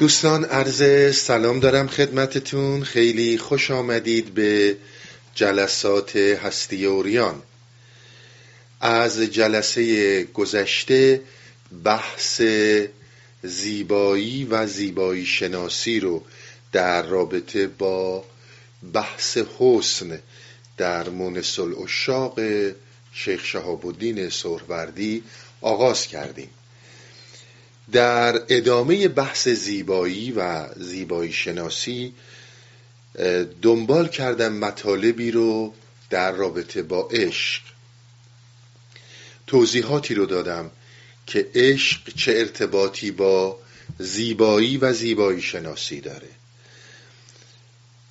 دوستان 0.00 0.44
عرض 0.44 0.82
سلام 1.16 1.60
دارم 1.60 1.88
خدمتتون. 1.88 2.84
خیلی 2.84 3.38
خوش 3.38 3.70
آمدید 3.70 4.34
به 4.34 4.76
جلسات 5.34 6.16
هستی 6.16 6.86
اوریان. 6.86 7.42
از 8.80 9.20
جلسه 9.20 10.24
گذشته 10.24 11.20
بحث 11.84 12.42
زیبایی 13.42 14.44
و 14.44 14.66
زیبایی 14.66 15.26
شناسی 15.26 16.00
رو 16.00 16.22
در 16.72 17.02
رابطه 17.02 17.66
با 17.66 18.24
بحث 18.92 19.38
حسن 19.58 20.18
در 20.76 21.08
مونس 21.08 21.58
الاشاق 21.58 22.40
شیخ 23.12 23.44
شهاب 23.44 23.86
الدین 23.86 24.28
سهروردی 24.28 25.22
آغاز 25.60 26.06
کردیم. 26.06 26.50
در 27.92 28.42
ادامه 28.48 29.08
بحث 29.08 29.48
زیبایی 29.48 30.32
و 30.32 30.68
زیبایی 30.76 31.32
شناسی 31.32 32.14
دنبال 33.62 34.08
کردم 34.08 34.52
مطالبی 34.52 35.30
رو 35.30 35.74
در 36.10 36.32
رابطه 36.32 36.82
با 36.82 37.08
عشق. 37.08 37.62
توضیحاتی 39.46 40.14
رو 40.14 40.26
دادم 40.26 40.70
که 41.26 41.50
عشق 41.54 42.16
چه 42.16 42.32
ارتباطی 42.32 43.10
با 43.10 43.58
زیبایی 43.98 44.76
و 44.76 44.92
زیبایی 44.92 45.42
شناسی 45.42 46.00
داره. 46.00 46.28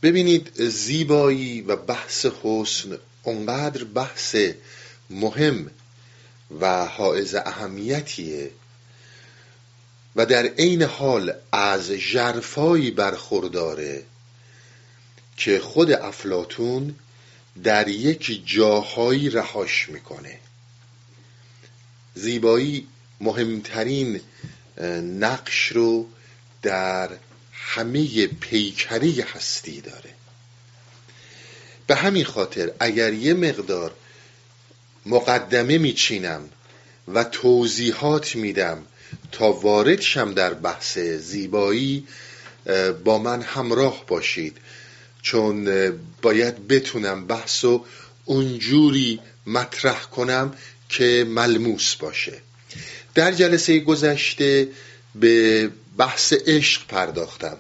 ببینید 0.04 0.52
زیبایی 0.62 1.62
و 1.62 1.76
بحث 1.76 2.26
حسن 2.44 2.98
اونقدر 3.24 3.84
بحث 3.84 4.36
مهم 5.10 5.72
و 6.60 6.86
حائز 6.86 7.36
اهمیتیه 7.36 8.52
و 10.16 10.26
در 10.26 10.46
عین 10.46 10.84
حال 10.84 11.34
از 11.52 11.92
جرفایی 11.92 12.92
برخورداره 12.92 14.04
که 15.38 15.60
خود 15.60 15.92
افلاتون 15.92 16.96
در 17.64 17.88
یک 17.88 18.42
جاهایی 18.46 19.30
رهاش 19.30 19.90
می‌کنه. 19.90 20.40
زیبایی 22.16 22.88
مهمترین 23.22 24.22
نقش 25.20 25.68
رو 25.68 26.08
در 26.62 27.10
همه 27.54 28.28
پیکری 28.28 29.22
هستی 29.22 29.82
داره. 29.82 30.14
به 31.88 31.96
همین 31.96 32.26
خاطر 32.26 32.72
اگر 32.80 33.14
یه 33.14 33.34
مقدار 33.34 33.94
مقدمه 35.06 35.78
میچینم 35.78 36.50
و 37.08 37.24
توضیحات 37.24 38.36
میدم 38.36 38.86
تا 39.32 39.52
وارد 39.52 40.02
شم 40.02 40.34
در 40.34 40.54
بحث 40.54 40.98
زیبایی 41.00 42.08
با 43.04 43.18
من 43.18 43.42
همراه 43.42 44.04
باشید. 44.08 44.58
چون 45.22 45.70
باید 46.22 46.68
بتونم 46.68 47.28
بحث 47.28 47.64
و 47.66 47.86
اونجوری 48.26 49.20
مطرح 49.48 50.02
کنم 50.04 50.54
که 50.90 51.26
ملموس 51.30 51.96
باشه. 51.96 52.42
در 53.16 53.32
جلسه 53.32 53.80
گذشته 53.80 54.68
به 55.16 55.70
بحث 55.98 56.34
عشق 56.48 56.88
پرداختم 56.88 57.58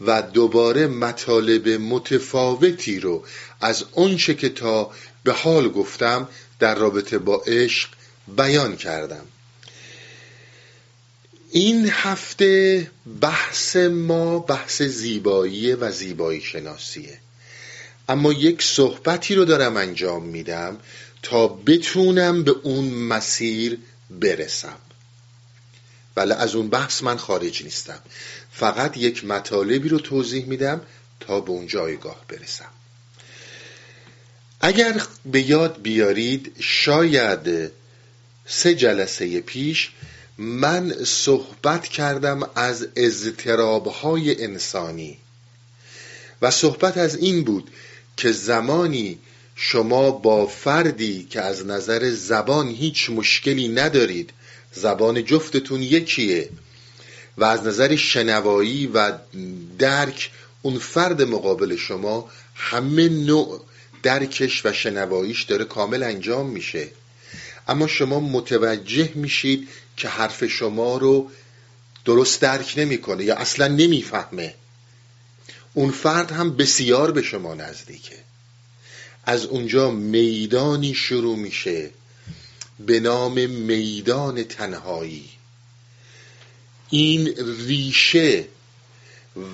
و 0.00 0.22
دوباره 0.22 0.86
مطالب 0.86 1.68
متفاوتی 1.68 3.00
رو 3.00 3.24
از 3.60 3.84
اونچه 3.92 4.34
که 4.34 4.48
تا 4.48 4.90
به 5.24 5.32
حال 5.32 5.68
گفتم 5.68 6.28
در 6.58 6.74
رابطه 6.74 7.18
با 7.18 7.42
عشق 7.46 7.88
بیان 8.36 8.76
کردم. 8.76 9.24
این 11.52 11.90
هفته 11.90 12.90
بحث 13.20 13.76
ما 13.76 14.38
بحث 14.38 14.82
زیبایی 14.82 15.72
و 15.72 15.90
زیبایی 15.90 16.40
شناسیه. 16.40 17.18
اما 18.08 18.32
یک 18.32 18.62
صحبتی 18.62 19.34
رو 19.34 19.44
دارم 19.44 19.76
انجام 19.76 20.24
میدم 20.24 20.78
تا 21.22 21.48
بتونم 21.48 22.44
به 22.44 22.50
اون 22.62 22.84
مسیر 22.84 23.78
برسم. 24.10 24.78
ولی 26.16 26.32
از 26.32 26.54
اون 26.54 26.68
بحث 26.68 27.02
من 27.02 27.16
خارج 27.16 27.62
نیستم. 27.64 27.98
فقط 28.52 28.96
یک 28.96 29.24
مطالبی 29.24 29.88
رو 29.88 29.98
توضیح 29.98 30.44
میدم 30.44 30.80
تا 31.20 31.40
به 31.40 31.50
اون 31.50 31.66
جایگاه 31.66 32.24
برسم. 32.28 32.70
اگر 34.60 35.02
به 35.26 35.50
یاد 35.50 35.82
بیارید 35.82 36.56
شاید 36.60 37.72
سه 38.46 38.74
جلسه 38.74 39.40
پیش 39.40 39.90
من 40.40 40.94
صحبت 41.04 41.88
کردم 41.88 42.50
از 42.54 42.88
اضطرابهای 42.96 44.44
انسانی. 44.44 45.18
و 46.42 46.50
صحبت 46.50 46.98
از 46.98 47.16
این 47.16 47.44
بود 47.44 47.70
که 48.16 48.32
زمانی 48.32 49.18
شما 49.54 50.10
با 50.10 50.46
فردی 50.46 51.26
که 51.30 51.40
از 51.40 51.66
نظر 51.66 52.10
زبان 52.10 52.68
هیچ 52.68 53.10
مشکلی 53.10 53.68
ندارید 53.68 54.30
زبان 54.72 55.24
جفتتون 55.24 55.82
یکیه 55.82 56.48
و 57.38 57.44
از 57.44 57.66
نظر 57.66 57.96
شنوایی 57.96 58.86
و 58.86 59.12
درک 59.78 60.30
اون 60.62 60.78
فرد 60.78 61.22
مقابل 61.22 61.76
شما 61.76 62.30
همه 62.54 63.08
نوع 63.08 63.64
درکش 64.02 64.66
و 64.66 64.72
شنواییش 64.72 65.42
داره 65.42 65.64
کامل 65.64 66.02
انجام 66.02 66.50
میشه. 66.50 66.88
اما 67.68 67.86
شما 67.86 68.20
متوجه 68.20 69.10
میشید 69.14 69.68
که 69.96 70.08
حرف 70.08 70.44
شما 70.44 70.96
رو 70.96 71.30
درست 72.04 72.40
درک 72.40 72.74
نمی‌کنه 72.76 73.24
یا 73.24 73.36
اصلا 73.36 73.68
نمی‌فهمه. 73.68 74.54
اون 75.74 75.90
فرد 75.90 76.32
هم 76.32 76.56
بسیار 76.56 77.10
به 77.10 77.22
شما 77.22 77.54
نزدیکه. 77.54 78.16
از 79.24 79.44
اونجا 79.46 79.90
میدانی 79.90 80.94
شروع 80.94 81.36
میشه 81.36 81.90
به 82.80 83.00
نام 83.00 83.50
میدان 83.50 84.44
تنهایی. 84.44 85.28
این 86.90 87.34
ریشه 87.66 88.44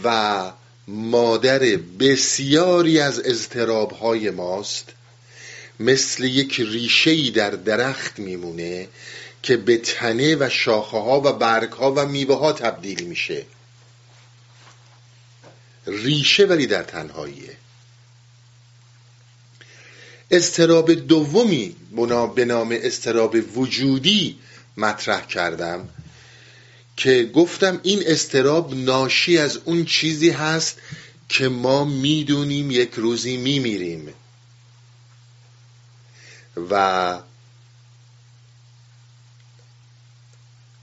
و 0.05 0.53
مادر 0.89 1.59
بسیاری 1.99 3.01
از 3.01 3.21
اضطراب 3.25 3.93
های 3.93 4.31
ماست 4.31 4.93
مثل 5.81 6.25
یک 6.25 6.61
ریشه 6.61 7.31
در 7.31 7.51
درخت 7.51 8.19
میمونه 8.19 8.89
که 9.43 9.57
به 9.57 9.77
تنه 9.77 10.37
و 10.37 10.49
شاخه 10.49 10.99
ها 10.99 11.21
و 11.21 11.33
برگ 11.33 11.73
ها 11.73 11.93
و 11.93 12.07
میوه 12.07 12.39
ها 12.39 12.53
تبدیل 12.53 13.05
میشه. 13.05 13.47
ریشه 15.87 16.45
ولی 16.45 16.67
در 16.67 16.83
تنهاییه. 16.83 17.57
استراب 20.31 20.93
دومی 20.93 21.77
به 22.35 22.45
نام 22.45 22.79
استراب 22.83 23.37
وجودی 23.59 24.39
مطرح 24.77 25.27
کردم 25.27 25.89
که 26.97 27.31
گفتم 27.35 27.81
این 27.83 28.03
استراب 28.07 28.75
ناشی 28.75 29.39
از 29.39 29.59
اون 29.65 29.85
چیزی 29.85 30.31
هست 30.31 30.79
که 31.29 31.49
ما 31.49 31.85
می‌دونیم 31.85 32.71
یک 32.71 32.91
روزی 32.95 33.37
میمیریم. 33.37 34.15
و 36.71 37.19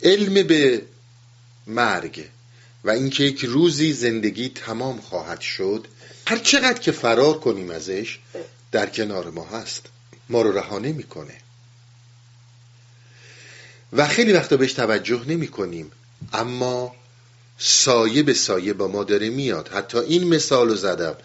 علم 0.03 0.47
به 0.47 0.81
مرگ 1.67 2.29
و 2.84 2.89
اینکه 2.89 3.23
یک 3.23 3.45
روزی 3.45 3.94
زندگی 3.94 4.50
تمام 4.50 5.01
خواهد 5.01 5.41
شد 5.41 5.88
هر 6.28 6.38
چقدر 6.38 6.79
که 6.79 6.91
فرار 6.91 7.39
کنیم 7.39 7.69
ازش 7.69 8.19
در 8.72 8.89
کنار 8.89 9.29
ما 9.29 9.45
هست. 9.45 9.85
ما 10.29 10.41
رو 10.41 10.57
رها 10.57 10.79
نمی‌کنه. 10.79 11.38
و 13.94 14.07
خیلی 14.07 14.33
وقتا 14.33 14.57
بهش 14.57 14.74
توجه 14.74 15.24
نمی 15.27 15.47
کنیم 15.47 15.92
اما 16.33 16.95
سایه 17.57 18.24
به 18.24 18.33
سایه 18.33 18.74
با 18.74 18.88
ما 18.88 19.03
داره 19.03 19.30
میاد. 19.30 19.68
حتی 19.68 19.97
این 19.97 20.24
مثال 20.24 20.69
رو 20.69 20.75
زدم. 20.75 21.15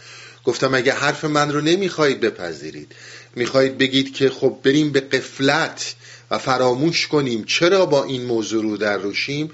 گفتم 0.48 0.74
اگه 0.74 0.92
حرف 0.92 1.24
من 1.24 1.52
رو 1.52 1.60
نمی‌خواهید 1.60 2.20
بپذیرید. 2.20 2.92
می‌خواهید 3.36 3.78
بگید 3.78 4.14
که 4.14 4.30
خب 4.30 4.58
بریم 4.62 4.92
به 4.92 5.00
قفلت 5.00 5.94
و 6.30 6.38
فراموش 6.38 7.06
کنیم 7.06 7.44
چرا 7.44 7.86
با 7.86 8.04
این 8.04 8.24
موضوع 8.24 8.62
رو 8.62 8.76
در 8.76 8.98
روشیم. 8.98 9.50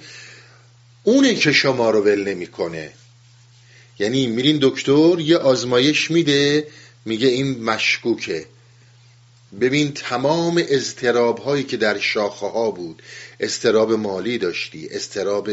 اونه 1.05 1.35
که 1.35 1.53
شما 1.53 1.91
رو 1.91 2.01
ول 2.01 2.25
نمی‌کنه. 2.25 2.93
یعنی 3.99 4.27
میرین 4.27 4.59
دکتر 4.63 5.21
یه 5.21 5.37
آزمایش 5.37 6.11
میده 6.11 6.67
میگه 7.05 7.29
این 7.29 7.65
مشکوکه. 7.65 8.47
ببین 9.61 9.93
تمام 9.93 10.63
اضطراب 10.69 11.39
هایی 11.39 11.65
که 11.65 11.77
در 11.77 11.99
شاخه 11.99 12.47
ها 12.47 12.71
بود 12.71 13.03
استراب 13.41 13.93
مالی 13.93 14.39
داشتی 14.39 14.89
استراب 14.91 15.51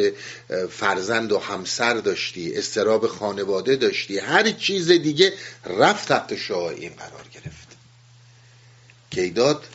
فرزند 0.69 1.31
و 1.31 1.39
همسر 1.39 1.93
داشتی 1.93 2.55
استراب 2.55 3.07
خانواده 3.07 3.75
داشتی 3.75 4.19
هر 4.19 4.51
چیز 4.51 4.91
دیگه 4.91 5.33
رفت 5.65 6.07
تحت 6.07 6.35
شاه 6.35 6.67
این 6.69 6.91
قرار 6.93 7.25
گرفت 7.33 7.67
کیداد 9.11 9.65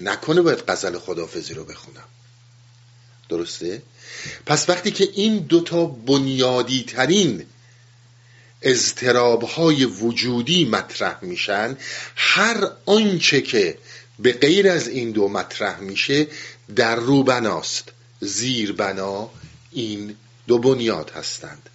نکنه 0.00 0.40
باید 0.40 0.64
غزل 0.68 0.98
خدافزی 0.98 1.54
رو 1.54 1.64
بخونم 1.64 2.04
درسته؟ 3.28 3.82
پس 4.46 4.68
وقتی 4.68 4.90
که 4.90 5.08
این 5.14 5.38
دوتا 5.38 5.86
بنیادی 5.86 6.84
ترین 6.84 7.46
اضطراب 8.64 9.42
های 9.42 9.84
وجودی 9.84 10.64
مطرح 10.64 11.24
میشن. 11.24 11.76
هر 12.16 12.70
آنچه 12.86 13.40
که 13.40 13.78
به 14.18 14.32
غیر 14.32 14.68
از 14.68 14.88
این 14.88 15.10
دو 15.10 15.28
مطرح 15.28 15.80
میشه 15.80 16.26
در 16.76 16.96
روبناست. 16.96 17.92
زیربنا 18.20 19.30
این 19.70 20.16
دو 20.46 20.58
بنیاد 20.58 21.10
هستند. 21.10 21.70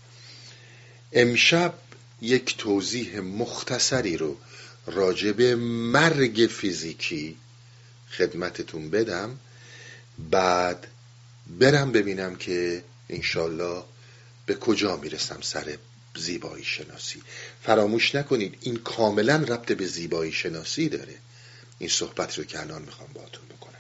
امشب 1.14 1.74
یک 2.22 2.58
توضیح 2.58 3.20
مختصری 3.20 4.18
رو 4.18 4.38
راجب 4.88 5.42
مرگ 5.92 6.50
فیزیکی 6.52 7.38
خدمتتون 8.18 8.90
بدم. 8.90 9.40
بعد 10.32 10.88
برم 11.60 11.92
ببینم 11.92 12.36
که 12.36 12.84
انشالله 13.10 13.84
به 14.46 14.56
کجا 14.56 14.98
می‌رسم 14.98 15.38
سر 15.42 15.78
زیبایی 16.18 16.64
شناسی. 16.64 17.22
فراموش 17.64 18.16
نکنید 18.16 18.58
این 18.62 18.76
کاملا 18.76 19.36
ربط 19.36 19.72
به 19.72 19.88
زیبایی 19.88 20.32
شناسی 20.32 20.90
داره. 20.90 21.16
این 21.80 21.90
صحبت 21.90 22.38
رو 22.38 22.44
که 22.44 22.60
الان 22.60 22.82
می‌خوام 22.82 23.10
باهاتون 23.14 23.46
بکنم. 23.46 23.80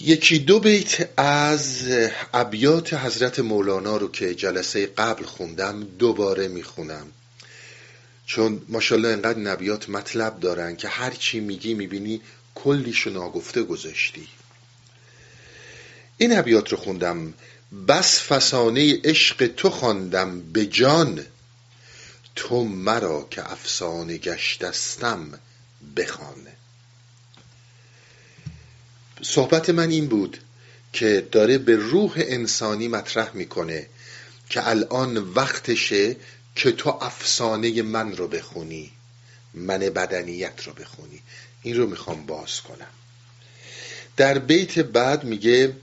یکی 0.00 0.38
دو 0.38 0.60
بیت 0.60 1.08
از 1.20 1.88
ابیات 2.34 2.94
حضرت 2.94 3.38
مولانا 3.38 3.96
رو 3.96 4.10
که 4.10 4.34
جلسه 4.34 4.86
قبل 4.86 5.24
خوندم 5.24 5.84
دوباره 5.84 6.48
می‌خونم. 6.48 7.06
چون 8.26 8.62
ماشاءالله 8.68 9.08
انقدر 9.08 9.38
نبیات 9.38 9.88
مطلب 9.88 10.40
دارن 10.40 10.76
که 10.76 10.88
هر 10.88 11.10
چی 11.10 11.40
میگی 11.40 11.74
می‌بینی 11.74 12.20
کلیشو 12.54 13.10
ناگفته 13.10 13.62
گذاشتی. 13.62 14.28
این 16.18 16.38
ابیات 16.38 16.68
رو 16.72 16.78
خوندم. 16.78 17.34
بس 17.88 18.20
فسانه 18.20 19.00
عشق 19.04 19.46
تو 19.46 19.70
خواندم 19.70 20.40
به 20.40 20.66
جان. 20.66 21.24
تو 22.36 22.64
مرا 22.64 23.26
که 23.30 23.52
افسانه 23.52 24.18
گشتستم 24.18 25.38
بخوانه 25.96 26.52
صحبت 29.22 29.70
من 29.70 29.90
این 29.90 30.08
بود 30.08 30.38
که 30.92 31.28
داره 31.32 31.58
به 31.58 31.76
روح 31.76 32.12
انسانی 32.16 32.88
مطرح 32.88 33.30
می‌کنه 33.34 33.86
که 34.48 34.68
الان 34.68 35.16
وقتشه 35.16 36.16
که 36.54 36.72
تو 36.72 36.90
افسانه 36.90 37.82
من 37.82 38.16
رو 38.16 38.28
بخونی 38.28 38.92
من 39.54 39.78
بدنیت 39.78 40.66
رو 40.66 40.72
بخونی. 40.72 41.22
این 41.62 41.76
رو 41.76 41.86
می‌خوام 41.86 42.26
باز 42.26 42.60
کنم. 42.60 42.86
در 44.16 44.38
بیت 44.38 44.78
بعد 44.78 45.24
میگه 45.24 45.76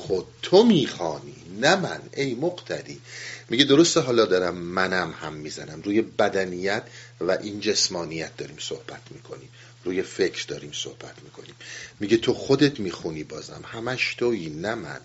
خود 0.00 0.26
تو 0.42 0.64
می‌خوانی 0.64 1.36
نه 1.60 1.76
من. 1.76 2.00
ای 2.16 2.34
مقتدی. 2.34 3.00
میگه 3.50 3.64
درسته 3.64 4.00
حالا 4.00 4.24
دارم 4.24 4.54
منم 4.56 5.14
هم 5.20 5.32
می‌زنم. 5.32 5.82
روی 5.82 6.02
بدنیت 6.02 6.82
و 7.20 7.30
این 7.30 7.60
جسمانیت 7.60 8.36
داریم 8.36 8.56
صحبت 8.60 9.02
می‌کنیم. 9.10 9.48
روی 9.84 10.02
فکر 10.02 10.44
داریم 10.46 10.72
صحبت 10.72 11.22
می‌کنیم. 11.22 11.54
میگه 12.00 12.16
تو 12.16 12.34
خودت 12.34 12.80
می‌خونی 12.80 13.24
بازم. 13.24 13.62
همش 13.66 14.14
تویی 14.14 14.50
نه 14.50 14.74
من. 14.74 15.00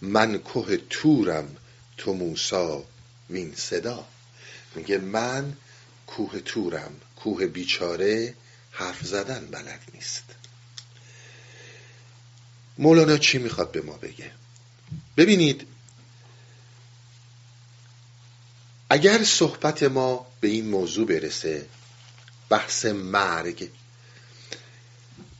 من 0.00 0.38
کوه 0.38 0.76
تورم 0.90 1.56
تو 1.96 2.12
موسا 2.12 2.84
وین 3.30 3.54
صدا. 3.56 4.04
میگه 4.74 4.98
من 4.98 5.52
کوه 6.06 6.40
تورم 6.40 6.92
کوه 7.16 7.46
بیچاره 7.46 8.34
حرف 8.70 9.06
زدن 9.06 9.48
بلد 9.50 9.80
نیست. 9.94 10.24
مولانا 12.78 13.18
چی 13.18 13.38
می‌خواد 13.38 13.72
به 13.72 13.80
ما 13.80 13.92
بگه؟ 13.92 14.30
ببینید 15.16 15.66
اگر 18.90 19.24
صحبت 19.24 19.82
ما 19.82 20.26
به 20.40 20.48
این 20.48 20.68
موضوع 20.68 21.06
برسه 21.06 21.66
بحث 22.48 22.86
مرگ 22.86 23.68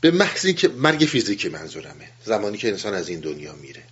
به 0.00 0.10
محض 0.10 0.46
که 0.46 0.68
مرگ 0.68 1.00
فیزیکی 1.00 1.48
منظورمه 1.48 2.08
زمانی 2.24 2.58
که 2.58 2.68
انسان 2.68 2.94
از 2.94 3.08
این 3.08 3.20
دنیا 3.20 3.52
میره. 3.52 3.82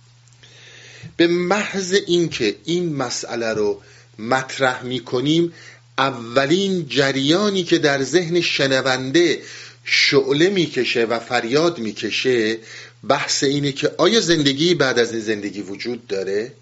به 1.17 1.27
محض 1.27 1.93
اینکه 2.07 2.55
این 2.65 2.95
مسئله 2.95 3.53
رو 3.53 3.81
مطرح 4.19 4.83
می‌کنیم 4.83 5.53
اولین 5.97 6.87
جریانی 6.87 7.63
که 7.63 7.77
در 7.77 8.03
ذهن 8.03 8.41
شنونده 8.41 9.41
شعله 9.83 10.49
می‌کشه 10.49 11.05
و 11.05 11.19
فریاد 11.19 11.79
می‌کشه 11.79 12.57
بحث 13.07 13.43
اینه 13.43 13.71
که 13.71 13.91
آیا 13.97 14.19
زندگی 14.19 14.75
بعد 14.75 14.99
از 14.99 15.11
این 15.11 15.21
زندگی 15.21 15.61
وجود 15.61 16.07
داره؟ 16.07 16.53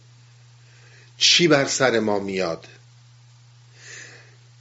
چی 1.18 1.47
بر 1.47 1.65
سر 1.65 2.00
ما 2.00 2.19
میاد؟ 2.19 2.68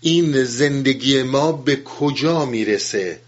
این 0.00 0.44
زندگی 0.44 1.22
ما 1.22 1.52
به 1.52 1.76
کجا 1.76 2.44
می‌رسه؟ 2.44 3.20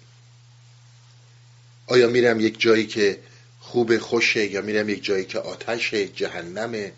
آیا 1.86 2.08
میرم 2.08 2.40
یک 2.40 2.60
جایی 2.60 2.86
که 2.86 3.18
خوب 3.60 3.98
خوشه 3.98 4.46
یا 4.46 4.62
میرم 4.62 4.88
یک 4.88 5.04
جایی 5.04 5.24
که 5.24 5.38
آتش 5.38 5.94
جهنمه؟ 5.94 6.92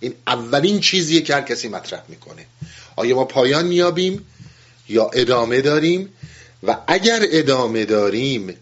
این 0.00 0.14
اولین 0.26 0.80
چیزیه 0.80 1.20
که 1.20 1.34
هر 1.34 1.42
کسی 1.42 1.68
مطرح 1.68 2.02
می‌کنه. 2.08 2.46
آیا 2.96 3.16
ما 3.16 3.24
پایان 3.24 3.66
میابیم 3.66 4.26
یا 4.88 5.10
ادامه 5.14 5.60
داریم؟ 5.60 6.08
و 6.62 6.76
اگر 6.86 7.20
ادامه 7.30 7.84
داریم 7.84 8.56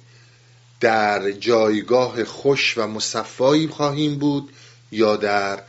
در 0.81 1.31
جایگاه 1.31 2.25
خوش 2.25 2.79
و 2.79 2.87
مصفایی 2.87 3.69
خواهیم 3.69 4.19
بود 4.19 4.53
یا 4.93 5.17
در 5.17 5.63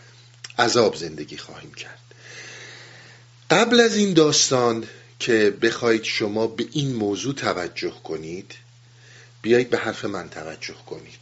عذاب 0.59 0.95
زندگی 0.95 1.37
خواهیم 1.37 1.73
کرد. 1.73 1.99
قبل 3.49 3.79
از 3.79 3.95
این 3.95 4.13
داستان 4.13 4.87
که 5.19 5.57
بخواید 5.61 6.03
شما 6.03 6.47
به 6.47 6.67
این 6.71 6.95
موضوع 6.95 7.33
توجه 7.33 7.93
کنید 8.03 8.55
بیایید 9.41 9.69
به 9.69 9.77
حرف 9.77 10.05
من 10.05 10.29
توجه 10.29 10.75
کنید. 10.85 11.19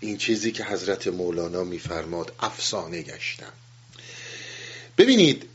این 0.00 0.16
چیزی 0.16 0.52
که 0.52 0.64
حضرت 0.64 1.06
مولانا 1.06 1.64
میفرماد 1.64 2.32
افسانه 2.40 3.02
گشتم. 3.02 3.52
ببینید 4.98 5.48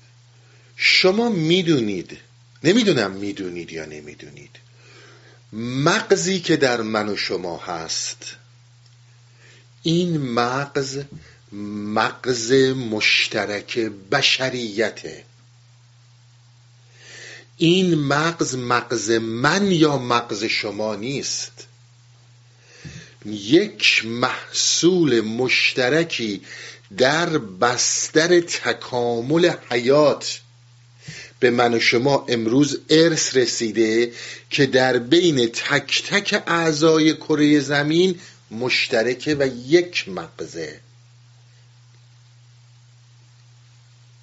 شما 0.75 1.29
می‌دونید 1.29 2.17
نمی‌دونم 2.63 3.11
می‌دونید 3.11 3.71
یا 3.71 3.85
نمی‌دونید 3.85 4.51
مغزی 5.53 6.39
که 6.39 6.57
در 6.57 6.81
من 6.81 7.09
و 7.09 7.15
شما 7.15 7.57
هست. 7.57 8.35
این 9.83 10.17
مغز 10.17 10.99
مغز 11.93 12.51
مشترک 12.91 13.79
بشریته. 14.11 15.23
این 17.57 17.95
مغز 17.95 18.55
مغز 18.55 19.11
من 19.11 19.71
یا 19.71 19.97
مغز 19.97 20.43
شما 20.43 20.95
نیست. 20.95 21.67
یک 23.25 24.05
محصول 24.05 25.21
مشترکی 25.21 26.41
در 26.97 27.37
بستر 27.37 28.39
تکامل 28.39 29.51
حیات 29.69 30.41
به 31.39 31.49
من 31.49 31.73
و 31.73 31.79
شما 31.79 32.25
امروز 32.29 32.79
ارث 32.89 33.35
رسیده 33.37 34.11
که 34.49 34.65
در 34.65 34.97
بین 34.97 35.47
تک 35.47 36.03
تک 36.07 36.43
اعضای 36.47 37.13
کره 37.15 37.59
زمین 37.59 38.19
مشترکه 38.51 39.35
و 39.35 39.47
یک 39.67 40.09
مغزه. 40.09 40.79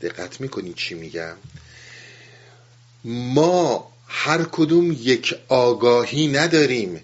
دقت 0.01 0.41
می‌کنید 0.41 0.75
چی 0.75 0.95
میگم؟ 0.95 1.37
ما 3.05 3.93
هر 4.07 4.45
کدوم 4.45 4.93
یک 4.93 5.35
آگاهی 5.49 6.29
نداریم. 6.29 7.01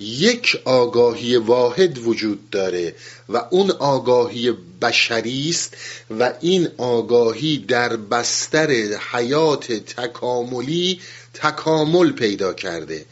یک 0.00 0.60
آگاهی 0.64 1.36
واحد 1.36 1.98
وجود 1.98 2.50
داره 2.50 2.94
و 3.28 3.42
اون 3.50 3.70
آگاهی 3.70 4.52
بشری 4.82 5.50
است 5.50 5.76
و 6.18 6.32
این 6.40 6.68
آگاهی 6.78 7.58
در 7.58 7.96
بستر 7.96 8.70
حیات 9.12 9.72
تکاملی 9.72 11.00
تکامل 11.34 12.12
پیدا 12.12 12.52
کرده. 12.52 13.04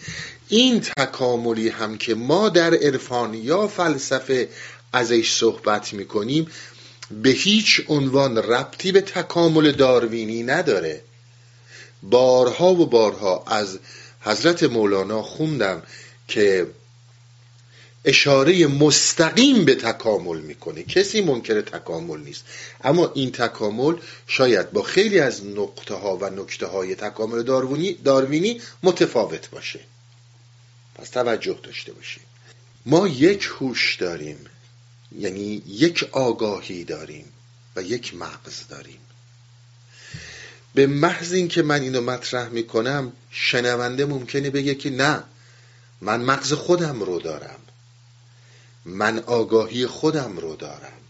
این 0.49 0.81
تکاملی 0.81 1.69
هم 1.69 1.99
که 1.99 2.15
ما 2.15 2.49
در 2.49 2.75
عرفان 2.75 3.35
یا 3.35 3.69
فلسفه 3.69 4.49
ازش 4.93 5.33
صحبت 5.33 5.93
می‌کنیم 5.93 6.47
به 7.23 7.31
هیچ 7.31 7.83
عنوان 7.89 8.37
ربطی 8.39 8.93
به 8.93 9.01
تکامل 9.01 9.73
داروینی 9.73 10.43
نداره. 10.43 11.01
بارها 12.03 12.75
و 12.75 12.87
بارها 12.87 13.45
از 13.47 13.79
حضرت 14.21 14.63
مولانا 14.63 15.23
خوندم 15.23 15.83
که 16.29 16.67
اشاره 18.05 18.67
مستقیم 18.67 19.65
به 19.65 19.75
تکامل 19.75 20.41
می‌کنه. 20.41 20.83
کسی 20.83 21.21
منکر 21.21 21.61
تکامل 21.61 22.21
نیست. 22.21 22.45
اما 22.85 23.13
این 23.15 23.33
تکامل 23.33 23.97
شاید 24.27 24.71
با 24.71 24.83
خیلی 24.83 25.21
از 25.21 25.47
نقطه 25.47 25.95
ها 25.95 26.17
و 26.17 26.31
نکته 26.31 26.67
های 26.67 26.95
تکامل 26.95 27.43
داروینی, 28.05 28.61
متفاوت 28.83 29.51
باشه. 29.51 29.81
پس 30.95 31.11
توجه 31.11 31.59
داشته 31.63 31.93
باشید. 31.93 32.23
ما 32.87 33.09
یک 33.09 33.49
هوش 33.59 33.97
داریم. 33.97 34.39
یعنی 35.19 35.63
یک 35.67 36.09
آگاهی 36.13 36.85
داریم 36.85 37.25
و 37.77 37.83
یک 37.83 38.15
مغز 38.15 38.69
داریم. 38.69 38.99
به 40.75 40.87
محض 40.87 41.33
اینکه 41.33 41.63
من 41.63 41.83
اینو 41.83 42.01
مطرح 42.01 42.49
می‌کنم 42.49 43.13
شنونده 43.31 44.05
ممکنه 44.07 44.51
بگه 44.51 44.75
که 44.75 44.91
نه 44.91 45.23
من 46.05 46.21
مغز 46.21 46.53
خودم 46.53 47.03
رو 47.03 47.21
دارم. 47.21 47.61
من 48.85 49.19
آگاهی 49.19 49.87
خودم 49.87 50.39
رو 50.39 50.57
دارم. 50.57 51.01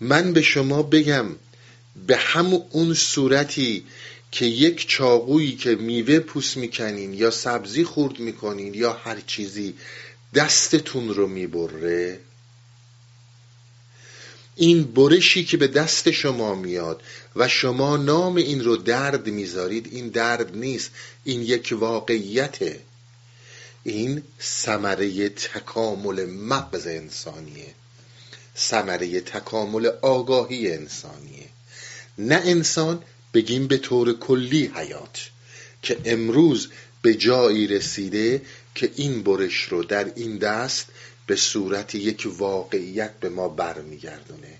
من 0.00 0.32
به 0.32 0.42
شما 0.42 0.82
بگم 0.82 1.26
به 2.06 2.16
همون 2.16 2.62
اون 2.70 2.94
صورتی 2.94 3.86
که 4.32 4.46
یک 4.46 4.88
چاقویی 4.88 5.56
که 5.56 5.74
میوه 5.74 6.18
پوست 6.18 6.56
می‌کنین 6.56 7.14
یا 7.14 7.30
سبزی 7.30 7.84
خورد 7.84 8.18
می‌کنین 8.18 8.74
یا 8.74 8.92
هر 8.92 9.20
چیزی 9.26 9.74
دستتون 10.34 11.08
رو 11.08 11.26
می‌بره 11.26 12.20
این 14.56 14.82
برشی 14.82 15.44
که 15.44 15.56
به 15.56 15.66
دست 15.66 16.10
شما 16.10 16.54
میاد 16.54 17.02
و 17.36 17.48
شما 17.48 17.96
نام 17.96 18.36
این 18.36 18.64
رو 18.64 18.76
درد 18.76 19.26
می‌ذارید 19.26 19.88
این 19.92 20.08
درد 20.08 20.56
نیست. 20.56 20.90
این 21.24 21.42
یک 21.42 21.74
واقعیته 21.78 22.80
این 23.84 24.22
ثمره 24.40 25.28
تکامل 25.28 26.26
مغز 26.26 26.86
انسانیه. 26.86 27.74
ثمره 28.56 29.20
تکامل 29.20 29.86
آگاهی 30.02 30.72
انسانیه. 30.72 31.46
نه 32.18 32.42
انسان 32.44 33.02
بگیم 33.34 33.66
به 33.66 33.76
طور 33.76 34.18
کلی 34.18 34.72
حیات 34.74 35.30
که 35.82 35.98
امروز 36.04 36.68
به 37.02 37.14
جایی 37.14 37.66
رسیده 37.66 38.42
که 38.74 38.90
این 38.96 39.22
برش 39.22 39.62
رو 39.62 39.84
در 39.84 40.12
این 40.16 40.38
دست 40.38 40.86
به 41.26 41.36
صورت 41.36 41.94
یک 41.94 42.28
واقعیت 42.38 43.20
به 43.20 43.28
ما 43.28 43.48
برمیگردونه. 43.48 44.58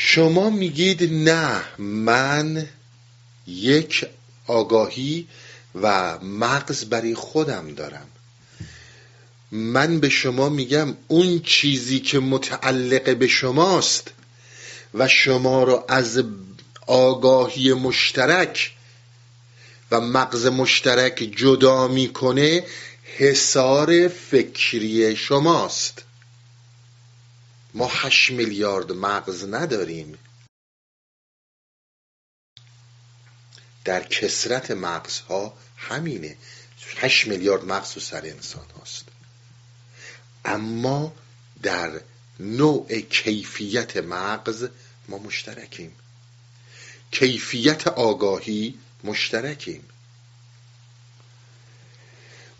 شما 0.00 0.50
میگید 0.50 1.12
نه 1.12 1.62
من 1.78 2.68
یک 3.46 4.06
آگاهی 4.46 5.28
و 5.82 6.18
مغز 6.18 6.84
برای 6.84 7.14
خودم 7.14 7.74
دارم. 7.74 8.06
من 9.52 10.00
به 10.00 10.08
شما 10.08 10.48
میگم 10.48 10.96
اون 11.08 11.40
چیزی 11.40 12.00
که 12.00 12.18
متعلق 12.18 13.16
به 13.16 13.26
شماست 13.26 14.10
و 14.94 15.08
شما 15.08 15.64
را 15.64 15.84
از 15.88 16.22
آگاهی 16.86 17.72
مشترک 17.72 18.72
و 19.90 20.00
مغز 20.00 20.46
مشترک 20.46 21.32
جدا 21.36 21.88
می‌کنه 21.88 22.64
حسار 23.18 24.08
فکری 24.08 25.16
شماست. 25.16 26.02
ما 27.78 27.90
هشت 27.92 28.30
میلیارد 28.30 28.92
مغز 28.92 29.44
نداریم. 29.44 30.18
در 33.84 34.02
کسرت 34.02 34.70
مغزها 34.70 35.58
همینه. 35.76 36.36
هشت 36.96 37.26
میلیارد 37.26 37.64
مغز 37.64 37.96
و 37.96 38.00
سر 38.00 38.26
انسان 38.26 38.66
هاست. 38.78 39.04
اما 40.44 41.12
در 41.62 42.00
نوع 42.40 43.00
کیفیت 43.00 43.96
مغز 43.96 44.68
ما 45.08 45.18
مشترکیم. 45.18 45.96
کیفیت 47.10 47.86
آگاهی 47.86 48.78
مشترکیم. 49.04 49.88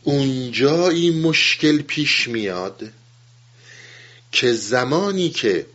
اونجایی 0.03 1.11
مشکل 1.11 1.83
پیش 1.83 2.29
میاد 2.29 2.93
که 4.41 4.53
زمانی 4.53 5.31
که 5.31 5.67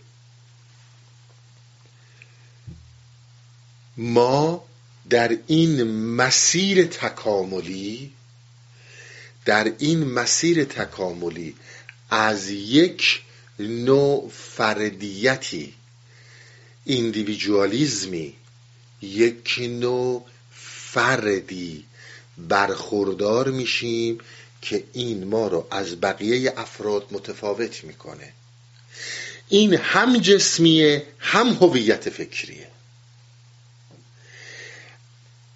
ما 3.97 4.65
در 5.09 5.37
این 5.47 5.83
مسیر 5.93 6.83
تکاملی 6.85 8.13
در 9.45 9.73
این 9.79 10.03
مسیر 10.03 10.63
تکاملی 10.63 11.55
از 12.09 12.49
یک 12.49 13.21
نوع 13.59 14.29
فردیتی 14.33 15.73
ایندیویدوالیزمی 16.85 18.33
یک 19.01 19.55
نوع 19.59 20.25
فردی 20.91 21.85
برخوردار 22.37 23.51
میشیم 23.51 24.17
که 24.61 24.83
این 24.93 25.23
ما 25.23 25.47
رو 25.47 25.67
از 25.71 26.01
بقیه 26.01 26.53
افراد 26.57 27.07
متفاوت 27.11 27.83
می‌کنه. 27.83 28.33
این 29.49 29.73
هم 29.73 30.17
جسمیه 30.17 31.03
هم 31.19 31.47
هویت 31.47 32.09
فکریه. 32.09 32.67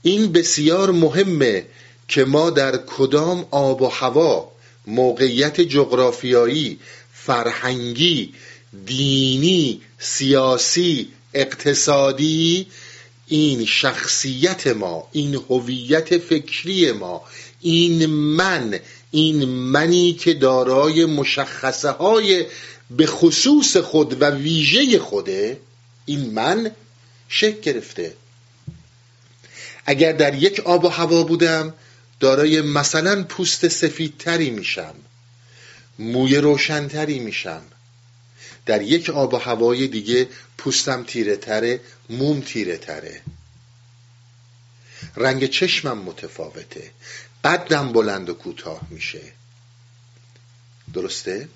این 0.01 0.31
بسیار 0.31 0.91
مهمه 0.91 1.65
که 2.07 2.25
ما 2.25 2.49
در 2.49 2.77
کدام 2.77 3.47
آب 3.51 3.81
و 3.81 3.87
هوا 3.87 4.51
موقعیت 4.87 5.61
جغرافیایی 5.61 6.79
فرهنگی 7.13 8.33
دینی 8.85 9.81
سیاسی 9.99 11.09
اقتصادی 11.33 12.67
این 13.27 13.65
شخصیت 13.65 14.67
ما 14.67 15.07
این 15.11 15.35
هویت 15.35 16.17
فکری 16.17 16.91
ما 16.91 17.21
این 17.61 18.05
من 18.05 18.79
این 19.11 19.45
منی 19.45 20.13
که 20.13 20.33
دارای 20.33 21.05
مشخصه 21.05 21.89
های 21.89 22.45
به 22.89 23.05
خصوص 23.05 23.77
خود 23.77 24.21
و 24.21 24.25
ویژه 24.25 24.99
خوده 24.99 25.59
این 26.05 26.29
من 26.33 26.71
شکل 27.29 27.61
گرفته. 27.61 28.13
اگر 29.85 30.11
در 30.11 30.35
یک 30.35 30.59
آب 30.59 30.85
و 30.85 30.87
هوا 30.87 31.23
بودم 31.23 31.73
دارای 32.19 32.61
مثلا 32.61 33.23
پوست 33.23 33.67
سفیدتری 33.67 34.49
میشم 34.49 34.95
موی 35.99 36.37
روشنتری 36.37 37.19
میشم. 37.19 37.61
در 38.65 38.81
یک 38.81 39.09
آب 39.09 39.33
و 39.33 39.37
هوای 39.37 39.87
دیگه 39.87 40.27
پوستم 40.57 41.03
تیره 41.03 41.35
تره 41.35 41.79
موم 42.09 42.41
تیره 42.41 42.77
تره 42.77 43.21
رنگ 45.15 45.45
چشمم 45.45 45.97
متفاوته. 45.97 46.91
قدم 47.43 47.91
بلند 47.91 48.29
و 48.29 48.33
کوتاه 48.33 48.81
میشه. 48.89 49.21
درسته؟ 50.93 51.47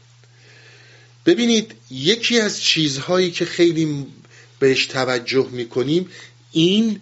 ببینید 1.26 1.76
یکی 1.92 2.40
از 2.40 2.62
چیزهایی 2.62 3.32
که 3.32 3.46
خیلی 3.46 4.08
بهش 4.60 4.86
توجه 4.86 5.48
می‌کنیم 5.52 6.10
این 6.52 7.02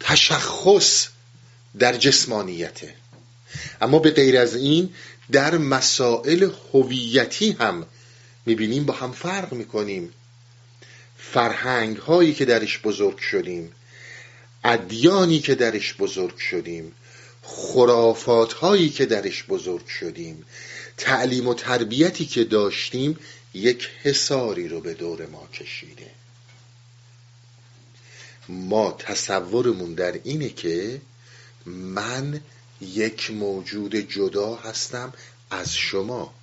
تشخص 0.00 1.08
در 1.78 1.96
جسمانیته. 1.96 2.94
اما 3.80 3.98
به 3.98 4.10
غیر 4.10 4.38
از 4.38 4.56
این 4.56 4.92
در 5.32 5.58
مسائل 5.58 6.50
هویتی 6.72 7.52
هم 7.52 7.86
می‌بینیم 8.46 8.84
با 8.84 8.94
هم 8.94 9.12
فرق 9.12 9.52
می‌کنیم. 9.52 10.12
فرهنگ 11.18 11.96
هایی 11.96 12.34
که 12.34 12.44
درش 12.44 12.78
بزرگ 12.78 13.18
شدیم 13.18 13.72
ادیانی 14.64 15.40
که 15.40 15.54
درش 15.54 15.94
بزرگ 15.94 16.38
شدیم 16.38 16.92
خرافات 17.42 18.52
هایی 18.52 18.90
که 18.90 19.06
درش 19.06 19.44
بزرگ 19.44 19.86
شدیم 19.86 20.44
تعلیم 21.00 21.48
و 21.48 21.54
تربیتی 21.54 22.26
که 22.26 22.44
داشتیم 22.44 23.18
یک 23.54 23.88
حساری 24.02 24.68
رو 24.68 24.80
به 24.80 24.94
دور 24.94 25.26
ما 25.26 25.48
کشیده. 25.54 26.10
ما 28.48 28.96
تصورمون 28.98 29.94
در 29.94 30.20
اینه 30.24 30.48
که 30.48 31.00
من 31.66 32.40
یک 32.80 33.30
موجود 33.30 33.96
جدا 33.96 34.54
هستم 34.54 35.12
از 35.50 35.74
شما. 35.74 36.34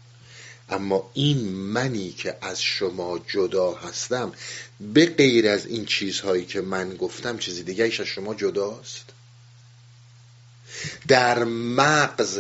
اما 0.70 1.12
این 1.14 1.50
منی 1.50 2.12
که 2.12 2.38
از 2.42 2.62
شما 2.62 3.20
جدا 3.28 3.74
هستم 3.74 4.34
به 4.80 5.06
غیر 5.06 5.48
از 5.50 5.66
این 5.66 5.86
چیزهایی 5.86 6.46
که 6.46 6.62
من 6.62 6.96
گفتم 6.96 7.38
چیزی 7.38 7.64
دیگه 7.64 7.84
از 7.84 7.92
شما 7.92 8.36
جداست. 8.36 9.06
در 11.08 11.44
مغز 11.44 12.40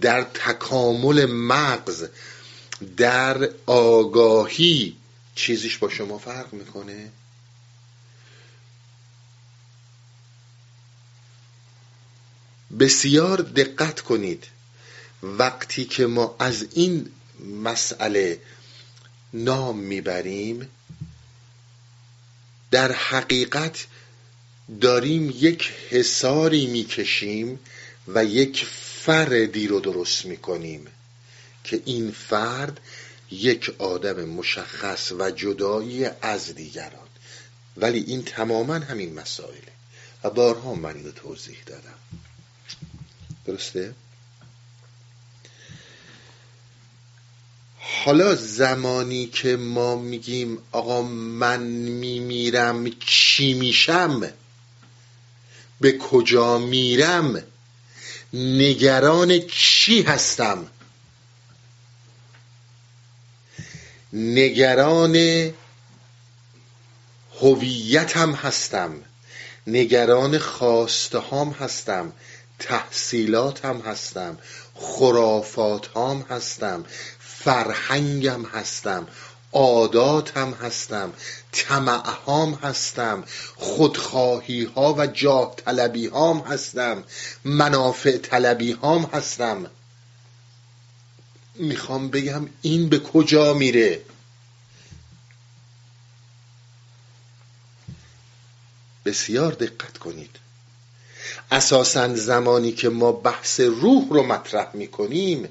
در 0.00 0.22
تکامل 0.22 1.26
مغز 1.26 2.04
در 2.96 3.48
آگاهی 3.66 4.96
چیزیش 5.34 5.78
با 5.78 5.88
شما 5.88 6.18
فرق 6.18 6.52
می‌کنه؟ 6.52 7.12
بسیار 12.78 13.40
دقت 13.40 14.00
کنید. 14.00 14.46
وقتی 15.22 15.84
که 15.84 16.06
ما 16.06 16.36
از 16.38 16.66
این 16.72 17.10
مسئله 17.62 18.40
نام 19.32 19.78
می‌بریم 19.78 20.68
در 22.70 22.92
حقیقت 22.92 23.86
داریم 24.80 25.34
یک 25.36 25.72
حساری 25.90 26.66
می‌کشیم 26.66 27.58
و 28.08 28.24
یک 28.24 28.66
فردی 29.10 29.66
رو 29.66 29.80
درست 29.80 30.26
می‌کنیم 30.26 30.86
که 31.64 31.82
این 31.84 32.10
فرد 32.10 32.80
یک 33.30 33.74
آدم 33.78 34.24
مشخص 34.24 35.12
و 35.12 35.30
جدایی 35.30 36.04
از 36.22 36.54
دیگران. 36.54 37.08
ولی 37.76 38.04
این 38.06 38.24
تماما 38.24 38.74
همین 38.74 39.14
مسائله 39.14 39.72
و 40.24 40.30
بارها 40.30 40.74
من 40.74 40.96
اینو 40.96 41.10
توضیح 41.10 41.56
دادم. 41.66 41.98
درسته؟ 43.44 43.94
حالا 47.78 48.34
زمانی 48.34 49.26
که 49.26 49.56
ما 49.56 49.96
میگیم 49.96 50.58
آقا 50.72 51.02
من 51.02 51.62
میمیرم 51.62 52.90
چی 53.06 53.54
میشم؟ 53.54 54.32
به 55.80 55.98
کجا 55.98 56.58
میرم؟ 56.58 57.42
نگران 58.32 59.38
چی 59.38 60.02
هستم؟ 60.02 60.66
نگران 64.12 65.16
هویتم 67.40 68.32
هستم. 68.32 68.96
نگران 69.66 70.38
خواسته 70.38 71.18
هام 71.18 71.50
هستم. 71.50 72.12
تحصیلاتم 72.58 73.80
هستم. 73.80 74.38
خرافات 74.74 75.86
هام 75.86 76.22
هستم. 76.30 76.84
فرهنگم 77.18 78.44
هستم. 78.44 79.08
عاداتم 79.52 80.50
هستم 80.52 81.12
طمعهام 81.52 82.54
هستم 82.54 83.24
خودخواهی 83.56 84.64
ها 84.64 84.94
و 84.94 85.06
جاه 85.06 85.56
طلبی 85.56 86.06
هام 86.06 86.38
هستم 86.38 87.04
منافع 87.44 88.18
طلبی 88.18 88.72
هام 88.72 89.04
هستم. 89.04 89.66
می‌خوام 91.54 92.08
بگم 92.08 92.48
این 92.62 92.88
به 92.88 92.98
کجا 92.98 93.54
میره؟ 93.54 94.02
بسیار 99.04 99.52
دقت 99.52 99.98
کنید. 99.98 100.36
اساسا 101.50 102.14
زمانی 102.14 102.72
که 102.72 102.88
ما 102.88 103.12
بحث 103.12 103.60
روح 103.60 104.08
رو 104.10 104.22
مطرح 104.22 104.70
می‌کنیم 104.74 105.48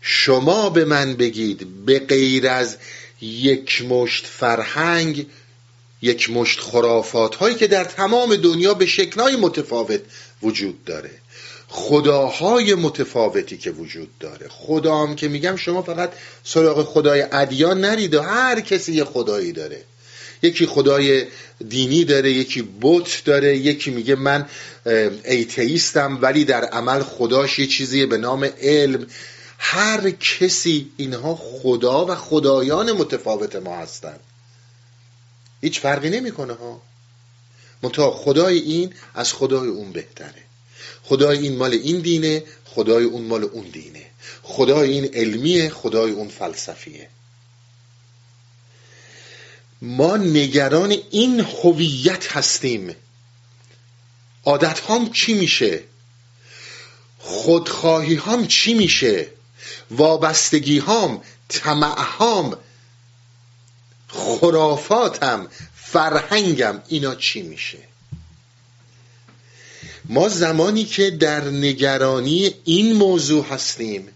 شما 0.00 0.70
به 0.70 0.84
من 0.84 1.14
بگید 1.14 1.84
به 1.86 1.98
غیر 1.98 2.48
از 2.48 2.76
یک 3.20 3.82
مشت 3.82 4.26
فرهنگ 4.26 5.26
یک 6.02 6.30
مشت 6.30 6.60
خرافات 6.60 7.34
هایی 7.34 7.54
که 7.54 7.66
در 7.66 7.84
تمام 7.84 8.36
دنیا 8.36 8.74
به 8.74 8.86
شکلهای 8.86 9.36
متفاوت 9.36 10.00
وجود 10.42 10.84
داره. 10.84 11.10
خداهای 11.68 12.74
متفاوتی 12.74 13.56
که 13.56 13.70
وجود 13.70 14.08
داره. 14.20 14.46
خدا 14.48 14.96
هم 14.96 15.16
که 15.16 15.28
میگم 15.28 15.56
شما 15.56 15.82
فقط 15.82 16.12
سراغ 16.44 16.84
خدای 16.84 17.24
ادیان 17.32 17.80
نرید 17.80 18.14
و 18.14 18.22
هر 18.22 18.60
کسی 18.60 18.92
یه 18.92 19.04
خدایی 19.04 19.52
داره. 19.52 19.80
یکی 20.42 20.66
خدای 20.66 21.24
دینی 21.68 22.04
داره 22.04 22.32
یکی 22.32 22.68
بت 22.80 23.22
داره 23.24 23.56
یکی 23.56 23.90
میگه 23.90 24.14
من 24.14 24.46
ایتیستم 25.24 26.18
ولی 26.22 26.44
در 26.44 26.64
عمل 26.64 27.02
خداش 27.02 27.58
یه 27.58 27.66
چیزی 27.66 28.06
به 28.06 28.18
نام 28.18 28.48
علم. 28.62 29.06
هر 29.58 30.10
کسی 30.10 30.90
اینها 30.96 31.34
خدا 31.34 32.06
و 32.06 32.14
خدایان 32.14 32.92
متفاوت 32.92 33.56
ما 33.56 33.76
هستند. 33.76 34.20
هیچ 35.60 35.80
فرقی 35.80 36.10
نمی‌کنه 36.10 36.52
ها. 36.52 36.82
منتها 37.82 38.10
خدای 38.10 38.58
این 38.58 38.94
از 39.14 39.32
خدای 39.32 39.68
اون 39.68 39.92
بهتره. 39.92 40.42
خدای 41.02 41.38
این 41.38 41.56
مال 41.56 41.72
این 41.72 42.00
دینه 42.00 42.44
خدای 42.64 43.04
اون 43.04 43.24
مال 43.24 43.44
اون 43.44 43.68
دینه. 43.68 44.06
خدای 44.42 44.90
این 44.90 45.14
علمیه 45.14 45.70
خدای 45.70 46.10
اون 46.10 46.28
فلسفیه. 46.28 47.08
ما 49.82 50.16
نگران 50.16 50.96
این 51.10 51.40
هویت 51.40 52.36
هستیم. 52.36 52.96
عادت 54.44 54.80
هام 54.80 55.12
چی 55.12 55.34
میشه؟ 55.34 55.82
خودخواهی 57.18 58.14
هام 58.14 58.46
چی 58.46 58.74
میشه؟ 58.74 59.37
وابستگی 59.90 60.78
هام 60.78 61.22
طمع 61.48 62.00
هام 62.00 62.56
خرافاتم 64.08 65.48
فرهنگم 65.74 66.82
اینا 66.88 67.14
چی 67.14 67.42
میشه؟ 67.42 67.78
ما 70.04 70.28
زمانی 70.28 70.84
که 70.84 71.10
در 71.10 71.44
نگرانی 71.44 72.54
این 72.64 72.92
موضوع 72.92 73.46
هستیم 73.46 74.08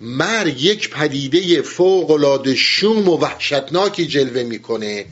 مرگ 0.00 0.62
یک 0.62 0.90
پدیده 0.90 1.62
فوق 1.62 2.10
العاده 2.10 2.54
شوم 2.54 3.08
و 3.08 3.16
وحشتناکی 3.16 4.06
جلوه 4.06 4.42
می‌کنه 4.42 5.06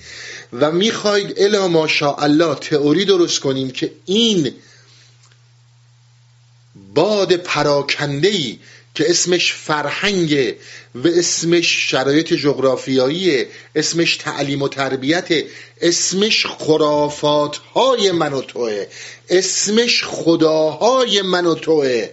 و 0.52 0.70
می‌خواید 0.70 1.34
الا 1.36 1.68
ماشاءالله 1.68 2.54
تئوری 2.54 3.04
درست 3.04 3.40
کنیم 3.40 3.70
که 3.70 3.92
این 4.04 4.52
باد 6.94 7.36
پراکنده 7.36 8.58
که 8.94 9.10
اسمش 9.10 9.52
فرهنگ 9.52 10.54
و 10.94 11.08
اسمش 11.08 11.90
شرایط 11.90 12.32
جغرافیایی 12.32 13.46
اسمش 13.74 14.16
تعلیم 14.16 14.62
و 14.62 14.68
تربیت 14.68 15.28
اسمش 15.80 16.46
خرافات 16.46 17.56
های 17.56 18.12
من 18.12 18.32
و 18.32 18.40
توه 18.42 18.86
اسمش 19.28 20.04
خداهای 20.04 21.22
من 21.22 21.46
و 21.46 21.54
توه. 21.54 22.08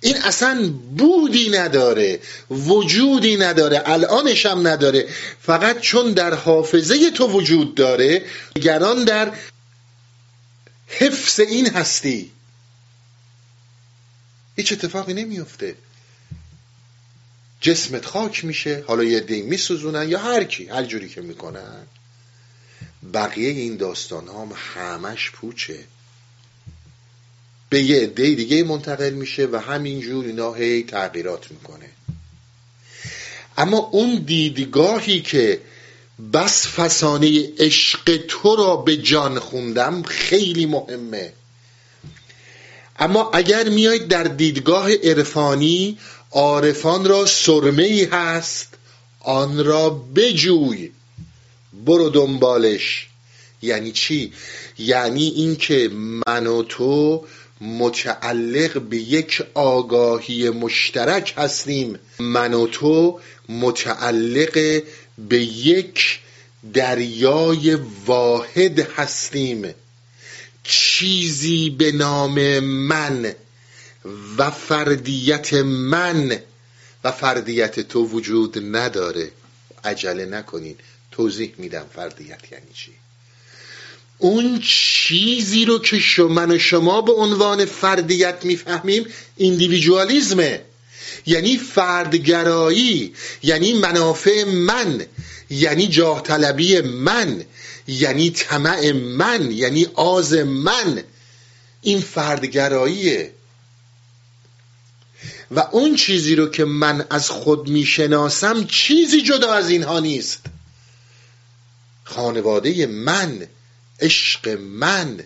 این 0.00 0.16
اصلا 0.16 0.72
بودی 0.96 1.50
نداره 1.50 2.20
وجودی 2.50 3.36
نداره 3.36 3.82
الانش 3.86 4.46
هم 4.46 4.68
نداره. 4.68 5.06
فقط 5.42 5.80
چون 5.80 6.12
در 6.12 6.34
حافظه 6.34 7.10
تو 7.10 7.26
وجود 7.26 7.74
داره 7.74 8.22
نگران 8.56 9.04
در 9.04 9.32
حفظ 10.86 11.40
این 11.40 11.66
هستی. 11.70 12.30
هیچ 14.60 14.72
اتفاقی 14.72 15.14
نمیفته. 15.14 15.74
جسمت 17.60 18.06
خاک 18.06 18.44
میشه 18.44 18.84
حالا 18.86 19.04
یه 19.04 19.20
دی 19.20 19.42
میسوزونن 19.42 20.08
یا 20.08 20.18
هر 20.18 20.44
کی 20.44 20.64
هر 20.64 20.84
جوری 20.84 21.08
که 21.08 21.20
می‌کنن. 21.20 21.86
بقیه 23.14 23.48
این 23.48 23.76
داستان 23.76 24.28
هم 24.28 24.52
همش 24.54 25.30
پوچه. 25.30 25.84
به 27.68 27.82
یه 27.82 28.02
عده 28.02 28.34
دیگه 28.34 28.64
منتقل 28.64 29.10
میشه 29.10 29.46
و 29.46 29.56
همینجور 29.56 30.24
اینا 30.24 30.52
هی 30.52 30.82
تغییرات 30.82 31.50
می‌کنه. 31.50 31.90
اما 33.58 33.78
اون 33.78 34.14
دیدگاهی 34.16 35.20
که 35.20 35.60
بس 36.32 36.66
فسانه 36.66 37.52
عشق 37.58 38.26
تو 38.28 38.56
را 38.56 38.76
به 38.76 38.96
جان 38.96 39.38
خوندم 39.38 40.02
خیلی 40.02 40.66
مهمه. 40.66 41.32
اما 43.00 43.30
اگر 43.32 43.68
میایید 43.68 44.08
در 44.08 44.22
دیدگاه 44.22 44.92
عرفانی 44.94 45.98
عارفان 46.30 47.04
را 47.04 47.26
سرمه 47.26 47.82
ای 47.82 48.04
هست 48.04 48.68
آن 49.20 49.64
را 49.64 49.90
بجوی. 49.90 50.90
برو 51.86 52.10
دنبالش. 52.10 53.06
یعنی 53.62 53.92
چی؟ 53.92 54.32
یعنی 54.78 55.28
اینکه 55.28 55.90
من 56.26 56.46
و 56.46 56.62
تو 56.62 57.24
متعلق 57.60 58.80
به 58.80 58.96
یک 58.96 59.42
آگاهی 59.54 60.50
مشترک 60.50 61.34
هستیم. 61.36 61.98
من 62.18 62.54
و 62.54 62.66
تو 62.66 63.20
متعلق 63.48 64.82
به 65.28 65.38
یک 65.40 66.20
دریای 66.74 67.78
واحد 68.06 68.78
هستیم. 68.96 69.74
چیزی 70.70 71.70
به 71.70 71.92
نام 71.92 72.60
من 72.60 73.34
و 74.38 74.50
فردیت 74.50 75.54
من 75.54 76.38
و 77.04 77.12
فردیت 77.12 77.80
تو 77.80 78.06
وجود 78.06 78.76
نداره. 78.76 79.30
عجله 79.84 80.24
نکنین. 80.24 80.76
توضیح 81.10 81.54
میدم 81.58 81.86
فردیت 81.94 82.52
یعنی 82.52 82.66
چی. 82.74 82.92
اون 84.18 84.60
چیزی 84.64 85.64
رو 85.64 85.78
که 85.78 86.22
من 86.22 86.50
و 86.50 86.58
شما 86.58 87.00
به 87.00 87.12
عنوان 87.12 87.64
فردیت 87.64 88.44
می‌فهمیم 88.44 89.06
ایندیویدوالیزمه 89.36 90.62
یعنی 91.26 91.56
فردگرایی 91.56 93.14
یعنی 93.42 93.72
منافع 93.72 94.44
من 94.44 95.06
یعنی 95.50 95.86
جاه 95.88 96.22
طلبی 96.22 96.80
من 96.80 97.44
یعنی 97.90 98.30
طمع 98.30 98.92
من 98.92 99.50
یعنی 99.50 99.86
آز 99.94 100.34
من. 100.34 101.02
این 101.82 102.00
فردگراییه. 102.00 103.32
و 105.50 105.60
اون 105.60 105.96
چیزی 105.96 106.34
رو 106.34 106.48
که 106.48 106.64
من 106.64 107.06
از 107.10 107.30
خود 107.30 107.68
می‌شناسم 107.68 108.64
چیزی 108.64 109.22
جدا 109.22 109.52
از 109.52 109.70
اینها 109.70 110.00
نیست. 110.00 110.42
خانواده 112.04 112.86
من 112.86 113.46
عشق 114.00 114.48
من. 114.58 115.20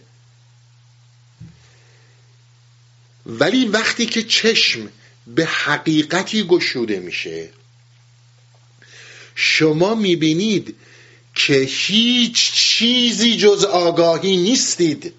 ولی 3.26 3.64
وقتی 3.64 4.06
که 4.06 4.22
چشم 4.22 4.88
به 5.26 5.44
حقیقتی 5.46 6.44
گشوده 6.44 7.00
میشه 7.00 7.50
شما 9.34 9.94
می‌بینید 9.94 10.76
که 11.34 11.54
هیچ 11.54 12.52
چیزی 12.52 13.36
جز 13.36 13.64
آگاهی 13.64 14.36
نیستید. 14.36 15.14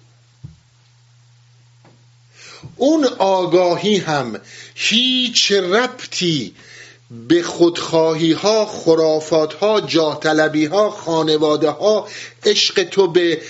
اون 2.76 3.04
آگاهی 3.18 3.96
هم 3.96 4.40
هیچ 4.74 5.52
ربطی 5.52 6.54
به 7.28 7.42
خودخواهی 7.42 8.32
ها 8.32 8.66
خرافات 8.66 9.54
ها 9.54 9.80
جاه 9.80 10.20
ها 10.70 10.90
خانواده 10.90 11.70
ها 11.70 12.08
عشق 12.44 12.82
تو 12.82 13.06
به 13.08 13.40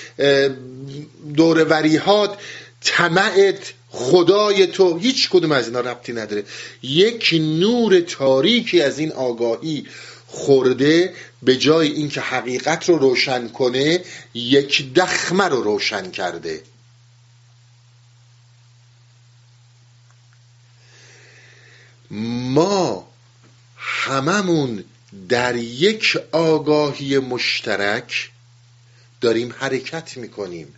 دوروریهات 1.35 2.39
طمعت 2.81 3.73
خدای 3.89 4.67
تو 4.67 4.99
هیچ 4.99 5.31
کدوم 5.31 5.53
از 5.53 5.67
اینا 5.67 5.81
ربطی 5.81 6.13
نداره. 6.13 6.45
یک 6.83 7.35
نور 7.41 8.01
تاریکی 8.01 8.81
از 8.81 8.99
این 8.99 9.13
آگاهی 9.13 9.87
خورده 10.27 11.15
به 11.47 11.57
جای 11.57 11.89
اینکه 11.89 12.21
حقیقت 12.21 12.89
رو 12.89 12.99
روشن 12.99 13.49
کنه 13.49 14.05
یک 14.35 14.95
دخمه 14.95 15.45
رو 15.45 15.63
روشن 15.63 16.11
کرده. 16.11 16.63
ما 22.11 23.09
هممون 23.77 24.85
در 25.29 25.57
یک 25.57 26.19
آگاهی 26.33 27.19
مشترک 27.19 28.31
داریم 29.21 29.55
حرکت 29.59 30.17
می‌کنیم. 30.17 30.75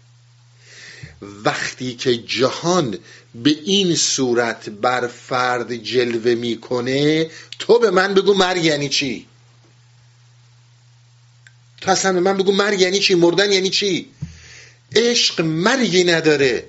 وقتی 1.22 1.94
که 1.94 2.16
جهان 2.16 2.98
به 3.34 3.50
این 3.50 3.96
صورت 3.96 4.68
بر 4.68 5.06
فرد 5.06 5.74
جلوه 5.74 6.34
می‌کنه 6.34 7.30
تو 7.58 7.78
به 7.78 7.90
من 7.90 8.14
بگو 8.14 8.34
مرگ 8.34 8.64
یعنی 8.64 8.88
چی؟ 8.88 9.26
تو 11.80 11.90
اصلا 11.90 12.20
من 12.20 12.36
بگو 12.36 12.52
مرگ 12.52 12.80
یعنی 12.80 12.98
چی؟ 12.98 13.14
مردن 13.14 13.52
یعنی 13.52 13.70
چی؟ 13.70 14.08
عشق 14.96 15.40
مرگی 15.40 16.04
نداره. 16.04 16.64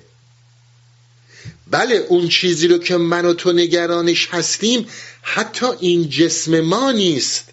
بله 1.70 1.94
اون 1.94 2.28
چیزی 2.28 2.68
رو 2.68 2.78
که 2.78 2.96
من 2.96 3.24
و 3.24 3.34
تو 3.34 3.52
نگرانش 3.52 4.28
هستیم 4.30 4.86
حتی 5.22 5.66
این 5.80 6.08
جسم 6.08 6.60
ما 6.60 6.92
نیست. 6.92 7.44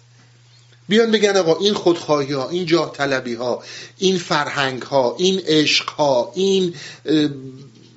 بیان 0.88 1.10
بگن 1.10 1.36
آقا 1.36 1.58
این 1.58 1.74
خودخواهی 1.74 2.32
ها 2.32 2.48
این 2.48 2.66
جاه 2.66 2.92
طلبی 2.92 3.34
ها 3.34 3.62
این 3.98 4.18
فرهنگ 4.18 4.82
ها 4.82 5.16
این 5.18 5.42
عشق 5.46 5.90
ها 5.90 6.32
این 6.34 6.74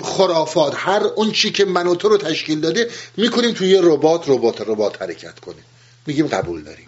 خرافات 0.04 0.74
هر 0.76 1.04
اون 1.04 1.32
چی 1.32 1.52
که 1.52 1.66
من 1.66 1.88
و 1.88 1.96
تو 1.96 2.10
رو 2.10 2.18
تشکیل 2.18 2.60
داده 2.60 2.90
می‌کنیم 3.18 3.52
توی 3.52 3.80
ربات 3.84 4.24
ربات 4.28 4.62
ربات 4.62 5.02
حرکت 5.02 5.40
کنه 5.40 5.64
میگیم 6.08 6.28
قبول 6.28 6.64
داریم. 6.64 6.88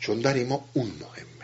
چون 0.00 0.22
برای 0.22 0.44
ما 0.44 0.64
اون 0.72 0.86
مهمه. 0.86 1.35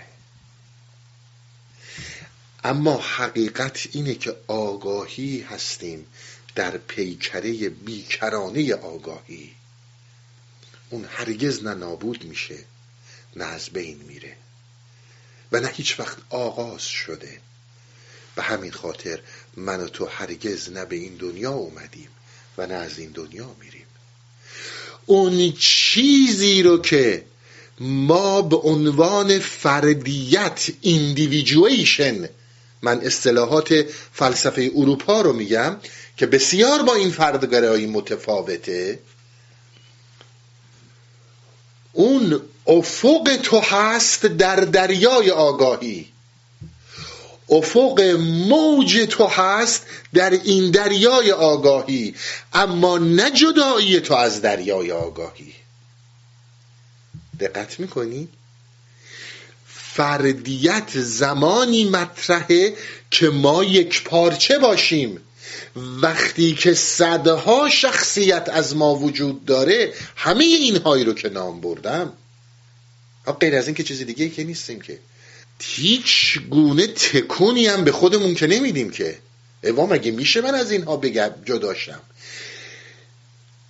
اما 2.65 2.97
حقیقت 2.97 3.89
اینه 3.93 4.15
که 4.15 4.37
آگاهی 4.47 5.41
هستیم 5.41 6.07
در 6.55 6.77
پیکره 6.77 7.69
بیکرانه 7.69 8.75
آگاهی. 8.75 9.53
اون 10.91 11.05
هرگز 11.05 11.65
نه 11.65 11.75
نابود 11.75 12.25
میشه 12.25 12.59
نه 13.37 13.45
از 13.45 13.71
بین 13.71 13.97
میره 13.97 14.37
و 15.53 15.61
نه 15.61 15.69
هیچ 15.69 16.01
وقت 16.01 16.19
آغاز 16.31 16.83
شده. 16.83 17.41
به 18.35 18.43
همین 18.43 18.73
خاطر 18.73 19.21
من 19.57 19.81
و 19.81 19.89
تو 19.89 20.07
هرگز 20.07 20.71
نه 20.71 20.85
به 20.85 20.97
این 20.97 21.17
دنیا 21.17 21.53
اومدیم 21.53 22.09
و 22.59 22.67
نه 22.67 22.75
از 22.75 22.99
این 22.99 23.11
دنیا 23.11 23.57
میریم. 23.61 23.87
اون 25.07 25.53
چیزی 25.59 26.63
رو 26.63 26.83
که 26.83 27.25
ما 27.81 28.43
به 28.43 28.57
عنوان 28.57 29.39
فردیت 29.39 30.71
individuation 30.81 32.29
من 32.83 33.01
اصطلاحات 33.01 33.85
فلسفه 34.13 34.71
اروپا 34.75 35.21
رو 35.21 35.33
میگم 35.33 35.77
که 36.17 36.27
بسیار 36.27 36.83
با 36.83 36.95
این 36.95 37.11
فردگرایی 37.11 37.87
متفاوته. 37.87 38.99
اون 41.93 42.41
افق 42.67 43.39
تو 43.43 43.61
هست 43.61 44.27
در 44.27 44.57
دریای 44.57 45.31
آگاهی. 45.31 46.09
افق 47.49 48.01
موج 48.21 49.07
تو 49.11 49.27
هست 49.27 49.87
در 50.15 50.31
این 50.31 50.71
دریای 50.71 51.33
آگاهی. 51.33 52.15
اما 52.53 52.99
نه 52.99 53.31
جدایی 53.31 54.01
تو 54.01 54.15
از 54.15 54.41
دریای 54.43 54.93
آگاهی. 54.93 55.55
دقت 57.41 57.81
می‌کنی؟ 57.81 58.29
فردیت 59.95 60.91
زمانی 60.95 61.85
مطرحه 61.85 62.75
که 63.11 63.29
ما 63.29 63.65
یک 63.65 64.05
پارچه 64.05 64.59
باشیم. 64.59 65.21
وقتی 65.77 66.55
که 66.55 66.75
صدها 66.75 67.69
شخصیت 67.69 68.49
از 68.53 68.77
ما 68.77 68.95
وجود 68.95 69.45
داره 69.45 69.95
همه 70.17 70.45
اینهایی 70.45 71.05
رو 71.05 71.13
که 71.13 71.29
نام 71.29 71.61
بردم. 71.61 72.13
غیر 73.41 73.57
از 73.57 73.67
این 73.67 73.75
که 73.75 73.83
چیزی 73.83 74.05
دیگه 74.05 74.29
که 74.29 74.45
نیستیم 74.45 74.81
که. 74.81 74.99
هیچ 75.61 76.39
گونه 76.51 76.87
تکونی 76.87 77.67
هم 77.67 77.85
به 77.85 77.93
خودمون 77.93 78.35
که 78.35 78.47
نمیدیم 78.47 78.91
که. 78.91 79.19
اوا 79.65 79.87
مگه 79.87 80.11
میشه 80.11 80.41
من 80.41 80.55
از 80.55 80.71
اینها 80.71 80.97
بگم؟ 80.97 81.31
جداشم 81.45 82.01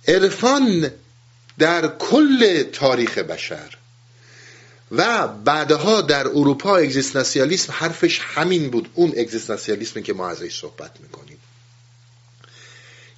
عرفان 0.07 0.91
در 1.59 1.87
کل 1.87 2.63
تاریخ 2.63 3.17
بشر 3.17 3.77
و 4.93 5.27
بعدها 5.27 6.01
در 6.01 6.27
اروپا 6.27 6.77
اگزیستانسیالیسم 6.77 7.73
حرفش 7.73 8.19
همین 8.23 8.69
بود. 8.69 8.89
اون 8.93 9.13
اگزیستانسیالیسمی 9.17 10.03
که 10.03 10.13
ما 10.13 10.29
ازش 10.29 10.59
صحبت 10.59 10.99
می‌کنیم. 10.99 11.39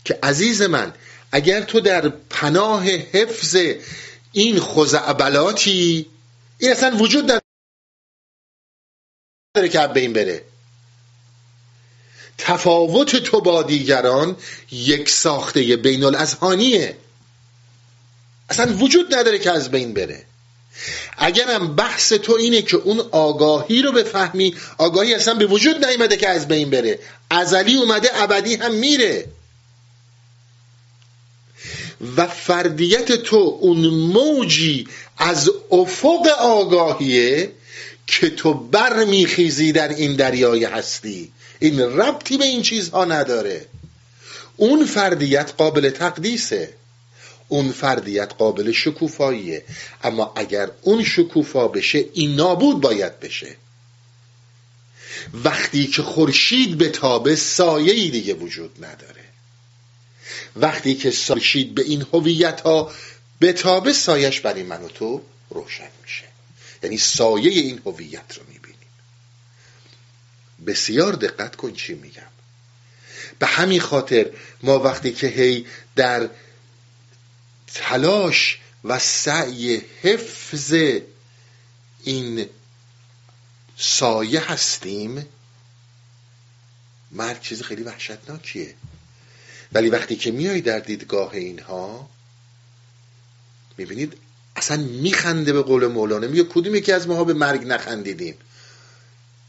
که 0.05 0.19
عزیز 0.23 0.61
من 0.61 0.93
اگر 1.31 1.61
تو 1.61 1.79
در 1.79 2.09
پناه 2.09 2.85
حفظ 2.87 3.57
این 4.31 4.59
خزعبلاتی 4.59 6.05
این 6.57 6.71
اصلا 6.71 6.97
وجود 6.97 7.31
نداره 9.55 9.69
که 9.69 9.87
به 9.87 9.99
این 9.99 10.13
بره. 10.13 10.45
تفاوت 12.37 13.15
تو 13.15 13.41
با 13.41 13.63
دیگران 13.63 14.37
یک 14.71 15.09
ساخته 15.09 15.77
بین 15.77 16.03
الاذهانیه 16.03 16.97
اصلا 18.49 18.77
وجود 18.77 19.15
نداره 19.15 19.39
که 19.39 19.51
از 19.51 19.71
بین 19.71 19.93
بره. 19.93 20.25
اگرم 21.17 21.75
بحث 21.75 22.13
تو 22.13 22.33
اینه 22.33 22.61
که 22.61 22.77
اون 22.77 22.99
آگاهی 23.11 23.81
رو 23.81 23.91
بفهمی 23.91 24.55
آگاهی 24.77 25.13
اصلا 25.13 25.33
به 25.33 25.45
وجود 25.45 25.85
نیومده 25.85 26.17
که 26.17 26.29
از 26.29 26.47
بین 26.47 26.69
بره. 26.69 26.99
ازلی 27.29 27.75
اومده 27.75 28.09
ابدی 28.13 28.55
هم 28.55 28.73
میره. 28.73 29.25
و 32.17 32.27
فردیت 32.27 33.11
تو 33.11 33.57
اون 33.61 33.87
موجی 33.87 34.87
از 35.17 35.51
افق 35.71 36.27
آگاهیه 36.39 37.51
که 38.07 38.29
تو 38.29 38.53
برمیخیزی 38.53 39.71
در 39.71 39.87
این 39.87 40.15
دریای 40.15 40.65
هستی. 40.65 41.31
این 41.59 41.79
ربطی 41.79 42.37
به 42.37 42.45
این 42.45 42.61
چیزها 42.61 43.05
نداره. 43.05 43.65
اون 44.57 44.85
فردیت 44.85 45.53
قابل 45.57 45.89
تقدیسه. 45.89 46.73
اون 47.47 47.71
فردیت 47.71 48.33
قابل 48.37 48.71
شکوفاییه. 48.71 49.65
اما 50.03 50.33
اگر 50.35 50.71
اون 50.81 51.03
شکوفا 51.03 51.67
بشه 51.67 52.05
این 52.13 52.35
نابود 52.35 52.81
باید 52.81 53.19
بشه. 53.19 53.55
وقتی 55.33 55.87
که 55.87 56.01
خورشید 56.01 56.77
بتابه 56.77 57.35
سایه 57.35 58.11
دیگه 58.11 58.33
وجود 58.33 58.85
نداره. 58.85 59.25
وقتی 60.55 60.95
که 60.95 61.11
خورشید 61.11 61.75
به 61.75 61.81
این 61.81 62.05
هویت 62.13 62.61
ها 62.61 62.91
به 63.39 63.53
تابه 63.53 63.93
سایش 63.93 64.39
برای 64.39 64.63
من 64.63 64.81
و 64.81 64.87
تو 64.87 65.21
روشن 65.49 65.89
میشه. 66.03 66.25
یعنی 66.83 66.97
سایه 66.97 67.51
این 67.51 67.81
هویت 67.85 68.37
رو 68.37 68.43
می‌بینیم. 68.47 68.75
بسیار 70.67 71.13
دقت 71.13 71.55
کن 71.55 71.73
چی 71.73 71.93
میگم. 71.93 72.21
به 73.39 73.45
همین 73.45 73.81
خاطر 73.81 74.29
ما 74.63 74.79
وقتی 74.79 75.13
که 75.13 75.27
هی 75.27 75.65
در 75.95 76.29
تلاش 77.75 78.59
و 78.83 78.99
سعی 78.99 79.81
حفظ 80.01 80.73
این 82.03 82.49
سایه 83.77 84.51
هستیم. 84.51 85.25
مرگ 87.11 87.41
چیز 87.41 87.61
خیلی 87.61 87.83
وحشتناکیه. 87.83 88.75
ولی 89.73 89.89
وقتی 89.89 90.15
که 90.15 90.31
میای 90.31 90.61
در 90.61 90.79
دیدگاه 90.79 91.33
اینها 91.33 92.09
می‌بینید 93.77 94.17
اصلا 94.55 94.77
میخنده 94.77 95.53
به 95.53 95.61
قول 95.61 95.87
مولانا. 95.87 96.27
میگه 96.27 96.43
کدوم 96.43 96.75
یکی 96.75 96.91
از 96.91 97.07
ماها 97.07 97.23
به 97.23 97.33
مرگ 97.33 97.67
نخندیدیم 97.67 98.35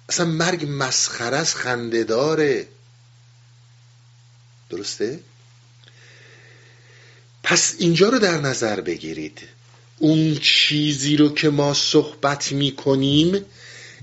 اصلا 0.09 0.27
مرگ 0.27 0.67
مسخره 0.69 1.37
از 1.37 1.55
خنده 1.55 2.05
داره. 2.05 2.69
درسته؟ 4.71 5.21
پس 7.47 7.75
اینجا 7.79 8.09
رو 8.09 8.19
در 8.19 8.41
نظر 8.41 8.81
بگیرید. 8.81 9.39
اون 9.99 10.35
چیزی 10.35 11.17
رو 11.17 11.29
که 11.29 11.51
ما 11.51 11.75
صحبت 11.75 12.53
می‌کنیم 12.53 13.45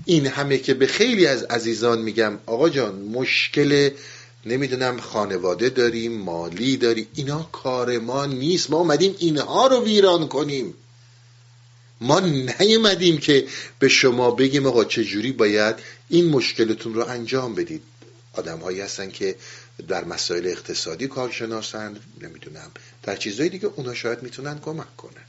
این 0.04 0.26
همه 0.26 0.58
که 0.58 0.74
به 0.74 0.86
خیلی 0.86 1.26
از 1.26 1.42
عزیزان 1.42 2.02
میگم 2.02 2.38
آقا 2.46 2.68
جان 2.68 2.94
مشکل 2.94 3.90
نمی‌دونم 4.46 5.00
خانواده 5.00 5.68
داریم 5.68 6.12
مالی 6.12 6.76
داریم 6.76 7.06
اینا 7.14 7.48
کار 7.52 7.98
ما 7.98 8.26
نیست. 8.26 8.70
ما 8.70 8.76
اومدیم 8.78 9.14
اینها 9.18 9.66
رو 9.66 9.84
ویران 9.84 10.28
کنیم. 10.28 10.74
ما 12.00 12.20
نیومدیم 12.60 13.18
که 13.18 13.46
به 13.78 13.88
شما 13.88 14.30
بگیم 14.30 14.66
آقا 14.66 14.84
چجوری 14.84 15.32
باید 15.32 15.76
این 16.08 16.28
مشکلتون 16.28 16.94
رو 16.94 17.04
انجام 17.08 17.54
بدید. 17.54 17.82
آدم 18.32 18.58
هایی 18.58 18.80
هستن 18.80 19.10
که 19.10 19.36
در 19.88 20.04
مسائل 20.04 20.46
اقتصادی 20.46 21.08
کارشناسند 21.08 22.00
نمی‌دونم. 22.20 22.70
در 23.02 23.16
چیزهای 23.16 23.48
دیگه 23.48 23.66
اونا 23.66 23.94
شاید 23.94 24.22
می‌تونن 24.22 24.60
کمک 24.60 24.96
کنن 24.96 25.24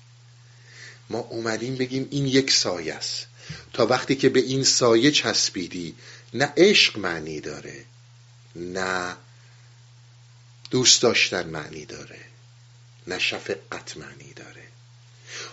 ما 1.09 1.19
اومدیم 1.19 1.75
بگیم 1.75 2.07
این 2.11 2.25
یک 2.25 2.51
سایه 2.51 2.93
است. 2.93 3.27
تا 3.73 3.85
وقتی 3.85 4.15
که 4.15 4.29
به 4.29 4.39
این 4.39 4.63
سایه 4.63 5.11
چسبیدی 5.11 5.95
نه 6.33 6.53
عشق 6.57 6.99
معنی 6.99 7.41
داره 7.41 7.85
نه 8.55 9.15
دوست 10.71 11.01
داشتن 11.01 11.49
معنی 11.49 11.85
داره 11.85 12.19
نه 13.07 13.19
شفقت 13.19 13.97
معنی 13.97 14.33
داره. 14.33 14.63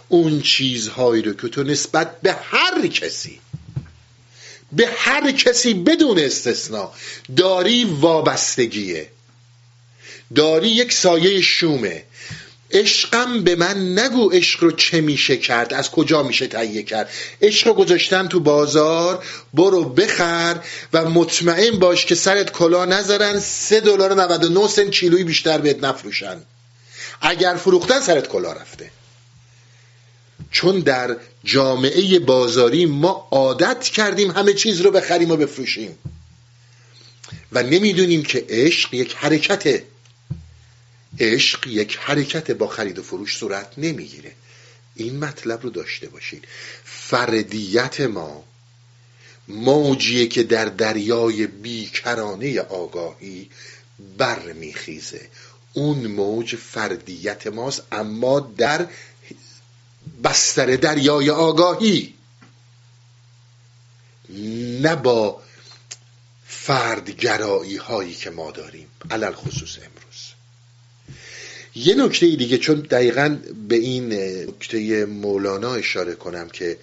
اون 0.09 0.41
چیزهایی 0.43 1.23
رو 1.23 1.33
که 1.33 1.49
تو 1.49 1.63
نسبت 1.63 2.21
به 2.21 2.33
هر 2.33 2.87
کسی 2.87 3.41
به 4.73 4.89
هر 4.97 5.33
کسی 5.33 5.75
بدون 5.75 6.19
استثنا. 6.19 6.93
داری 7.37 7.85
وابستگیه. 7.85 9.09
داری 10.35 10.69
یک 10.69 10.93
سایه 10.93 11.41
شومه. 11.41 12.05
عشقم 12.73 13.45
به 13.45 13.57
من 13.57 13.99
نگو 13.99 14.31
عشق 14.31 14.63
رو 14.63 14.71
چه 14.71 15.01
میشه 15.01 15.37
کرد 15.37 15.75
از 15.75 15.91
کجا 15.91 16.23
میشه 16.23 16.47
تهیه 16.47 16.83
کرد. 16.83 17.11
عشق 17.43 17.67
رو 17.67 17.75
گذاشتم 17.75 18.29
تو 18.29 18.41
بازار 18.41 19.25
برو 19.55 19.85
بخر 19.85 20.61
و 20.93 21.11
مطمئن 21.11 21.79
باش 21.79 22.07
که 22.07 22.15
سرت 22.15 22.53
کلا 22.53 22.85
نذارن 22.85 23.41
سه 23.41 23.81
دلار 23.81 24.13
و 24.13 24.21
99 24.21 24.69
سنت 24.69 24.91
کیلویی 24.91 25.25
بیشتر 25.25 25.59
بهت 25.59 25.85
نفروشن. 25.85 26.43
اگر 27.21 27.55
فروختن 27.55 28.01
سرت 28.01 28.29
کلا 28.29 28.53
رفته. 28.53 28.91
چون 30.51 30.81
در 30.81 31.17
جامعه 31.45 32.19
بازاری 32.19 32.87
ما 32.87 33.29
عادت 33.31 33.85
کردیم 33.85 34.31
همه 34.31 34.55
چیز 34.55 34.81
رو 34.81 34.91
بخریم 34.91 35.31
و 35.31 35.37
بفروشیم. 35.37 35.99
و 37.53 37.63
نمی‌دونیم 37.63 38.23
که 38.23 38.45
عشق 38.49 38.95
یک 38.95 39.15
حرکته. 39.15 39.85
عشق 41.21 41.67
یک 41.67 41.99
حرکت 42.01 42.51
با 42.51 42.69
خرید 42.69 42.99
و 42.99 43.03
فروش 43.03 43.37
صورت 43.37 43.73
نمی‌گیره. 43.79 44.33
این 44.97 45.19
مطلب 45.19 45.63
رو 45.63 45.71
داشته 45.71 46.09
باشید. 46.09 46.45
فردیت 46.85 48.01
ما 48.01 48.45
موجیه 49.49 50.27
که 50.27 50.43
در 50.43 50.65
دریای 50.65 51.47
بیکرانه 51.47 52.61
آگاهی 52.61 53.51
برمیخیزه. 54.19 55.29
اون 55.73 56.07
موج 56.07 56.57
فردیت 56.57 57.47
ماست 57.47 57.83
اما 57.93 58.41
در 58.41 58.87
بستر 60.25 60.77
دریای 60.77 61.31
آگاهی. 61.31 62.15
نه 64.83 64.97
با 64.97 65.43
فردگرایی 66.47 67.77
هایی 67.77 68.15
که 68.15 68.31
ما 68.31 68.51
داریم 68.51 68.89
علل 69.11 69.33
خصوص 69.33 69.79
امروز. 69.79 70.33
یه 71.75 71.95
نکته 71.95 72.37
دیگه 72.37 72.59
چون 72.59 72.81
دقیقا 72.81 73.39
به 73.69 73.77
این 73.77 74.13
نکته 74.49 75.05
مولانا 75.05 75.75
اشاره 75.75 76.15
کنم 76.15 76.49
که 76.49 76.79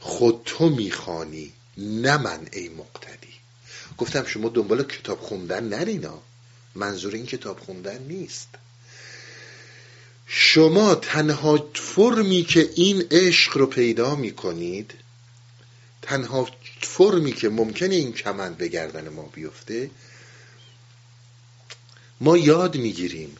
خود 0.00 0.42
تو 0.44 0.68
می‌خوانی 0.68 1.52
نه 1.78 2.16
من 2.16 2.46
ای 2.52 2.68
مقتدی. 2.68 3.34
گفتم 3.98 4.24
شما 4.24 4.48
دنبال 4.48 4.82
کتاب 4.82 5.20
خوندن 5.20 5.64
نرینا 5.64 6.22
منظور 6.74 7.14
این 7.14 7.26
کتاب 7.26 7.60
خوندن 7.60 7.98
نیست. 7.98 8.48
شما 10.26 10.94
تنها 10.94 11.68
فرمی 11.74 12.42
که 12.42 12.70
این 12.76 13.06
عشق 13.10 13.56
رو 13.56 13.66
پیدا 13.66 14.14
می 14.14 14.32
کنید 14.32 14.94
تنها 16.02 16.48
فرمی 16.80 17.32
که 17.32 17.48
ممکنه 17.48 17.94
این 17.94 18.12
کمند 18.12 18.56
به 18.56 18.68
گردن 18.68 19.08
ما 19.08 19.22
بیفته 19.22 19.90
ما 22.20 22.36
یاد 22.36 22.76
می‌گیریم 22.76 23.36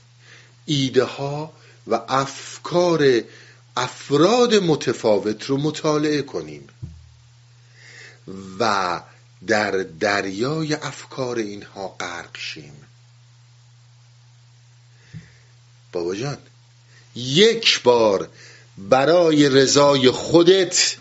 ایده 0.66 1.04
ها 1.04 1.52
و 1.86 2.00
افکار 2.08 3.22
افراد 3.76 4.54
متفاوت 4.54 5.44
رو 5.44 5.56
مطالعه 5.56 6.22
کنیم 6.22 6.68
و 8.58 9.00
در 9.46 9.70
دریای 9.70 10.74
افکار 10.74 11.38
اینها 11.38 11.88
غرق 11.88 12.36
شیم. 12.36 12.74
بابا 15.92 16.14
جان 16.14 16.38
یک 17.16 17.82
بار 17.82 18.28
برای 18.78 19.48
رضای 19.48 20.10
خودت 20.10 20.96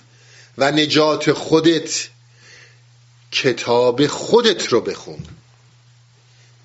و 0.58 0.72
نجات 0.72 1.32
خودت 1.32 2.08
کتاب 3.32 4.08
خودت 4.08 4.68
رو 4.68 4.82
بخون. 4.82 5.20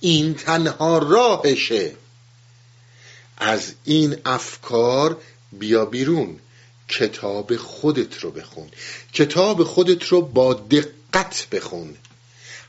این 0.00 0.34
تنها 0.34 0.98
راهشه. 0.98 1.94
از 3.36 3.72
این 3.84 4.16
افکار 4.24 5.16
بیا 5.52 5.84
بیرون. 5.84 6.38
کتاب 6.88 7.56
خودت 7.56 8.18
رو 8.18 8.30
بخون. 8.30 8.68
کتاب 9.12 9.64
خودت 9.64 10.04
رو 10.04 10.22
با 10.22 10.54
دقت 10.54 11.46
بخون. 11.52 11.96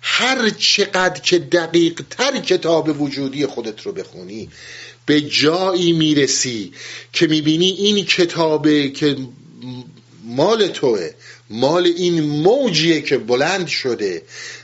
هر 0.01 0.49
چقدر 0.49 1.21
که 1.21 1.39
دقیق 1.39 2.01
تر 2.09 2.39
کتاب 2.39 3.01
وجودی 3.01 3.45
خودت 3.45 3.81
رو 3.81 3.91
بخونی 3.91 4.49
به 5.09 5.21
جایی 5.21 5.93
می‌رسی 5.93 6.73
که 7.13 7.27
می‌بینی 7.27 7.65
این 7.65 8.05
کتابه 8.05 8.89
که 8.89 9.17
مال 10.23 10.67
توه 10.67 11.09
مال 11.49 11.85
این 11.85 12.21
موجیه 12.21 13.01
که 13.01 13.17
بلند 13.17 13.67
شده 13.67 14.21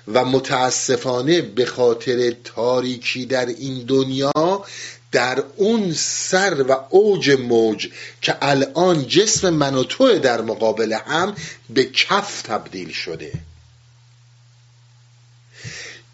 و 0.07 0.25
متاسفانه 0.25 1.41
به 1.41 1.65
خاطر 1.65 2.33
تاریکی 2.43 3.25
در 3.25 3.45
این 3.45 3.85
دنیا 3.85 4.65
در 5.11 5.43
اون 5.55 5.93
سر 5.93 6.65
و 6.69 6.75
اوج 6.89 7.29
موج 7.29 7.87
که 8.21 8.35
الان 8.41 9.07
جسم 9.07 9.49
من 9.49 9.75
و 9.75 9.83
توه 9.83 10.19
در 10.19 10.41
مقابل 10.41 10.93
هم 10.93 11.35
به 11.69 11.85
کف 11.85 12.41
تبدیل 12.41 12.91
شده. 12.91 13.31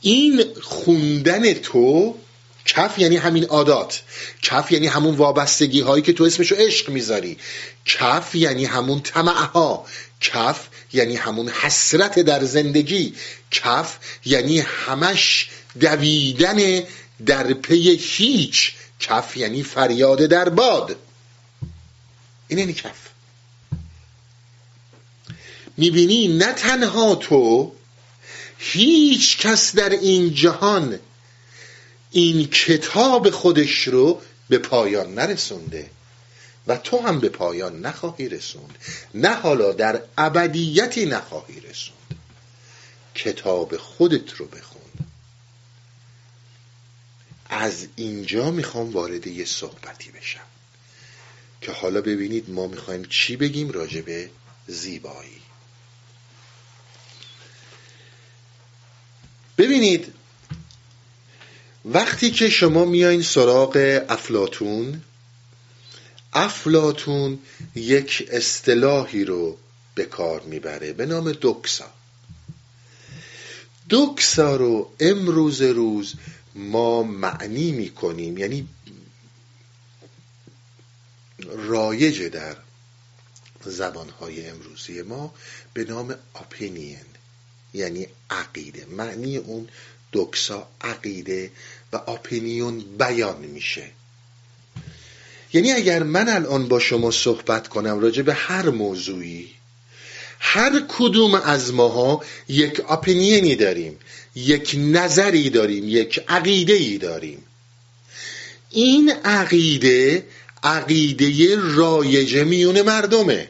این 0.02 0.44
خوندن 0.62 1.54
تو 1.54 2.16
کف 2.76 3.00
یعنی 3.00 3.18
همین 3.18 3.44
عادات. 3.46 4.02
کف 4.42 4.72
یعنی 4.72 4.88
همون 4.88 5.16
وابستگی 5.16 5.82
هایی 5.82 6.04
که 6.04 6.14
تو 6.14 6.24
اسمشو 6.24 6.56
عشق 6.56 6.90
می‌ذاری. 6.90 7.38
کف 7.86 8.36
یعنی 8.36 8.66
همون 8.66 9.02
طمع 9.02 9.46
ها 9.46 9.86
کف 10.22 10.68
یعنی 10.94 11.16
همون 11.16 11.50
حسرت 11.50 12.20
در 12.20 12.44
زندگی. 12.44 13.16
کف 13.52 13.98
یعنی 14.26 14.60
همش 14.60 15.50
دویدن 15.80 16.84
در 17.26 17.54
پی 17.54 17.96
هیچ. 17.96 18.74
کف 19.00 19.38
یعنی 19.38 19.64
فریاد 19.64 20.26
در 20.26 20.50
باد. 20.50 20.96
این 22.48 22.60
یعنی 22.60 22.74
کف. 22.74 23.10
می‌بینی 25.78 26.28
نه 26.28 26.54
تنها 26.54 27.16
تو 27.16 27.72
هیچ 28.58 29.38
کس 29.38 29.76
در 29.76 29.90
این 29.90 30.34
جهان 30.34 31.00
این 32.12 32.48
کتاب 32.48 33.30
خودش 33.30 33.88
رو 33.88 34.22
به 34.50 34.58
پایان 34.58 35.14
نرسونده 35.14 35.90
و 36.68 36.78
تو 36.78 37.00
هم 37.00 37.20
به 37.20 37.30
پایان 37.30 37.82
نخواهی 37.82 38.30
رسوند. 38.30 38.78
نه 39.14 39.34
حالا 39.34 39.74
در 39.74 40.02
ابدیتی 40.18 41.06
نخواهی 41.06 41.60
رسوند. 41.60 42.20
کتاب 43.16 43.78
خودت 43.78 44.34
رو 44.34 44.46
بخون. 44.46 44.82
از 47.50 47.88
اینجا 47.96 48.52
می‌خوام 48.52 48.92
وارد 48.92 49.28
یه 49.28 49.46
صحبتی 49.46 50.12
بشم 50.12 50.40
که 51.62 51.72
حالا 51.72 52.02
ببینید 52.02 52.50
ما 52.50 52.68
می‌خوایم 52.68 53.06
چی 53.06 53.36
بگیم 53.36 53.72
راجع 53.72 54.02
به 54.02 54.30
زیبایی. 54.68 55.42
ببینید 59.58 60.14
وقتی 61.86 62.32
که 62.32 62.50
شما 62.50 62.86
میایین 62.86 63.22
سراغ 63.22 64.02
افلاتون 64.10 65.02
افلاتون 66.34 67.40
یک 67.76 68.28
اصطلاحی 68.32 69.26
رو 69.26 69.58
به 69.96 70.06
کار 70.06 70.42
می‌بره 70.42 70.94
به 70.94 71.06
نام 71.06 71.32
دوکسا. 71.32 71.90
دوکسا 73.90 74.56
رو 74.56 74.92
امروز 75.00 75.62
روز 75.62 76.14
ما 76.56 77.04
معنی 77.04 77.72
می‌کنیم 77.72 78.38
یعنی 78.38 78.68
رایج 81.68 82.24
در 82.24 82.58
زبانهای 83.66 84.50
امروزی 84.50 85.02
ما 85.02 85.34
به 85.74 85.84
نام 85.84 86.16
اپینین 86.36 86.98
یعنی 87.74 88.08
عقیده. 88.30 88.86
معنی 88.86 89.38
اون 89.38 89.68
دوکسا 90.12 90.68
عقیده 90.82 91.52
و 91.94 91.98
اپینیون 91.98 92.80
بیان 93.00 93.38
میشه. 93.42 93.84
یعنی 95.54 95.72
اگر 95.72 96.04
من 96.04 96.30
الان 96.30 96.68
با 96.68 96.80
شما 96.80 97.12
صحبت 97.12 97.68
کنم 97.68 98.00
راجع 98.00 98.22
به 98.22 98.34
هر 98.34 98.70
موضوعی 98.70 99.50
هر 100.40 100.84
کدوم 100.90 101.36
از 101.36 101.74
ماها 101.74 102.24
یک 102.48 102.82
اپینینی 102.90 103.56
داریم 103.56 103.98
یک 104.36 104.76
نظری 104.78 105.50
داریم 105.50 105.90
یک 105.90 106.24
عقیده 106.28 106.74
ای 106.74 106.98
داریم. 106.98 107.44
این 108.70 109.12
عقیده 109.26 110.26
عقیده 110.64 111.56
رایجه 111.60 112.44
میون 112.44 112.82
مردمه. 112.82 113.48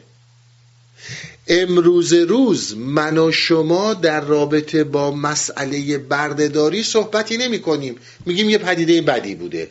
امروز 1.48 2.12
روز 2.12 2.76
من 2.76 3.18
و 3.18 3.32
شما 3.32 3.94
در 3.94 4.20
رابطه 4.20 4.84
با 4.84 5.10
مسئله 5.10 5.98
بردهداری 5.98 6.82
صحبتی 6.82 7.36
نمی 7.36 7.58
کنیم. 7.58 7.96
میگیم 8.26 8.50
یه 8.50 8.58
پدیده 8.58 9.02
بدی 9.02 9.34
بوده. 9.34 9.70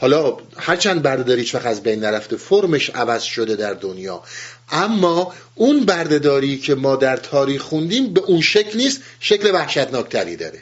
حالا 0.00 0.36
هرچند 0.56 1.02
بردهداری 1.02 1.50
وقت 1.54 1.66
از 1.66 1.82
بین 1.82 2.00
نرفته 2.00 2.36
فرمش 2.36 2.90
عوض 2.90 3.22
شده 3.22 3.56
در 3.56 3.74
دنیا. 3.74 4.22
اما 4.70 5.34
اون 5.54 5.84
بردهداری 5.84 6.58
که 6.58 6.74
ما 6.74 6.96
در 6.96 7.16
تاریخ 7.16 7.62
خوندیم 7.62 8.12
به 8.12 8.20
اون 8.20 8.40
شکل 8.40 8.78
نیست 8.78 9.00
شکل 9.20 9.50
وحشتناکتری 9.54 10.36
داره. 10.36 10.58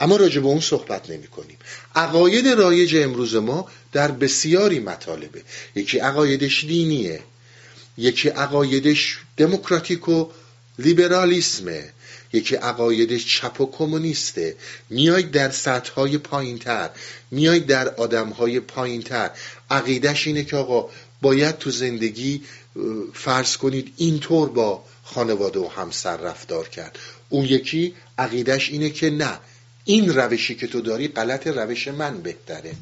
اما 0.00 0.16
راجع 0.16 0.40
به 0.40 0.46
اون 0.46 0.60
صحبت 0.60 1.10
نمی 1.10 1.26
کنیم. 1.26 1.56
عقاید 1.94 2.48
رایج 2.48 2.96
امروز 2.96 3.34
ما 3.34 3.68
در 3.92 4.10
بسیاری 4.10 4.78
مطالبه. 4.78 5.42
یکی 5.74 5.98
عقایدش 5.98 6.64
دینیه 6.64 7.20
یکی 8.02 8.28
عقایدش 8.28 9.18
دموکراتیک 9.36 10.08
و 10.08 10.26
لیبرالیسمه 10.78 11.92
یکی 12.32 12.54
عقایدش 12.54 13.26
چپ 13.26 13.60
و 13.60 13.70
کمونیسته. 13.70 14.56
میاید 14.90 15.30
در 15.30 15.50
سطح 15.50 15.92
های 15.92 16.18
پایین 16.18 16.58
تر 16.58 16.90
میاید 17.30 17.66
در 17.66 17.88
آدم 17.88 18.28
های 18.28 18.60
پایین 18.60 19.02
تر 19.02 19.30
عقیدش 19.70 20.26
اینه 20.26 20.44
که 20.44 20.56
آقا 20.56 20.90
باید 21.22 21.58
تو 21.58 21.70
زندگی 21.70 22.42
فرض 23.14 23.56
کنید 23.56 23.92
اینطور 23.96 24.48
با 24.48 24.84
خانواده 25.02 25.60
و 25.60 25.68
همسر 25.68 26.16
رفتار 26.16 26.68
کرد. 26.68 26.98
اون 27.28 27.44
یکی 27.44 27.94
عقیدش 28.18 28.70
اینه 28.70 28.90
که 28.90 29.10
نه 29.10 29.38
این 29.84 30.14
روشی 30.14 30.54
که 30.54 30.66
تو 30.66 30.80
داری 30.80 31.08
غلط 31.08 31.46
روش 31.46 31.88
من 31.88 32.22
بهتره. 32.22 32.72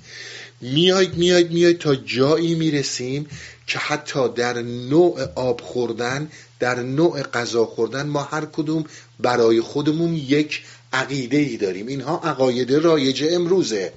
میاید 0.60 1.14
میاید 1.14 1.50
میاید 1.50 1.78
تا 1.78 1.94
جایی 1.94 2.54
می‌رسیم 2.54 3.26
که 3.70 3.78
حتی 3.78 4.28
در 4.28 4.62
نوع 4.62 5.22
آب 5.34 5.60
خوردن 5.60 6.30
در 6.58 6.82
نوع 6.82 7.22
غذا 7.22 7.66
خوردن 7.66 8.06
ما 8.06 8.22
هر 8.22 8.44
کدوم 8.44 8.84
برای 9.20 9.60
خودمون 9.60 10.14
یک 10.14 10.62
عقیده 10.92 11.36
ای 11.36 11.56
داریم. 11.56 11.86
اینها 11.86 12.20
عقاید 12.24 12.72
رایج 12.72 13.24
امروزه. 13.30 13.92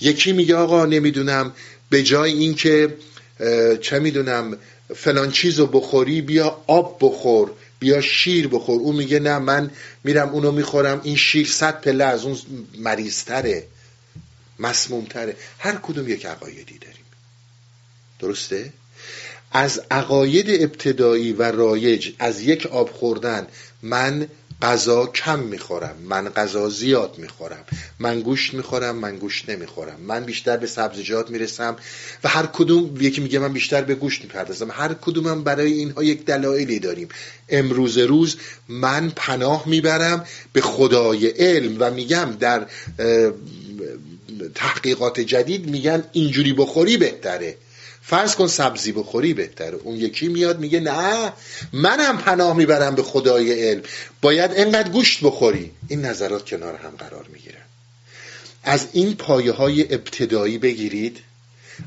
یکی 0.00 0.32
میگه 0.32 0.54
آقا 0.54 0.86
نمی‌دونم 0.86 1.52
به 1.90 2.02
جای 2.02 2.32
اینکه 2.32 2.96
چه 3.80 3.98
می‌دونم 3.98 4.58
فلان 4.94 5.30
چیز 5.30 5.58
رو 5.58 5.66
بخوری 5.66 6.20
بیا 6.20 6.62
آب 6.66 6.98
بخور 7.00 7.50
بیا 7.78 8.00
شیر 8.00 8.48
بخور. 8.48 8.80
اون 8.80 8.96
میگه 8.96 9.20
نه 9.20 9.38
من 9.38 9.70
میرم 10.04 10.28
اونو 10.28 10.52
می‌خورم 10.52 11.00
این 11.04 11.16
شیر 11.16 11.46
صد 11.46 11.80
پله 11.80 12.04
از 12.04 12.24
اون 12.24 12.38
مریضتره 12.78 13.66
مسمومتره. 14.58 15.36
هر 15.58 15.76
کدوم 15.82 16.08
یک 16.08 16.26
عقایدی 16.26 16.78
داریم. 16.78 17.04
درسته؟ 18.18 18.72
از 19.52 19.80
عقاید 19.90 20.62
ابتدایی 20.62 21.32
و 21.32 21.42
رایج 21.42 22.12
از 22.18 22.40
یک 22.40 22.66
آب 22.66 22.90
خوردن 22.90 23.46
من 23.82 24.28
غذا 24.62 25.06
کم 25.06 25.38
می‌خورم 25.38 25.96
من 26.08 26.28
غذا 26.28 26.68
زیاد 26.68 27.14
می‌خورم. 27.18 27.64
من 27.98 28.20
گوشت 28.20 28.54
می‌خورم 28.54 28.96
من 28.96 29.16
گوشت 29.16 29.50
نمی‌خورم. 29.50 30.00
من 30.00 30.24
بیشتر 30.24 30.56
به 30.56 30.66
سبزیجات 30.66 31.30
می‌رسم 31.30 31.76
و 32.24 32.28
هر 32.28 32.46
کدوم 32.46 32.96
یکی 33.00 33.20
میگه 33.20 33.38
من 33.38 33.52
بیشتر 33.52 33.82
به 33.82 33.94
گوشت 33.94 34.22
می‌پردازم. 34.22 34.70
هر 34.70 34.94
کدومم 34.94 35.44
برای 35.44 35.72
اینها 35.72 36.02
یک 36.02 36.24
دلایلی 36.24 36.78
داریم. 36.78 37.08
امروز 37.48 37.98
روز 37.98 38.36
من 38.68 39.12
پناه 39.16 39.68
می‌برم 39.68 40.26
به 40.52 40.60
خدای 40.60 41.26
علم 41.26 41.76
و 41.78 41.90
میگم 41.90 42.36
در 42.40 42.66
تحقیقات 44.54 45.20
جدید 45.20 45.66
میگن 45.66 46.04
اینجوری 46.12 46.52
بخوری 46.52 46.96
بهتره. 46.96 47.56
فرض 48.02 48.34
کن 48.34 48.46
سبزی 48.46 48.92
بخوری 48.92 49.34
بهتره. 49.34 49.76
اون 49.76 49.96
یکی 49.96 50.28
میاد 50.28 50.60
میگه 50.60 50.80
نه 50.80 51.32
منم 51.72 52.18
پناه 52.18 52.56
می‌برم 52.56 52.94
به 52.94 53.02
خدای 53.02 53.68
علم. 53.68 53.82
باید 54.20 54.50
انقدر 54.54 54.88
گوشت 54.88 55.24
بخوری. 55.24 55.70
این 55.88 56.04
نظرات 56.04 56.44
کنار 56.44 56.76
هم 56.76 56.90
قرار 56.90 57.26
می‌گیرن 57.32 57.62
از 58.64 58.86
این 58.92 59.14
پایه 59.14 59.52
های 59.52 59.94
ابتدایی 59.94 60.58
بگیرید. 60.58 61.18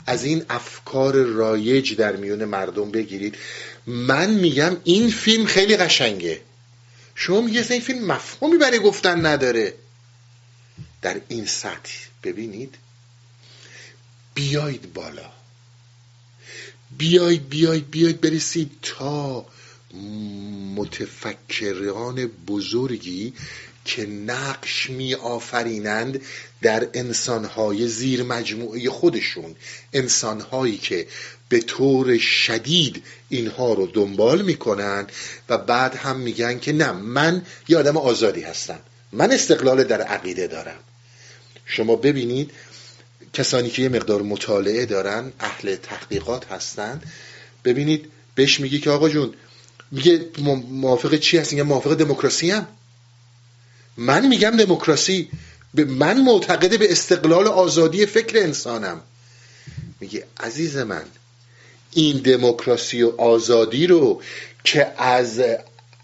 از 0.05 0.23
این 0.23 0.45
افکار 0.49 1.13
رایج 1.15 1.95
در 1.95 2.15
میون 2.15 2.45
مردم 2.45 2.91
بگیرید. 2.91 3.35
من 3.87 4.29
میگم 4.29 4.77
این 4.83 5.11
فیلم 5.11 5.45
خیلی 5.45 5.77
قشنگه. 5.77 6.41
شما 7.15 7.41
میگه 7.41 7.65
این 7.71 7.81
فیلم 7.81 8.05
مفهومی 8.05 8.57
برای 8.57 8.79
گفتن 8.79 9.25
نداره. 9.25 9.73
در 11.01 11.15
این 11.27 11.45
سطح. 11.45 11.91
ببینید 12.25 12.75
بیایید 14.33 14.93
بالا. 14.93 15.29
بیایید 16.97 17.49
بیایید 17.49 17.91
بیایید 17.91 18.21
برسید 18.21 18.71
تا 18.81 19.45
متفکران 20.75 22.25
بزرگی 22.47 23.33
که 23.85 24.05
نقش 24.05 24.89
می 24.89 25.13
آفرینند 25.13 26.21
در 26.61 26.87
انسانهای 26.93 27.87
زیر 27.87 28.23
مجموعه 28.23 28.89
خودشون. 28.89 29.55
انسانهایی 29.93 30.77
که 30.77 31.07
به 31.49 31.59
طور 31.59 32.17
شدید 32.17 33.03
اینها 33.29 33.73
رو 33.73 33.87
دنبال 33.87 34.41
می‌کنن 34.41 35.07
و 35.49 35.57
بعد 35.57 35.95
هم 35.95 36.19
میگن 36.19 36.59
که 36.59 36.73
نه 36.73 36.91
من 36.91 37.45
یه 37.67 37.77
آدم 37.77 37.97
آزادی 37.97 38.41
هستم. 38.41 38.79
من 39.11 39.31
استقلال 39.31 39.83
در 39.83 40.01
عقیده 40.01 40.47
دارم. 40.47 40.79
شما 41.65 41.95
ببینید 41.95 42.51
کسانی 43.33 43.69
که 43.69 43.81
یه 43.81 43.89
مقدار 43.89 44.21
مطالعه 44.21 44.85
دارن 44.85 45.31
اهل 45.39 45.75
تحقیقات 45.75 46.51
هستن 46.51 47.01
ببینید 47.65 48.11
بهش 48.35 48.59
میگی 48.59 48.79
که 48.79 48.89
آقا 48.89 49.09
جون 49.09 49.33
میگه 49.91 50.25
موافق 50.69 51.15
چی 51.15 51.37
هست 51.37 51.51
میگه 51.51 51.63
موافق 51.63 51.93
دموکراسی 51.93 52.51
هم 52.51 52.67
من 53.97 54.27
میگم 54.27 54.49
دموکراسی. 54.49 55.29
من 55.73 56.21
معتقد 56.21 56.79
به 56.79 56.91
استقلال 56.91 57.47
آزادی 57.47 58.05
فکر 58.05 58.37
انسانم. 58.37 59.01
میگه 59.99 60.23
عزیز 60.39 60.77
من 60.77 61.03
این 61.93 62.17
دموکراسی 62.17 63.03
و 63.03 63.21
آزادی 63.21 63.87
رو 63.87 64.21
که 64.63 65.01
از 65.01 65.41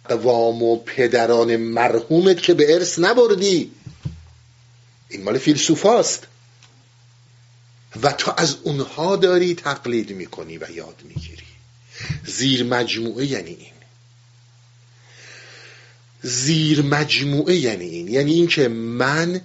قوام 0.10 0.64
و 0.64 0.76
پدران 0.78 1.56
مرحومت 1.56 2.42
که 2.42 2.54
به 2.54 2.74
ارث 2.74 3.00
نبردی 3.00 3.72
این 5.12 5.24
مال 5.24 5.38
فیلسوفاست 5.38 6.28
و 8.02 8.12
تو 8.12 8.34
از 8.38 8.58
اونها 8.64 9.16
داری 9.16 9.56
تقلید 9.56 10.12
می‌کنی 10.12 10.58
و 10.58 10.72
یاد 10.72 11.02
می‌گیری. 11.04 11.44
زیر 12.26 12.64
مجموعه 12.64 13.26
یعنی 13.26 13.50
این. 13.50 13.72
زیر 16.22 16.82
مجموعه 16.82 17.56
یعنی 17.56 17.86
این. 17.86 18.08
یعنی 18.08 18.34
اینکه 18.34 18.68
من 18.68 19.42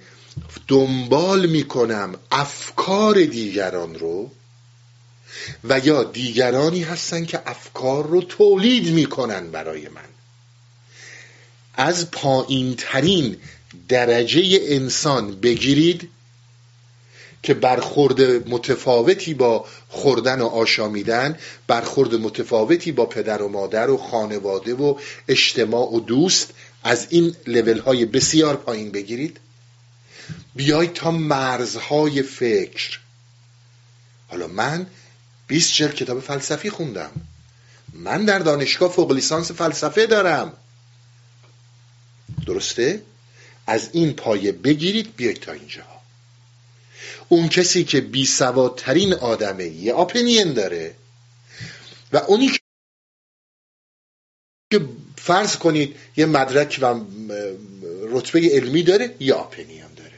دنبال 0.68 1.46
می‌کنم 1.46 2.14
افکار 2.30 3.24
دیگران 3.24 3.94
رو 3.94 4.30
و 5.64 5.78
یا 5.78 6.04
دیگرانی 6.04 6.82
هستن 6.82 7.24
که 7.24 7.42
افکار 7.46 8.06
رو 8.06 8.22
تولید 8.22 8.88
می‌کنن 8.88 9.50
برای 9.50 9.88
من. 9.88 10.08
از 11.74 12.10
پایین 12.10 12.74
ترین 12.78 13.36
درجه 13.88 14.58
انسان 14.62 15.40
بگیرید 15.40 16.08
که 17.42 17.54
برخورد 17.54 18.48
متفاوتی 18.48 19.34
با 19.34 19.64
خوردن 19.88 20.40
و 20.40 20.46
آشامیدن 20.46 21.38
برخورد 21.66 22.14
متفاوتی 22.14 22.92
با 22.92 23.06
پدر 23.06 23.42
و 23.42 23.48
مادر 23.48 23.90
و 23.90 23.96
خانواده 23.96 24.74
و 24.74 24.98
اجتماع 25.28 25.94
و 25.94 26.00
دوست 26.00 26.50
از 26.84 27.06
این 27.10 27.34
لول 27.46 27.78
های 27.78 28.04
بسیار 28.04 28.56
پایین 28.56 28.90
بگیرید. 28.90 29.40
بیاید 30.54 30.92
تا 30.92 31.10
مرزهای 31.10 32.22
فکر. 32.22 32.98
حالا 34.28 34.46
من 34.46 34.86
20 35.46 35.74
جلد 35.74 35.94
کتاب 35.94 36.20
فلسفی 36.20 36.70
خوندم. 36.70 37.10
من 37.92 38.24
در 38.24 38.38
دانشگاه 38.38 38.92
فوق 38.92 39.12
لیسانس 39.12 39.50
فلسفه 39.50 40.06
دارم. 40.06 40.52
درسته؟ 42.46 43.02
از 43.66 43.88
این 43.92 44.12
پایه 44.12 44.52
بگیرید 44.52 45.16
بیایید 45.16 45.40
تا 45.40 45.52
اینجا. 45.52 45.82
اون 47.28 47.48
کسی 47.48 47.84
که 47.84 48.00
بی 48.00 48.26
سوادترین 48.26 49.14
آدمه 49.14 49.64
یه 49.64 49.92
آپنین 49.92 50.52
داره. 50.52 50.94
و 52.12 52.16
اونی 52.16 52.50
که 54.70 54.80
فرض 55.16 55.56
کنید 55.56 55.96
یه 56.16 56.26
مدرک 56.26 56.78
و 56.82 57.00
رتبه 58.08 58.48
علمی 58.52 58.82
داره 58.82 59.14
یه 59.20 59.34
آپنین 59.34 59.84
داره. 59.96 60.12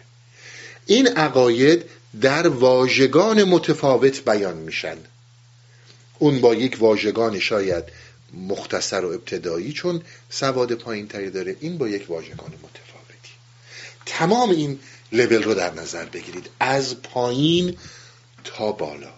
این 0.86 1.08
عقاید 1.08 1.84
در 2.20 2.48
واژگان 2.48 3.44
متفاوت 3.44 4.24
بیان 4.24 4.56
میشن. 4.56 4.96
اون 6.18 6.40
با 6.40 6.54
یک 6.54 6.76
واژگان 6.80 7.38
شاید 7.38 7.84
مختصر 8.34 9.04
و 9.04 9.08
ابتدایی 9.08 9.72
چون 9.72 10.02
سواد 10.30 10.74
پایین 10.74 11.08
تری 11.08 11.30
داره 11.30 11.56
این 11.60 11.78
با 11.78 11.88
یک 11.88 12.10
واژگان 12.10 12.52
متفاوتی 12.62 12.87
تمام 14.08 14.50
این 14.50 14.78
لول 15.12 15.42
رو 15.42 15.54
در 15.54 15.74
نظر 15.74 16.04
بگیرید. 16.04 16.50
از 16.60 17.02
پایین 17.02 17.76
تا 18.44 18.72
بالا. 18.72 19.12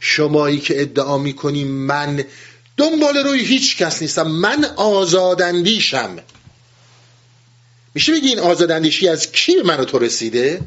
شمایی 0.00 0.60
که 0.60 0.82
ادعا 0.82 1.18
می‌کنی 1.18 1.64
من 1.64 2.24
دنبال 2.76 3.16
روی 3.16 3.40
هیچ 3.40 3.76
کس 3.76 4.02
نیستم. 4.02 4.26
من 4.26 4.64
آزاداندیشم. 4.76 6.18
میشه 7.94 8.12
بگی 8.12 8.28
این 8.28 8.38
آزاداندیشی 8.38 9.08
از 9.08 9.32
کی 9.32 9.56
به 9.56 9.62
من 9.62 9.84
تو 9.84 9.98
رسیده؟ 9.98 10.60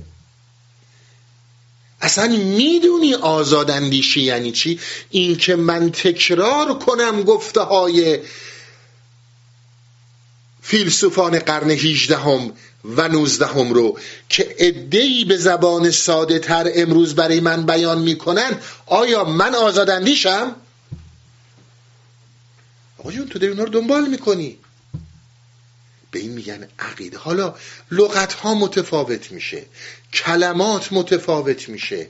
اصلا 2.02 2.28
می‌دونی 2.28 3.14
آزاداندیشی 3.14 4.22
یعنی 4.22 4.52
چی؟ 4.52 4.80
این 5.10 5.38
که 5.38 5.56
من 5.56 5.92
تکرار 5.92 6.80
کنم 6.80 7.24
گفته 7.24 7.62
های 7.62 8.20
فیلسوفان 10.68 11.40
قرن 11.40 11.70
18 11.72 12.18
هم 12.18 12.54
و 12.86 13.08
19 13.08 13.46
هم 13.46 13.74
رو 13.74 14.00
که 14.30 14.56
ادهی 14.60 15.26
به 15.26 15.38
زبان 15.38 15.92
ساده 15.92 16.40
تر 16.40 16.72
امروز 16.76 17.16
برای 17.16 17.40
من 17.40 17.66
بیان 17.66 18.02
می‌کنن 18.02 18.60
آیا 18.86 19.24
من 19.24 19.56
آزاداندیشم؟ 19.56 20.56
آقا 22.98 23.12
جون 23.12 23.28
تو 23.28 23.40
داری 23.40 23.52
اونا 23.52 23.64
رو 23.64 23.70
دنبال 23.70 24.08
می‌کنی. 24.08 24.58
به 26.12 26.20
این 26.20 26.32
میگن 26.32 26.68
عقیده. 26.80 27.18
حالا 27.18 27.56
لغت 27.92 28.34
ها 28.34 28.56
متفاوت 28.56 29.32
میشه 29.32 29.66
کلمات 30.14 30.94
متفاوت 30.94 31.70
میشه. 31.70 32.08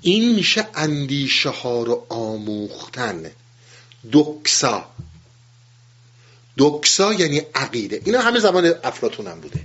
این 0.00 0.34
میشه 0.34 0.68
اندیشه 0.74 1.48
ها 1.48 1.82
رو 1.82 2.06
آموختن. 2.08 3.30
دکسا 4.12 4.90
دکسا 6.58 7.12
یعنی 7.12 7.42
عقیده. 7.54 8.00
اینا 8.04 8.20
همه 8.20 8.40
زمان 8.40 8.74
افلاتون 8.84 9.26
هم 9.26 9.40
بوده. 9.40 9.60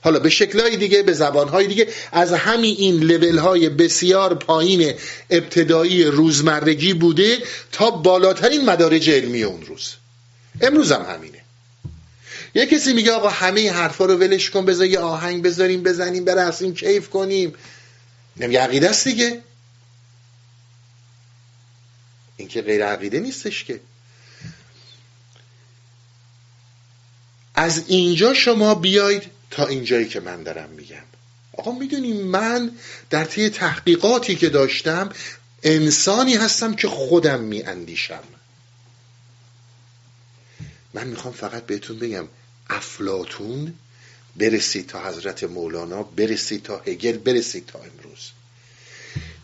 حالا 0.00 0.18
به 0.18 0.30
شکلهای 0.30 0.76
دیگه 0.76 1.02
به 1.02 1.12
زبانهای 1.12 1.66
دیگه 1.66 1.88
از 2.12 2.32
همین 2.32 2.76
این 2.78 3.02
لول 3.02 3.38
های 3.38 3.68
بسیار 3.68 4.34
پایین 4.34 4.94
ابتدایی 5.30 6.04
روزمرگی 6.04 6.94
بوده 6.94 7.38
تا 7.72 7.90
بالاترین 7.90 8.64
مدارج 8.64 9.10
علمی 9.10 9.42
اون 9.42 9.62
روز. 9.66 9.94
امروز 10.60 10.92
هم 10.92 11.14
همینه. 11.14 11.38
یه 12.54 12.66
کسی 12.66 12.92
میگه 12.92 13.12
آقا 13.12 13.28
همه 13.28 13.72
حرفا 13.72 14.04
رو 14.04 14.14
ولش 14.14 14.50
کن 14.50 14.64
بذار 14.64 14.86
یه 14.86 14.98
آهنگ 14.98 15.42
بذاریم 15.42 15.82
بزنیم 15.82 16.24
برسیم 16.24 16.74
کیف 16.74 17.08
کنیم. 17.08 17.54
نمیگه 18.36 18.60
عقیده 18.60 18.90
است 18.90 19.08
دیگه. 19.08 19.42
این 22.36 22.48
که 22.48 22.62
غیر 22.62 22.86
عقیده 22.86 23.20
نیستش 23.20 23.64
که. 23.64 23.80
از 27.56 27.84
اینجا 27.86 28.34
شما 28.34 28.74
بیاید 28.74 29.22
تا 29.50 29.66
اینجایی 29.66 30.08
که 30.08 30.20
من 30.20 30.42
دارم 30.42 30.70
میگم. 30.70 31.04
آقا 31.52 31.72
می‌دونی 31.72 32.12
من 32.12 32.70
در 33.10 33.24
طی 33.24 33.48
تحقیقاتی 33.48 34.36
که 34.36 34.48
داشتم 34.48 35.10
انسانی 35.62 36.34
هستم 36.34 36.74
که 36.74 36.88
خودم 36.88 37.40
میاندیشم. 37.40 38.22
من 40.94 41.06
می‌خوام 41.06 41.34
فقط 41.34 41.66
بهتون 41.66 41.98
بگم 41.98 42.28
افلاتون 42.70 43.74
برسید 44.36 44.86
تا 44.86 45.08
حضرت 45.08 45.44
مولانا 45.44 46.02
برسید 46.02 46.62
تا 46.62 46.82
هگل 46.86 47.18
برسید 47.18 47.66
تا 47.66 47.78
امروز. 47.78 48.30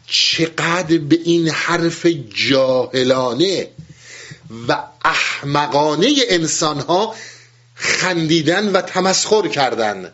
چقدر 0.06 0.98
به 0.98 1.18
این 1.24 1.48
حرف 1.48 2.06
جاهلانه 2.34 3.68
و 4.68 4.84
احمقانه 5.04 6.14
انسان 6.28 6.80
ها 6.80 7.14
خندیدن 7.74 8.72
و 8.72 8.80
تمسخر 8.80 9.48
کردن. 9.48 10.12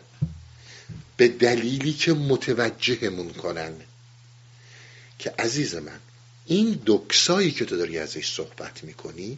به 1.17 1.27
دلیلی 1.27 1.93
که 1.93 2.13
متوجهمون 2.13 3.33
کنن. 3.33 3.73
که 5.19 5.33
عزیز 5.39 5.75
من 5.75 5.99
این 6.45 6.81
دکسایی 6.85 7.51
که 7.51 7.65
تو 7.65 7.77
داری 7.77 7.97
ازش 7.97 8.33
صحبت 8.33 8.83
می‌کنی 8.83 9.37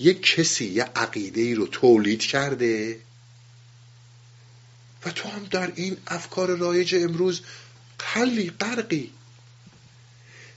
یک 0.00 0.22
کسی 0.22 0.64
یه 0.64 0.84
عقیده 0.84 1.40
ای 1.40 1.54
رو 1.54 1.66
تولید 1.66 2.20
کرده؟ 2.20 3.00
و 5.06 5.10
تو 5.10 5.28
هم 5.28 5.44
در 5.50 5.72
این 5.74 5.96
افکار 6.06 6.56
رایج 6.56 6.94
امروز 6.94 7.40
قلی 8.14 8.52
قرقی 8.58 9.10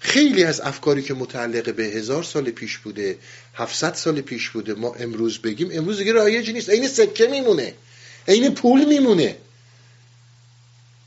خیلی 0.08 0.43
از 0.43 0.62
افکاری 0.62 1.01
که 1.01 1.14
متعلق 1.14 1.76
به 1.76 1.84
هزار 1.84 2.24
سال 2.24 2.51
پیش 2.51 2.78
بوده 2.78 3.18
هفتصد 3.55 3.93
سال 3.93 4.22
پیش 4.22 4.49
بوده 4.49 4.74
ما 4.74 4.93
امروز 4.93 5.39
بگیم 5.39 5.70
امروز 5.72 5.97
دیگه 5.97 6.14
رایج 6.14 6.49
نیست. 6.49 6.70
عین 6.70 6.88
سکه 6.88 7.28
میمونه. 7.28 7.74
عین 8.28 8.53
پول 8.53 8.86
میمونه. 8.86 9.38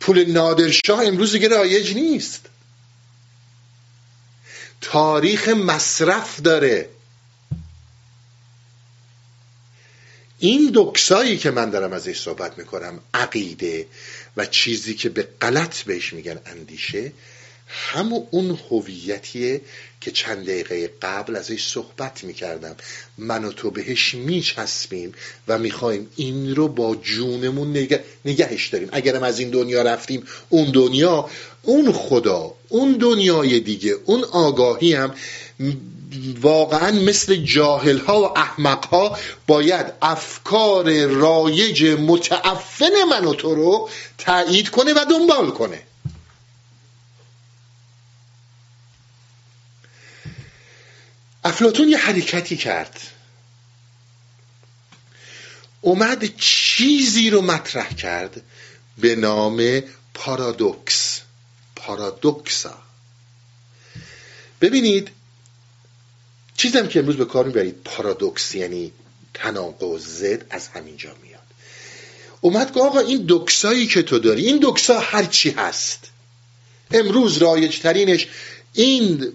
پول 0.01 0.25
نادرشاه 0.25 1.05
امروز 1.05 1.33
دیگه 1.33 1.49
رایج 1.49 1.95
نیست. 1.95 2.47
تاریخ 4.81 5.49
مصرف 5.49 6.41
داره. 6.41 6.89
این 10.39 10.71
دکسایی 10.75 11.39
که 11.39 11.51
من 11.51 11.71
دارم 11.71 11.93
ازش 11.93 12.21
صحبت 12.21 12.59
می‌کنم 12.59 13.01
عقیده 13.15 13.87
و 14.37 14.47
چیزی 14.47 14.95
که 14.95 15.09
به 15.09 15.29
غلط 15.41 15.83
بهش 15.83 16.13
میگن 16.13 16.41
اندیشه 16.47 17.13
همون 17.71 18.27
اون 18.31 18.59
هویتیه 18.71 19.61
که 20.01 20.11
چند 20.11 20.45
دقیقه 20.45 20.91
قبل 21.03 21.37
ازش 21.37 21.66
صحبت 21.66 22.25
می‌کردم. 22.25 22.77
من 23.18 23.45
و 23.45 23.53
تو 23.53 23.71
بهش 23.71 24.14
میچسبیم 24.14 25.12
و 25.49 25.59
می‌خوایم 25.59 26.09
این 26.16 26.57
رو 26.57 26.68
با 26.68 26.95
جونمون 26.95 27.71
نگه... 27.71 28.05
نگهش 28.25 28.68
داریم. 28.68 28.89
اگرم 28.93 29.23
از 29.23 29.39
این 29.39 29.51
دنیا 29.51 29.83
رفتیم 29.83 30.27
اون 30.49 30.71
دنیا 30.71 31.31
اون 31.62 31.93
خدا 31.93 32.55
اون 32.68 32.93
دنیای 32.93 33.61
دیگه 33.61 33.97
اون 34.05 34.25
آگاهی 34.25 34.95
هم 34.95 35.14
واقعا 36.41 36.91
مثل 36.91 37.37
جاهل 37.37 37.99
ها 37.99 38.21
و 38.21 38.39
احمق 38.39 38.85
ها 38.85 39.18
باید 39.47 39.87
افکار 40.03 41.07
رایج 41.07 41.85
متعفن 41.85 43.05
من 43.11 43.25
و 43.25 43.35
تو 43.35 43.55
رو 43.55 43.89
تایید 44.18 44.68
کنه 44.68 44.93
و 44.93 45.05
دنبال 45.11 45.51
کنه. 45.51 45.83
افلاتون 51.45 51.88
یه 51.88 51.99
حرکتی 51.99 52.57
کرد. 52.57 53.01
اومد 55.80 56.36
چیزی 56.36 57.30
رو 57.30 57.43
مطرح 57.43 57.95
کرد 57.95 58.43
به 58.99 59.16
نام 59.16 59.82
پارادوکس. 60.14 61.20
پارادوکسا. 61.76 62.78
ببینید 64.61 65.11
چیزم 66.57 66.88
که 66.88 66.99
امروز 66.99 67.16
به 67.16 67.24
کار 67.24 67.47
می‌برید 67.47 67.82
پارادوکس 67.84 68.55
یعنی 68.55 68.93
تناقض 69.34 70.07
زد 70.07 70.47
از 70.51 70.68
همینجا 70.68 71.16
میاد. 71.22 71.41
اومد 72.41 72.74
که 72.74 72.80
آقا 72.80 73.01
این 73.01 73.24
دکسایی 73.28 73.86
که 73.86 74.03
تو 74.03 74.18
داری 74.18 74.47
این 74.47 74.59
دکسا 74.62 75.01
هرچی 75.01 75.51
هست. 75.51 76.11
امروز 76.91 77.36
رایج 77.36 77.78
ترینش 77.78 78.28
این 78.72 79.32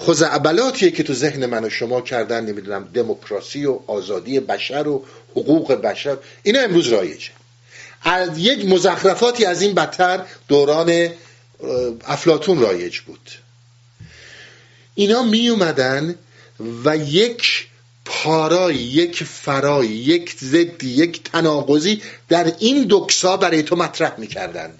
خزعبلاتیه 0.00 0.90
که 0.90 1.02
تو 1.02 1.14
ذهن 1.14 1.46
من 1.46 1.64
و 1.64 1.70
شما 1.70 2.00
کردن 2.00 2.44
نمی‌دونم 2.44 2.88
دموکراسی 2.94 3.66
و 3.66 3.78
آزادی 3.86 4.40
بشر 4.40 4.88
و 4.88 5.04
حقوق 5.30 5.72
بشر 5.72 6.16
اینا 6.42 6.60
امروز 6.60 6.88
رایجه. 6.88 7.30
از 8.02 8.38
یک 8.38 8.64
مزخرفاتی 8.64 9.44
از 9.44 9.62
این 9.62 9.74
بدتر 9.74 10.26
دوران 10.48 11.08
افلاتون 12.04 12.60
رایج 12.60 13.00
بود. 13.00 13.30
اینا 14.94 15.22
می 15.22 15.48
اومدن 15.48 16.14
و 16.84 16.96
یک 16.96 17.66
پارای 18.04 18.76
یک 18.76 19.24
فرای 19.24 19.88
یک 19.88 20.36
زدی 20.40 20.88
یک 20.88 21.22
تناقضی 21.22 22.02
در 22.28 22.52
این 22.58 22.86
دکسا 22.90 23.36
برای 23.36 23.62
تو 23.62 23.76
مطرح 23.76 24.20
می‌کردن. 24.20 24.78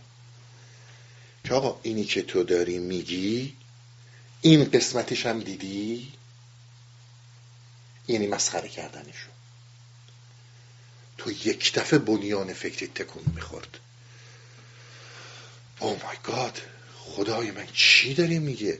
که 1.44 1.54
آقا 1.54 1.80
اینی 1.82 2.04
که 2.04 2.22
تو 2.22 2.42
داری 2.42 2.78
میگی 2.78 3.52
این 4.40 4.64
قسمتش 4.64 5.26
هم 5.26 5.40
دیدی؟ 5.40 6.12
یعنی 8.08 8.26
مسخره 8.26 8.68
کردنشون 8.68 9.32
تو 11.18 11.30
یک 11.30 11.72
دفعه 11.72 11.98
بنیان 11.98 12.52
فکری 12.52 12.86
تکون 12.86 13.22
می‌خورد. 13.34 13.78
او 15.80 15.90
مای 15.90 16.16
گاد 16.24 16.60
خدای 16.96 17.50
من 17.50 17.66
چی 17.72 18.14
داره 18.14 18.38
میگه؟ 18.38 18.78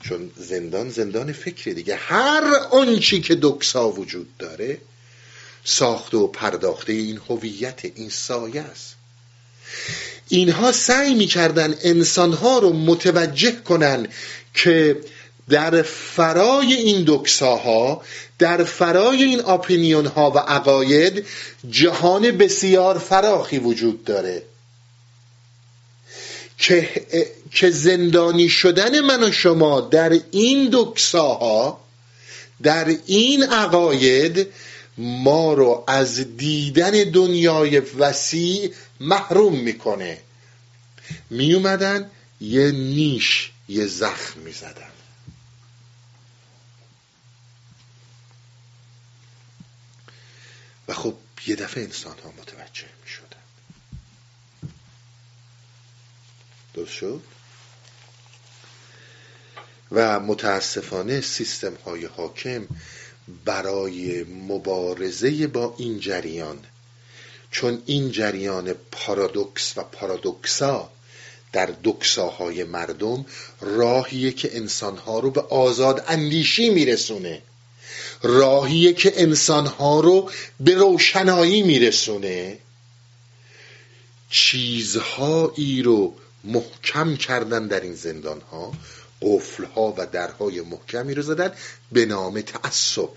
چون 0.00 0.32
زندان 0.36 0.90
زندان 0.90 1.32
فکری 1.32 1.74
دیگه. 1.74 1.96
هر 1.96 2.54
آنچی 2.70 3.20
که 3.20 3.38
دکسا 3.42 3.90
وجود 3.90 4.36
داره 4.36 4.80
ساخته 5.64 6.16
و 6.16 6.26
پرداخته 6.26 6.92
این 6.92 7.16
هویت 7.28 7.84
این 7.84 8.08
سایه 8.08 8.60
است. 8.60 8.94
اینها 10.28 10.72
سعی 10.72 11.14
می‌کردن 11.14 11.74
انسانها 11.82 12.58
رو 12.58 12.72
متوجه 12.72 13.52
کنن 13.52 14.08
که 14.54 14.96
در 15.48 15.82
فرای 15.82 16.74
این 16.74 17.04
دکساها 17.06 18.02
در 18.38 18.64
فرای 18.64 19.22
این 19.22 19.40
آپینیون 19.40 20.06
ها 20.06 20.30
و 20.30 20.38
عقاید 20.38 21.26
جهان 21.70 22.30
بسیار 22.30 22.98
فراخی 22.98 23.58
وجود 23.58 24.04
داره. 24.04 24.42
که, 26.58 26.88
که 27.52 27.70
زندانی 27.70 28.48
شدن 28.48 29.00
من 29.00 29.22
و 29.22 29.32
شما 29.32 29.80
در 29.80 30.20
این 30.30 30.68
دکساها 30.72 31.80
در 32.62 32.96
این 33.06 33.42
عقاید 33.42 34.46
ما 34.98 35.54
رو 35.54 35.84
از 35.86 36.36
دیدن 36.36 36.90
دنیای 36.90 37.78
وسیع 37.78 38.70
محروم 39.00 39.60
می‌کنه. 39.60 40.22
می 41.30 41.54
اومدن 41.54 42.10
یه 42.40 42.70
نیش 42.70 43.50
یه 43.68 43.86
زخم 43.86 44.40
می‌زدن. 44.40 44.90
و 50.88 50.94
خب 50.94 51.14
یه 51.46 51.56
دفعه 51.56 51.84
انسان 51.84 52.18
ها 52.24 52.30
متوجه 52.38 52.86
می 53.04 53.08
شدن 53.08 53.38
درست 56.74 56.92
شد؟ 56.92 57.22
و 59.92 60.20
متاسفانه 60.20 61.20
سیستم 61.20 61.74
های 61.74 62.04
حاکم 62.04 62.66
برای 63.44 64.24
مبارزه 64.24 65.46
با 65.46 65.74
این 65.78 66.00
جریان 66.00 66.64
چون 67.50 67.82
این 67.86 68.10
جریان 68.10 68.72
پارادوکس 68.72 69.72
و 69.76 69.82
پارادوکسا 69.82 70.90
در 71.52 71.74
دکساهای 71.84 72.64
مردم 72.64 73.26
راهیه 73.60 74.32
که 74.32 74.56
انسانها 74.56 75.18
رو 75.18 75.30
به 75.30 75.40
آزاد 75.40 76.04
اندیشی 76.08 76.70
میرسونه. 76.70 77.42
راهیه 78.22 78.92
که 78.92 79.12
انسانها 79.16 80.00
رو 80.00 80.30
به 80.60 80.74
روشنایی 80.74 81.62
میرسونه. 81.62 82.58
چیزهایی 84.30 85.82
رو 85.82 86.14
محکم 86.44 87.16
کردن 87.16 87.66
در 87.66 87.80
این 87.80 87.94
زندانها 87.94 88.72
قفلها 89.22 89.94
و 89.98 90.06
درهای 90.06 90.60
محکمی 90.60 91.14
رو 91.14 91.22
زدن 91.22 91.52
به 91.92 92.06
نام 92.06 92.40
تعصب. 92.40 93.10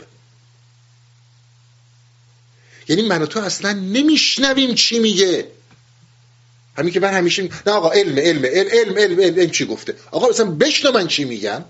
یعنی 2.87 3.01
من 3.01 3.21
و 3.21 3.25
تو 3.25 3.39
اصلا 3.39 3.73
نمیشنویم 3.73 4.75
چی 4.75 4.99
میگه. 4.99 5.47
همین 6.77 6.93
که 6.93 6.99
من 6.99 7.13
همیشه 7.13 7.43
نه 7.43 7.73
آقا 7.73 7.91
علم 7.91 8.17
علم 8.17 8.45
علم 8.45 8.97
علم 8.97 9.19
علم, 9.19 9.49
چی 9.49 9.65
گفته؟ 9.65 9.95
آقا 10.11 10.27
اصلا 10.27 10.45
بشنو 10.45 10.91
من 10.91 11.07
چی 11.07 11.23
میگم. 11.25 11.65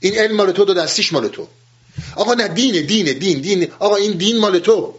این 0.00 0.14
علم 0.18 0.36
مال 0.36 0.52
تو 0.52 0.64
دو 0.64 0.74
دستیش 0.74 1.12
مال 1.12 1.28
تو. 1.28 1.48
آقا 2.16 2.34
نه 2.34 2.48
دینه 2.48 2.82
دینه 2.82 3.12
دین 3.12 3.40
دین. 3.40 3.68
آقا 3.78 3.96
این 3.96 4.12
دین 4.12 4.38
مال 4.38 4.58
تو. 4.58 4.94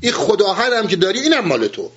این 0.00 0.12
خدا 0.12 0.52
هم 0.52 0.88
که 0.88 0.96
داری 0.96 1.20
اینم 1.20 1.46
مال 1.46 1.68
تو. 1.68 1.90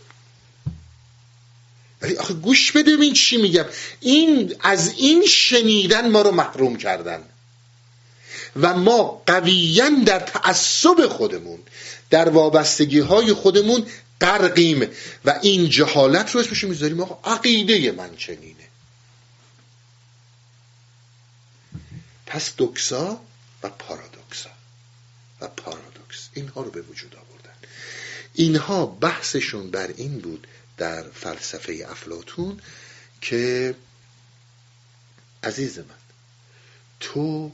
ولی 2.02 2.16
آخه 2.16 2.34
گوش 2.34 2.72
بده 2.72 2.92
این 2.92 3.14
چی 3.14 3.38
میگم. 3.38 3.66
این 4.00 4.56
از 4.60 4.94
این 4.98 5.26
شنیدن 5.26 6.10
ما 6.10 6.22
رو 6.22 6.32
محروم 6.32 6.76
کردن. 6.76 7.24
و 8.56 8.74
ما 8.74 9.04
قویا 9.28 9.90
در 10.06 10.20
تعصب 10.20 11.08
خودمون 11.08 11.60
در 12.10 12.30
وابستگی 12.30 13.00
های 13.00 13.34
خودمون 13.34 13.86
غرقیم 14.22 14.90
و 15.26 15.40
این 15.42 15.70
جهالت 15.70 16.32
رو 16.32 16.42
اسمش 16.42 16.64
می‌ذاریم. 16.64 17.02
آقا 17.02 17.32
عقیده 17.32 17.92
من 17.92 18.16
چنینه. 18.16 18.56
پس 22.26 22.54
دکسا 22.58 23.22
و 23.64 23.70
پارادوکسا. 23.70 24.50
و 25.42 25.48
پارادوکس. 25.48 26.30
اینها 26.34 26.62
رو 26.62 26.72
به 26.72 26.82
وجود 26.82 27.16
آوردن. 27.16 27.56
اینها 28.34 28.86
بحثشون 28.86 29.72
بر 29.72 29.88
این 29.98 30.20
بود 30.20 30.48
در 30.78 31.04
فلسفه 31.04 31.88
افلاتون 31.90 32.62
که 33.22 33.76
عزیز 35.44 35.80
من 35.80 35.86
تو 37.00 37.52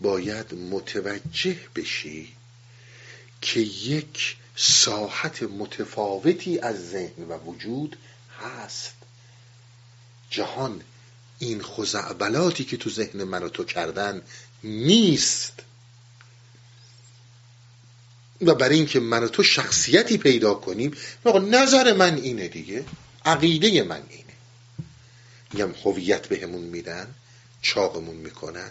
باید 0.00 0.54
متوجه 0.54 1.56
بشی 1.76 2.32
که 3.40 3.60
یک 3.60 4.36
ساحت 4.56 5.42
متفاوتی 5.42 6.58
از 6.58 6.90
ذهن 6.90 7.22
و 7.28 7.38
وجود 7.38 7.96
هست. 8.40 8.94
جهان 10.30 10.82
این 11.38 11.62
خزعبلاتی 11.62 12.64
که 12.64 12.76
تو 12.76 12.90
ذهن 12.90 13.24
من 13.24 13.42
و 13.42 13.48
تو 13.48 13.64
کردن 13.64 14.22
نیست. 14.64 15.52
و 18.40 18.54
برای 18.54 18.76
اینکه 18.76 19.00
من 19.00 19.24
و 19.24 19.28
تو 19.28 19.42
شخصیتی 19.42 20.18
پیدا 20.18 20.54
کنیم 20.54 20.96
نظر 21.50 21.92
من 21.92 22.16
اینه 22.16 22.48
دیگه. 22.48 22.84
عقیده 23.24 23.82
من 23.82 24.02
اینه. 24.10 24.24
میگم 25.52 25.74
هویت 25.84 26.28
بهمون 26.28 26.62
میدن 26.62 27.14
چاقمون 27.62 28.16
می‌کنن. 28.16 28.70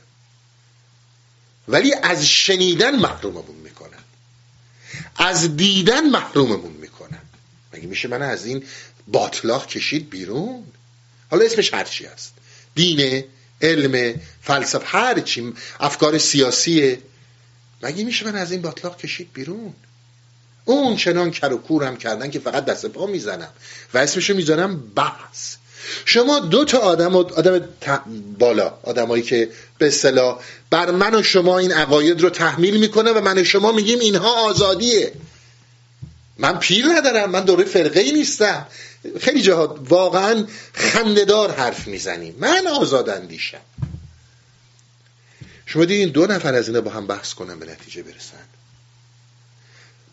ولی 1.67 1.93
از 2.03 2.25
شنیدن 2.25 2.95
محروممون 2.95 3.55
می‌کنن. 3.55 4.03
از 5.15 5.57
دیدن 5.57 6.09
محروممون 6.09 6.71
می‌کنن. 6.71 7.21
مگه 7.73 7.87
میشه 7.87 8.07
من 8.07 8.21
از 8.21 8.45
این 8.45 8.63
باطلاق 9.07 9.67
کشید 9.67 10.09
بیرون؟ 10.09 10.63
حالا 11.31 11.45
اسمش 11.45 11.73
هرچی 11.73 12.05
است 12.05 12.33
دینه 12.75 13.25
علم 13.61 14.21
فلسفه 14.41 14.85
هر 14.85 15.19
چی 15.19 15.53
افکار 15.79 16.17
سیاسیه 16.17 17.01
مگه 17.81 18.03
میشه 18.03 18.25
من 18.25 18.35
از 18.35 18.51
این 18.51 18.61
باطلاق 18.61 18.97
کشید 18.97 19.33
بیرون؟ 19.33 19.73
اون 20.65 20.95
چنان 20.95 21.31
کر 21.31 21.53
و 21.53 21.57
کورم 21.57 21.97
کردن 21.97 22.31
که 22.31 22.39
فقط 22.39 22.65
دست 22.65 22.85
پا 22.85 23.05
می‌زنم 23.05 23.49
و 23.93 23.97
اسمشو 23.97 24.33
می‌زنم 24.33 24.79
بحث. 24.79 25.55
شما 26.05 26.39
دو 26.39 26.65
تا 26.65 26.77
آدم 26.77 27.15
آدم 27.15 27.67
بالا 28.39 28.77
آدمایی 28.83 29.23
که 29.23 29.49
به 29.77 29.87
اصطلاح 29.87 30.39
بر 30.69 30.91
من 30.91 31.15
و 31.15 31.23
شما 31.23 31.59
این 31.59 31.71
عقاید 31.71 32.21
رو 32.21 32.29
تحمیل 32.29 32.77
می‌کنه 32.77 33.11
و 33.11 33.21
من 33.21 33.37
و 33.37 33.43
شما 33.43 33.71
میگیم 33.71 33.99
اینها 33.99 34.49
آزادیه. 34.49 35.13
من 36.37 36.59
پیر 36.59 36.85
ندارم 36.85 37.29
من 37.29 37.45
دوره 37.45 37.63
فرقه 37.63 37.99
ای 37.99 38.11
نیستم. 38.11 38.67
خیلی 39.19 39.41
جاها 39.41 39.79
واقعا 39.89 40.45
خنددار 40.73 41.51
حرف 41.51 41.87
می‌زنیم. 41.87 42.35
من 42.39 42.67
آزاد 42.67 43.09
اندیشم. 43.09 43.61
شما 45.65 45.85
دیدین 45.85 46.09
دو 46.09 46.27
نفر 46.27 46.53
از 46.53 46.67
اینا 46.67 46.81
با 46.81 46.91
هم 46.91 47.07
بحث 47.07 47.33
کنن 47.33 47.59
به 47.59 47.65
نتیجه 47.65 48.03
برسن. 48.03 48.45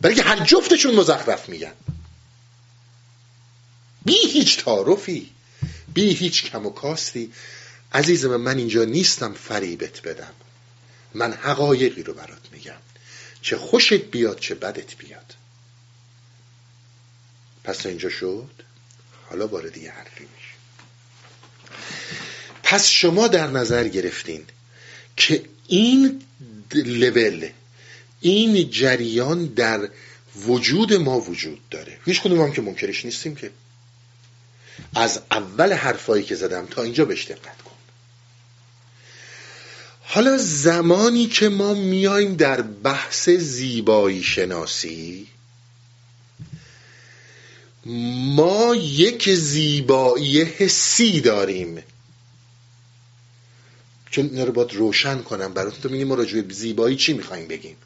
برای 0.01 0.21
هر 0.21 0.45
جفتشون 0.45 0.95
مزخرف 0.95 1.49
میگن. 1.49 1.73
بی 4.05 4.17
هیچ 4.33 4.65
تعارفی. 4.65 5.34
بی 5.95 6.14
هیچ 6.14 6.45
کم 6.45 6.66
و 6.66 6.70
کاستی 6.70 7.32
عزیزم 7.92 8.36
من 8.36 8.59
اینجا 8.59 8.84
نیستم 8.84 9.32
فریبت 9.32 10.03
بدم. 10.03 10.32
من 11.14 11.32
حقایقی 11.32 12.03
رو 12.03 12.14
برات 12.14 12.49
میگم. 12.53 12.80
چه 13.42 13.57
خوشت 13.57 13.92
بیاد 13.92 14.38
چه 14.38 14.55
بدت 14.55 14.97
بیاد. 14.97 15.34
پس 17.64 17.86
اینجا 17.86 18.09
شد. 18.09 18.51
حالا 19.30 19.47
وارد 19.47 19.76
یه 19.76 19.90
حرفی 19.90 20.24
میشه. 20.24 20.55
پس 22.62 22.86
شما 22.86 23.28
در 23.28 23.47
نظر 23.47 23.88
گرفتین 23.88 24.45
که 25.16 25.45
این 25.68 26.22
لول 26.74 27.49
این 28.20 28.70
جریان 28.70 29.47
در 29.47 29.88
وجود 30.36 30.95
ما 30.95 31.20
وجود 31.20 31.68
داره. 31.68 31.99
هیچ 32.05 32.20
کدوم 32.22 32.40
هم 32.40 32.53
که 32.53 32.62
منکرش 32.62 33.05
نیستیم 33.05 33.34
که. 33.34 33.51
از 34.95 35.20
اول 35.30 35.72
حرفایی 35.72 36.24
که 36.24 36.34
زدم 36.34 36.66
تا 36.66 36.82
اینجا 36.82 37.05
بهش 37.05 37.24
دقت 37.24 37.62
کن. 37.62 37.74
حالا 40.03 40.38
زمانی 40.38 41.26
که 41.26 41.49
ما 41.49 41.74
میایم 41.74 42.36
در 42.36 42.62
بحث 42.62 43.28
زیبایی 43.28 44.22
شناسی 44.22 45.28
ما 47.86 48.74
یک 48.74 49.30
زیبایی 49.30 50.42
حسی 50.42 51.20
داریم. 51.20 51.82
چون 54.11 54.24
اینا 54.24 54.45
رو 54.45 54.53
باید 54.53 54.72
روشن 54.72 55.22
کنم. 55.22 55.55
براتون 55.55 55.80
تو 55.80 55.88
میگیم 55.88 56.09
ما 56.09 56.14
راجع 56.14 56.40
به 56.40 56.55
زیبایی 56.55 56.97
چی 56.97 57.12
می‌خوایم 57.12 57.49
بگیم؟ 57.49 57.76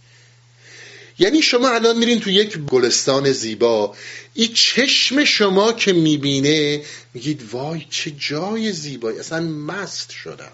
یعنی 1.18 1.42
شما 1.42 1.68
الان 1.68 1.98
میرین 1.98 2.20
تو 2.20 2.30
یک 2.30 2.58
گلستان 2.58 3.32
زیبا 3.32 3.96
این 4.34 4.52
چشم 4.54 5.24
شما 5.24 5.72
که 5.72 5.92
می‌بینه 5.92 6.82
میگید 7.14 7.48
وای 7.52 7.86
چه 7.90 8.10
جای 8.10 8.72
زیبایی 8.72 9.18
اصلا 9.18 9.40
مست 9.40 10.10
شدم. 10.10 10.52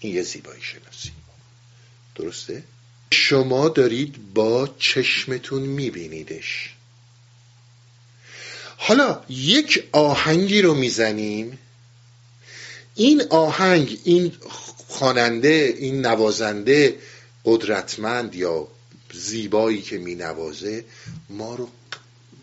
این 0.00 0.14
یه 0.14 0.22
زیبایی 0.22 0.62
شناسی. 0.62 1.10
درسته؟ 2.14 2.62
شما 3.12 3.68
دارید 3.68 4.34
با 4.34 4.74
چشمتون 4.78 5.62
میبینیدش. 5.62 6.74
حالا 8.76 9.24
یک 9.28 9.84
آهنگی 9.92 10.62
رو 10.62 10.74
می‌زنیم. 10.74 11.58
این 12.94 13.22
آهنگ 13.30 13.98
این 14.04 14.32
خواننده 14.88 15.74
این 15.78 16.06
نوازنده 16.06 16.98
قدرتمند 17.44 18.34
یا 18.34 18.68
زیبایی 19.12 19.82
که 19.82 19.98
می 19.98 20.14
نوازه 20.14 20.84
ما 21.28 21.54
رو 21.54 21.70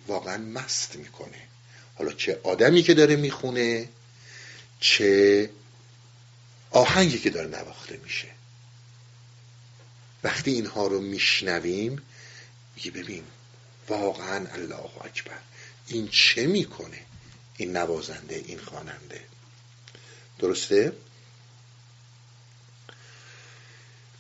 واقعا 0.08 0.38
مست 0.38 0.96
می‌کنه. 0.96 1.42
حالا 1.96 2.14
چه 2.14 2.40
آدمی 2.44 2.84
که 2.84 2.94
داره 2.94 3.16
می‌خونه 3.16 3.90
چه 4.80 5.50
آهنگی 6.72 7.20
که 7.20 7.30
داره 7.30 7.48
نواخته 7.48 8.00
میشه. 8.04 8.28
وقتی 10.24 10.52
اینها 10.52 10.88
رو 10.88 11.02
میشنویم 11.02 12.02
میگه 12.76 12.92
ببین 12.92 13.24
واقعا 13.90 14.48
الله 14.48 15.06
اکبر 15.06 15.40
این 15.88 16.08
چه 16.08 16.48
می‌کنه؟ 16.48 17.00
این 17.58 17.78
نوازنده 17.78 18.36
این 18.36 18.60
خواننده. 18.60 19.22
درسته؟ 20.40 20.94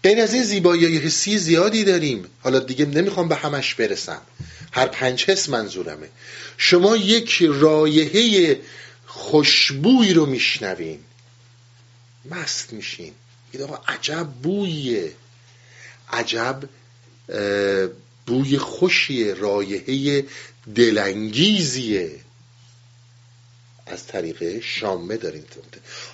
غیر 0.03 0.21
از 0.21 0.33
این 0.33 0.43
زیبایی 0.43 0.97
حسی 0.97 1.37
زیادی 1.37 1.83
داریم. 1.83 2.25
حالا 2.41 2.59
دیگه 2.59 2.85
نمی‌خوام 2.85 3.27
به 3.27 3.35
همش 3.35 3.75
برسم. 3.75 4.21
هر 4.71 4.87
پنج 4.87 5.25
حس 5.25 5.49
منظورمه. 5.49 6.09
شما 6.57 6.95
یک 6.95 7.43
رایحه 7.47 8.59
خوشبوی 9.05 10.13
رو 10.13 10.25
میشنوین. 10.25 10.99
مست 12.31 12.73
میشین. 12.73 13.13
این 13.51 13.63
آقا 13.63 13.79
عجب 13.87 14.27
بویه 14.43 15.13
عجب 16.11 16.63
بوی 18.25 18.57
خوشیه. 18.57 19.33
رایحه 19.33 20.25
دلانگیزیه. 20.75 22.19
از 23.85 24.07
طریق 24.07 24.61
شامه 24.63 25.17
دارین 25.17 25.43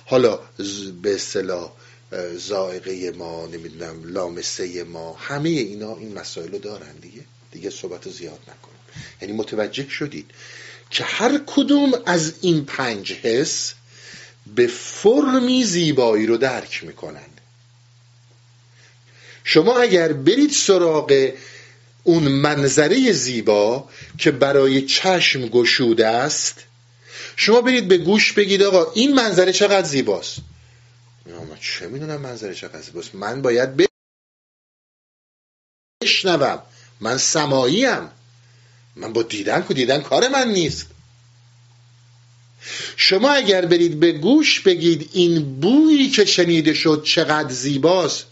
حالا 0.06 0.40
به 1.02 1.14
اصطلاح 1.14 1.72
زائقه 2.36 3.10
ما 3.10 3.46
نمی‌دونم 3.46 4.04
لامسه 4.04 4.84
ما 4.84 5.12
همه 5.12 5.48
اینا 5.48 5.96
این 5.96 6.18
مسائل 6.18 6.52
رو 6.52 6.58
دارن 6.58 6.96
دیگه. 7.00 7.20
دیگه 7.52 7.70
صحبت 7.70 8.08
زیاد 8.08 8.38
نکنم 8.42 9.04
یعنی 9.22 9.34
متوجه 9.34 9.88
شدید 9.88 10.30
که 10.90 11.04
هر 11.04 11.40
کدوم 11.46 11.92
از 12.06 12.32
این 12.40 12.64
پنج 12.64 13.12
حس 13.12 13.74
به 14.54 14.66
فرمی 14.66 15.64
زیبایی 15.64 16.26
رو 16.26 16.36
درک 16.36 16.84
می‌کنن. 16.84 17.20
شما 19.44 19.78
اگر 19.78 20.12
برید 20.12 20.50
سراغ 20.50 21.32
اون 22.04 22.22
منظره 22.22 23.12
زیبا 23.12 23.88
که 24.18 24.30
برای 24.30 24.82
چشم 24.82 25.46
گشوده 25.46 26.06
است 26.06 26.64
شما 27.36 27.60
برید 27.60 27.88
به 27.88 27.98
گوش 27.98 28.32
بگید 28.32 28.62
آقا 28.62 28.92
این 28.92 29.14
منظره 29.14 29.52
چقدر 29.52 29.86
زیباست؟ 29.86 30.36
من 31.26 31.58
چه 31.60 31.88
می‌دونم 31.88 32.20
منظره 32.20 32.54
چقدر 32.54 32.80
زیباست 32.80 33.14
من 33.14 33.42
باید 33.42 33.88
بشنوم. 36.02 36.62
من 37.00 37.18
سماییم 37.18 38.10
من 38.96 39.12
با 39.12 39.22
دیدن 39.22 39.64
که 39.68 39.74
دیدن 39.74 40.00
کار 40.00 40.28
من 40.28 40.48
نیست. 40.48 40.86
شما 42.96 43.32
اگر 43.32 43.66
برید 43.66 44.00
به 44.00 44.12
گوش 44.12 44.60
بگید 44.60 45.10
این 45.12 45.60
بویی 45.60 46.10
که 46.10 46.24
شنیده 46.24 46.74
شد 46.74 47.02
چقدر 47.06 47.52
زیباست 47.52 48.26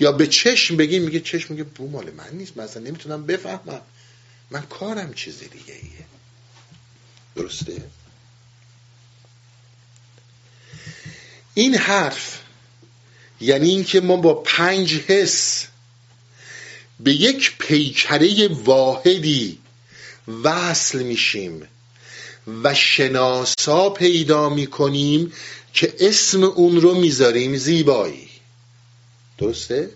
یا 0.00 0.12
به 0.12 0.26
چشم 0.26 0.76
بگید 0.76 1.02
میگه 1.02 1.20
چشم 1.20 1.54
میگه 1.54 1.64
بو 1.64 1.88
مال 1.88 2.10
من 2.10 2.30
نیست 2.32 2.56
من 2.56 2.64
اصلا 2.64 2.82
نمی‌تونم 2.82 3.26
بفهمم. 3.26 3.80
من 4.50 4.62
کارم 4.62 5.14
چیز 5.14 5.38
دیگه 5.38 5.74
ایه 5.74 6.06
درسته؟ 7.36 7.82
این 11.54 11.74
حرف 11.74 12.40
یعنی 13.40 13.68
اینکه 13.68 14.00
ما 14.00 14.16
با 14.16 14.34
پنج 14.34 14.94
حس 14.94 15.66
به 17.00 17.12
یک 17.12 17.58
پیکره 17.58 18.48
واحدی 18.48 19.58
وصل 20.44 21.02
میشیم 21.02 21.68
و 22.62 22.74
شناسا 22.74 23.90
پیدا 23.90 24.48
می‌کنیم 24.48 25.32
که 25.72 25.94
اسم 26.00 26.44
اون 26.44 26.80
رو 26.80 26.94
می‌ذاریم 26.94 27.56
زیبایی 27.56 28.28
درسته؟ 29.38 29.90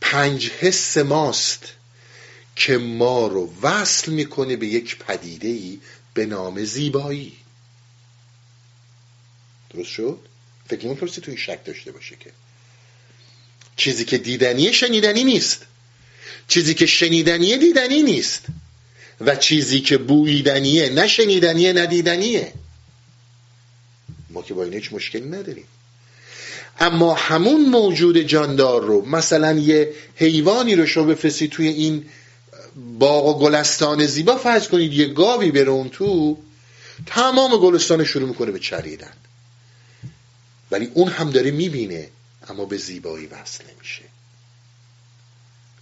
پنج 0.00 0.50
حس 0.50 0.96
ماست 0.96 1.72
که 2.56 2.78
ما 2.78 3.26
رو 3.26 3.52
وصل 3.62 4.12
می‌کنه 4.12 4.56
به 4.56 4.66
یک 4.66 4.98
پدیده 4.98 5.48
ای 5.48 5.80
به 6.14 6.26
نام 6.26 6.64
زیبایی 6.64 7.36
درست 9.74 9.90
شد؟ 9.90 10.18
فکر 10.68 10.86
نمی‌کنی 10.86 11.10
تو 11.10 11.22
این 11.26 11.36
شک 11.36 11.64
داشته 11.64 11.92
باشه 11.92 12.16
که. 12.20 12.30
چیزی 13.76 14.04
که 14.04 14.18
دیدنیه 14.18 14.72
شنیدنی 14.72 15.24
نیست. 15.24 15.62
چیزی 16.48 16.74
که 16.74 16.86
شنیدنیه 16.86 17.56
دیدنی 17.56 18.02
نیست. 18.02 18.44
و 19.20 19.36
چیزی 19.36 19.80
که 19.80 19.98
بویدنیه 19.98 20.90
نه 20.90 21.08
شنیدنیه 21.08 21.72
نه 21.72 21.86
دیدنیه 21.86 22.52
ما 24.30 24.42
که 24.42 24.54
با 24.54 24.64
این 24.64 24.72
هیچ 24.72 24.92
مشکلی 24.92 25.28
نداریم. 25.28 25.64
اما 26.80 27.14
همون 27.14 27.60
موجود 27.60 28.18
جاندار 28.18 28.84
رو 28.84 29.06
مثلا 29.06 29.58
یه 29.58 29.92
حیوانی 30.16 30.76
رو 30.76 30.86
شما 30.86 31.04
بفرستید 31.04 31.50
توی 31.50 31.68
این 31.68 32.06
باغ 32.98 33.26
و 33.26 33.38
گلستان 33.38 34.06
زیبا 34.06 34.36
فرض 34.36 34.68
کنید 34.68 34.92
یه 34.92 35.06
گاوی 35.06 35.50
بره 35.50 35.70
اون 35.70 35.88
تو 35.88 36.38
تمام 37.06 37.56
گلستان 37.56 38.04
شروع 38.04 38.28
می‌کنه 38.28 38.50
به 38.50 38.58
چریدن. 38.58 39.12
ولی 40.70 40.90
اون 40.94 41.08
هم 41.08 41.30
داره 41.30 41.50
می‌بینه 41.50 42.10
اما 42.48 42.64
به 42.64 42.76
زیبایی 42.76 43.26
وصل 43.26 43.64
نمیشه. 43.74 44.02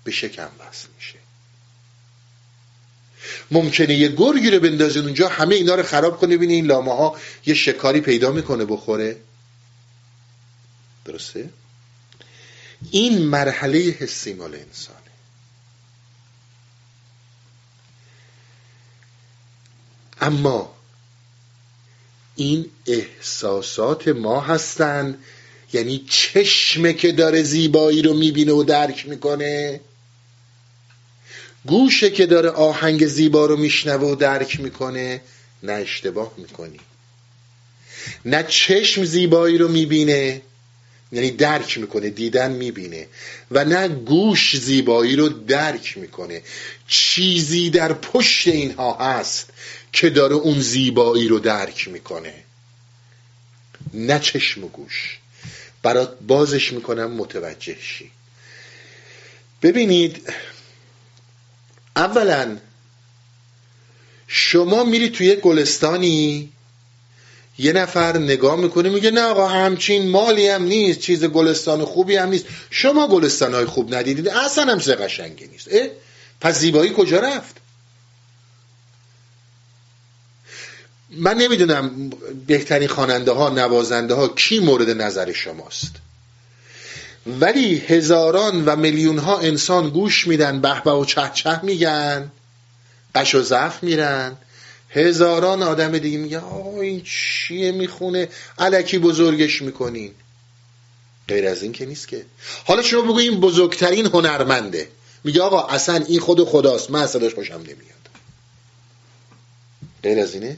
به 0.05 0.11
شکم 0.11 0.51
وصل 0.59 0.89
میشه. 0.97 1.19
ممکنه 3.51 3.95
یه 3.95 4.09
گرگی 4.09 4.51
رو 4.51 4.61
بندازین 4.61 5.03
اونجا 5.03 5.29
همه 5.29 5.55
اینا 5.55 5.75
رو 5.75 5.83
خراب 5.83 6.21
کنه 6.21 6.37
ببینه 6.37 6.53
این 6.53 6.67
لامه 6.67 6.97
ها 6.97 7.17
یه 7.47 7.55
شکاری 7.55 8.01
پیدا 8.01 8.31
می‌کنه 8.33 8.65
بخوره. 8.65 9.17
درسته؟ 11.05 11.51
این 12.91 13.23
مرحله 13.23 13.79
حسی 13.79 14.33
مال 14.33 14.55
انسانه. 14.55 14.97
اما 20.21 20.76
این 22.37 22.67
احساسات 22.87 24.09
ما 24.09 24.41
هستن. 24.41 25.19
یعنی 25.73 26.05
چشمه 26.09 26.93
که 26.93 27.13
داره 27.13 27.43
زیبایی 27.43 28.03
رو 28.03 28.15
می‌بینه 28.15 28.53
و 28.53 28.63
درک 28.63 29.09
می‌کنه. 29.09 29.81
گوشه 31.67 32.11
که 32.11 32.27
داره 32.27 32.51
آهنگ 32.51 33.07
زیبا 33.07 33.47
رو 33.47 33.57
میشنوه 33.57 34.09
و 34.09 34.15
درک 34.15 34.61
می‌کنه. 34.61 35.21
نه 35.63 35.73
اشتباه 35.73 36.33
می‌کنی. 36.37 36.81
نه 38.25 38.43
چشم 38.49 39.05
زیبایی 39.05 39.59
رو 39.59 39.69
می‌بینه. 39.69 40.43
یعنی 41.13 41.31
درک 41.31 41.79
می‌کنه 41.79 42.11
دیدن 42.11 42.51
می‌بینه. 42.51 43.07
و 43.51 43.65
نه 43.65 43.89
گوش 43.89 44.57
زیبایی 44.57 45.17
رو 45.17 45.29
درک 45.29 45.99
می‌کنه. 45.99 46.43
چیزی 46.89 47.71
در 47.71 47.93
پشت 47.93 48.49
اینها 48.49 48.95
هست. 48.95 49.51
که 49.97 50.11
داره 50.11 50.35
اون 50.35 50.61
زیبایی 50.61 51.29
رو 51.29 51.39
درک 51.39 51.89
می‌کنه. 51.89 52.35
نه 53.95 54.19
چشم 54.19 54.65
و 54.65 54.69
گوش. 54.69 55.19
برات 55.83 56.19
بازش 56.27 56.73
می‌کنم 56.73 57.11
متوجه 57.11 57.77
شی. 57.81 58.11
ببینید 59.63 60.33
اولا 61.97 62.57
شما 64.27 64.85
میری 64.85 65.11
توی 65.11 65.37
گلستانی 65.37 66.53
یه 67.59 67.73
نفر 67.73 68.19
نگاه 68.19 68.57
می‌کنه 68.57 68.89
میگه 68.89 69.11
نه 69.11 69.23
آقا 69.23 69.49
همچین 69.49 70.09
مالی 70.09 70.49
هم 70.49 70.63
نیست 70.63 71.01
چیز 71.01 71.25
گلستان 71.25 71.85
خوبی 71.85 72.17
هم 72.17 72.29
نیست. 72.29 72.45
شما 72.71 73.09
گلستان 73.09 73.55
های 73.55 73.65
خوب 73.65 73.95
ندیدید؟ 73.95 74.29
اصلا 74.29 74.73
هم 74.73 74.79
قشنگی 74.79 75.47
نیست؟ 75.47 75.69
پس 76.41 76.59
زیبایی 76.59 76.93
کجا 76.97 77.21
رفت؟ 77.21 77.66
من 81.17 81.37
نمی‌دونم 81.37 82.11
بهترین 82.47 82.89
خواننده 82.89 83.33
ها 83.33 83.49
نوازنده 83.49 84.15
ها 84.15 84.29
کی 84.29 84.59
مورد 84.59 84.91
نظر 84.91 85.33
شماست. 85.33 85.93
ولی 87.27 87.79
هزاران 87.79 88.65
و 88.65 88.77
میلیون 88.77 89.19
ها 89.19 89.39
انسان 89.39 89.91
گوش 89.91 90.27
میدن 90.27 90.61
به 90.61 90.91
و 90.91 91.05
چه 91.05 91.31
چه 91.35 91.61
میگن 91.63 92.31
قش 93.15 93.35
و 93.35 93.43
ضعف 93.43 93.83
میرن. 93.83 94.37
هزاران 94.91 95.63
آدم 95.63 95.99
دیگه 95.99 96.19
میگن 96.19 96.39
آه 96.39 96.75
این 96.75 97.03
چیه 97.03 97.73
می‌خونه؟ 97.73 98.29
علکی 98.59 98.99
بزرگش 98.99 99.63
می‌کنین. 99.63 100.13
غیر 101.29 101.49
از 101.49 101.63
این 101.63 101.73
که 101.73 101.87
نیست 101.87 102.09
که. 102.09 102.27
حالا 102.65 102.83
شما 102.83 103.03
بگو 103.03 103.19
این 103.19 103.41
بزرگترین 103.41 104.07
هنرمنده. 104.07 104.89
میگه 105.25 105.43
آقا 105.43 105.67
اصلا 105.67 106.05
این 106.09 106.21
خود 106.21 106.45
خداست 106.45 106.91
من 106.91 107.03
اصلاش 107.03 107.35
خوشم 107.35 107.55
نمیاد. 107.55 108.09
غیر 110.03 110.21
از 110.21 110.35
اینه؟ 110.35 110.57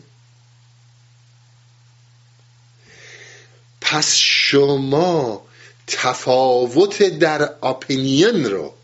پس 3.90 4.14
شما 4.16 5.46
تفاوت 5.86 7.02
در 7.02 7.54
اپینین 7.62 8.44
رو 8.44 8.74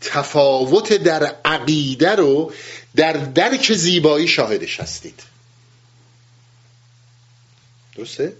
تفاوت 0.00 0.92
در 0.92 1.36
عقیده 1.44 2.10
رو 2.10 2.52
در 2.96 3.12
درک 3.12 3.72
زیبایی 3.72 4.28
شاهدش 4.28 4.80
هستید 4.80 5.22
درسته؟ 7.96 8.32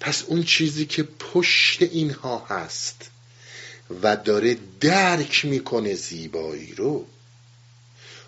پس 0.00 0.24
اون 0.26 0.42
چیزی 0.42 0.86
که 0.86 1.02
پشت 1.02 1.82
اینها 1.82 2.46
هست 2.48 3.10
و 4.02 4.16
داره 4.16 4.56
درک 4.80 5.44
می‌کنه 5.44 5.94
زیبایی 5.94 6.74
رو 6.74 7.06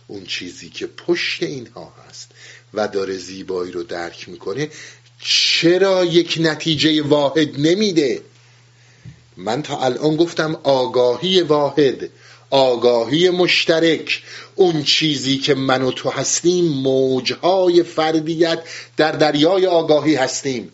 اون 0.06 0.26
چیزی 0.26 0.68
که 0.70 0.86
پشت 0.86 1.42
اینها 1.42 1.94
هست 2.08 2.30
و 2.74 2.88
داره 2.88 3.18
زیبایی 3.18 3.72
رو 3.72 3.82
درک 3.82 4.28
می‌کنه 4.28 4.70
چرا 5.24 6.04
یک 6.04 6.38
نتیجه 6.40 7.02
واحد 7.02 7.60
نمیده؟ 7.60 8.22
من 9.36 9.62
تا 9.62 9.78
الان 9.80 10.16
گفتم 10.16 10.60
آگاهی 10.62 11.40
واحد 11.42 12.10
آگاهی 12.50 13.30
مشترک 13.30 14.22
اون 14.54 14.82
چیزی 14.82 15.38
که 15.38 15.54
من 15.54 15.82
و 15.82 15.90
تو 15.92 16.10
هستیم 16.10 16.64
موجهای 16.64 17.82
فردیت 17.82 18.62
در 18.96 19.12
دریای 19.12 19.66
آگاهی 19.66 20.14
هستیم. 20.14 20.72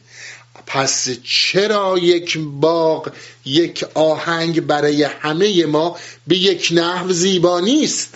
پس 0.67 1.09
چرا 1.25 1.99
یک 1.99 2.39
باغ 2.39 3.13
یک 3.45 3.85
آهنگ 3.95 4.61
برای 4.61 5.03
همه 5.03 5.67
ما 5.67 5.97
به 6.27 6.37
یک 6.37 6.69
نحو 6.73 7.13
زیبا 7.13 7.61
نیست؟ 7.61 8.15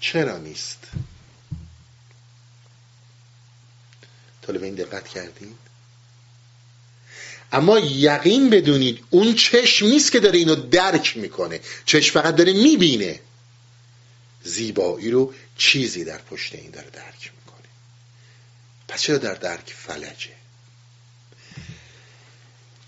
چرا 0.00 0.38
نیست؟ 0.38 0.83
طالب 4.46 4.62
این 4.62 4.74
دقت 4.74 5.08
کردین 5.08 5.54
اما 7.52 7.78
یقین 7.78 8.50
بدونید 8.50 9.04
اون 9.10 9.34
چشم 9.34 9.86
نیست 9.86 10.12
که 10.12 10.20
داره 10.20 10.38
اینو 10.38 10.54
درک 10.54 11.16
می‌کنه. 11.16 11.60
چشم 11.86 12.20
فقط 12.20 12.36
داره 12.36 12.52
می‌بینه. 12.52 13.20
زیبایی 14.42 15.10
رو 15.10 15.34
چیزی 15.58 16.04
در 16.04 16.18
پشت 16.18 16.54
این 16.54 16.70
داره 16.70 16.90
درک 16.90 17.32
می‌کنه. 17.36 17.68
پس 18.88 19.02
چرا 19.02 19.18
در 19.18 19.34
درک 19.34 19.74
فلجه؟ 19.76 20.30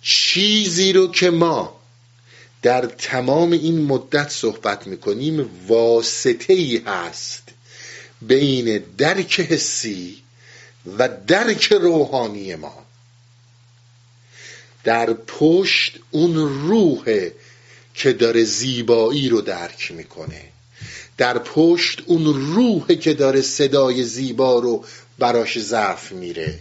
چیزی 0.02 0.92
رو 0.92 1.10
که 1.12 1.30
ما 1.30 1.80
در 2.62 2.86
تمام 2.86 3.52
این 3.52 3.82
مدت 3.82 4.30
صحبت 4.30 4.86
می‌کنیم 4.86 5.66
واسطه 5.66 6.52
ای 6.52 6.76
هست 6.86 7.42
بین 8.22 8.84
درک 8.98 9.40
حسی 9.40 10.22
و 10.98 11.08
درک 11.26 11.72
روحانی 11.72 12.54
ما. 12.54 12.86
در 14.84 15.12
پشت 15.12 15.98
اون 16.10 16.34
روحه 16.68 17.34
که 17.94 18.12
داره 18.12 18.44
زیبایی 18.44 19.28
رو 19.28 19.40
درک 19.40 19.92
می‌کنه. 19.92 20.42
در 21.16 21.38
پشت 21.38 22.02
اون 22.06 22.24
روحه 22.54 22.96
که 22.96 23.14
داره 23.14 23.40
صدای 23.40 24.04
زیبا 24.04 24.58
رو 24.58 24.84
براش 25.18 25.58
ضعف 25.58 26.12
میره. 26.12 26.58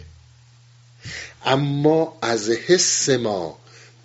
اما 1.44 2.18
از 2.22 2.50
حس 2.50 3.08
ما 3.08 3.58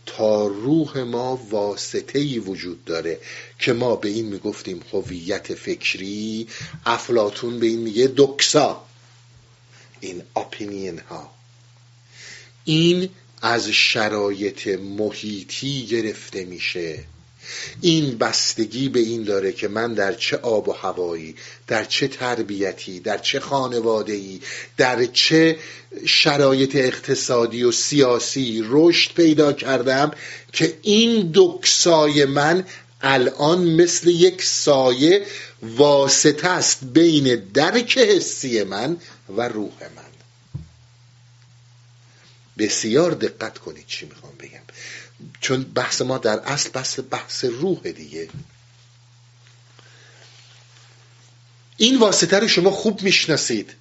تا 0.06 0.48
روح 0.48 0.98
ما 0.98 1.36
واسطه 1.50 2.20
ای 2.20 2.40
وجود 2.40 2.86
داره 2.86 3.20
که 3.60 3.74
ما 3.74 3.96
به 3.96 4.10
این 4.10 4.26
می‌گفتیم 4.26 4.82
هویت 4.94 5.54
فکری. 5.54 6.48
افلاتون 6.86 7.60
به 7.60 7.68
این 7.68 7.80
میگه 7.80 8.12
دکسا. 8.18 8.86
این 10.02 10.24
اپینین 10.36 11.00
ها. 11.00 11.32
این 12.66 13.10
از 13.42 13.70
شرایط 13.70 14.68
محیطی 14.68 15.86
گرفته 15.86 16.46
میشه. 16.46 17.04
این 17.82 18.18
بستگی 18.18 18.90
به 18.90 19.00
این 19.00 19.24
داره 19.24 19.52
که 19.52 19.68
من 19.68 19.94
در 19.94 20.14
چه 20.14 20.38
آب 20.38 20.70
و 20.70 20.72
هوایی 20.72 21.36
در 21.68 21.84
چه 21.86 22.08
تربیتی 22.08 23.00
در 23.00 23.18
چه 23.18 23.40
خانواده 23.40 24.40
در 24.78 25.06
چه 25.06 25.58
شرایط 26.06 26.76
اقتصادی 26.76 27.64
و 27.64 27.72
سیاسی 27.72 28.64
رشد 28.70 29.14
پیدا 29.14 29.54
کردم 29.54 30.12
که 30.54 30.78
این 30.82 31.32
دکسای 31.36 32.26
من 32.26 32.66
الان 33.02 33.64
مثل 33.64 34.10
یک 34.10 34.44
سایه 34.44 35.26
واسطه 35.62 36.48
است 36.48 36.80
بین 36.84 37.44
درک 37.54 37.98
حسی 37.98 38.64
من 38.64 38.98
و 39.38 39.42
روح 39.42 39.74
من. 39.96 40.12
بسیار 42.58 43.12
دقت 43.12 43.58
کنید 43.58 43.88
چی 43.88 44.06
می‌خوام 44.06 44.34
بگم. 44.40 44.62
چون 45.42 45.64
بحث 45.64 46.02
ما 46.02 46.18
در 46.18 46.40
اصل 46.40 46.70
بحث 46.70 47.00
بحث 47.12 47.46
روح 47.46 47.92
دیگه. 47.92 48.30
این 51.78 52.00
واسطه 52.00 52.40
رو 52.40 52.48
شما 52.48 52.72
خوب 52.72 53.02
می‌شناسید. 53.02 53.74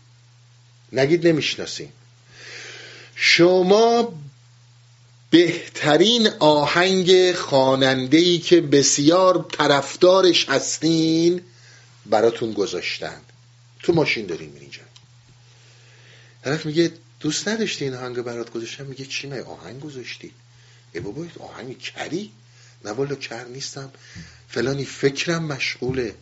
نگید 0.92 1.26
نمی‌شناسید. 1.26 1.92
شما 3.14 4.12
بهترین 5.30 6.28
آهنگ 6.38 7.32
خاننده 7.32 8.38
که 8.38 8.60
بسیار 8.60 9.46
طرفدارش 9.52 10.48
هستین 10.48 11.42
براتون 12.06 12.52
گذاشتن. 12.52 13.20
تو 13.82 13.92
ماشین 13.92 14.26
دارین 14.26 14.56
اینجا 14.60 14.79
طرف 16.44 16.66
میگه 16.66 16.92
دوست 17.20 17.48
نداشتی 17.48 17.84
این 17.84 17.94
آهنگ 17.94 18.22
برات 18.22 18.50
گذاشتم؟ 18.52 18.86
میگه 18.86 19.04
چی 19.04 19.28
نه 19.28 19.42
آهنگ 19.42 19.80
گذاشتی. 19.80 20.32
ای 20.92 21.00
بابا 21.00 21.26
آهنگ 21.40 21.78
کری؟ 21.78 22.32
نه 22.84 22.90
والا 22.90 23.14
کر 23.14 23.44
نیستم. 23.44 23.90
فلانی 24.48 24.84
فکرم 24.84 25.44
مشغوله. 25.44 26.14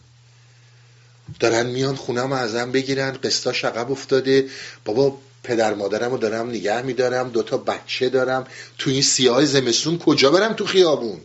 دارن 1.40 1.66
میان 1.66 1.96
خونم 1.96 2.32
ازم 2.32 2.72
بگیرن 2.72 3.12
قسطاش 3.12 3.64
عقب 3.64 3.90
افتاده. 3.90 4.48
بابا 4.84 5.18
پدر 5.42 5.74
مادرم 5.74 6.10
رو 6.10 6.18
دارم 6.18 6.50
نگه 6.50 6.82
میدارم 6.82 7.30
دوتا 7.30 7.56
بچه 7.56 8.08
دارم. 8.08 8.46
تو 8.78 8.90
این 8.90 9.02
سیاه 9.02 9.44
زمستون 9.44 9.98
کجا 9.98 10.30
برم 10.30 10.52
تو 10.52 10.66
خیابون؟ 10.66 11.20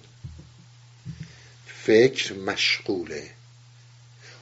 فکر 1.83 2.33
مشغوله. 2.33 3.29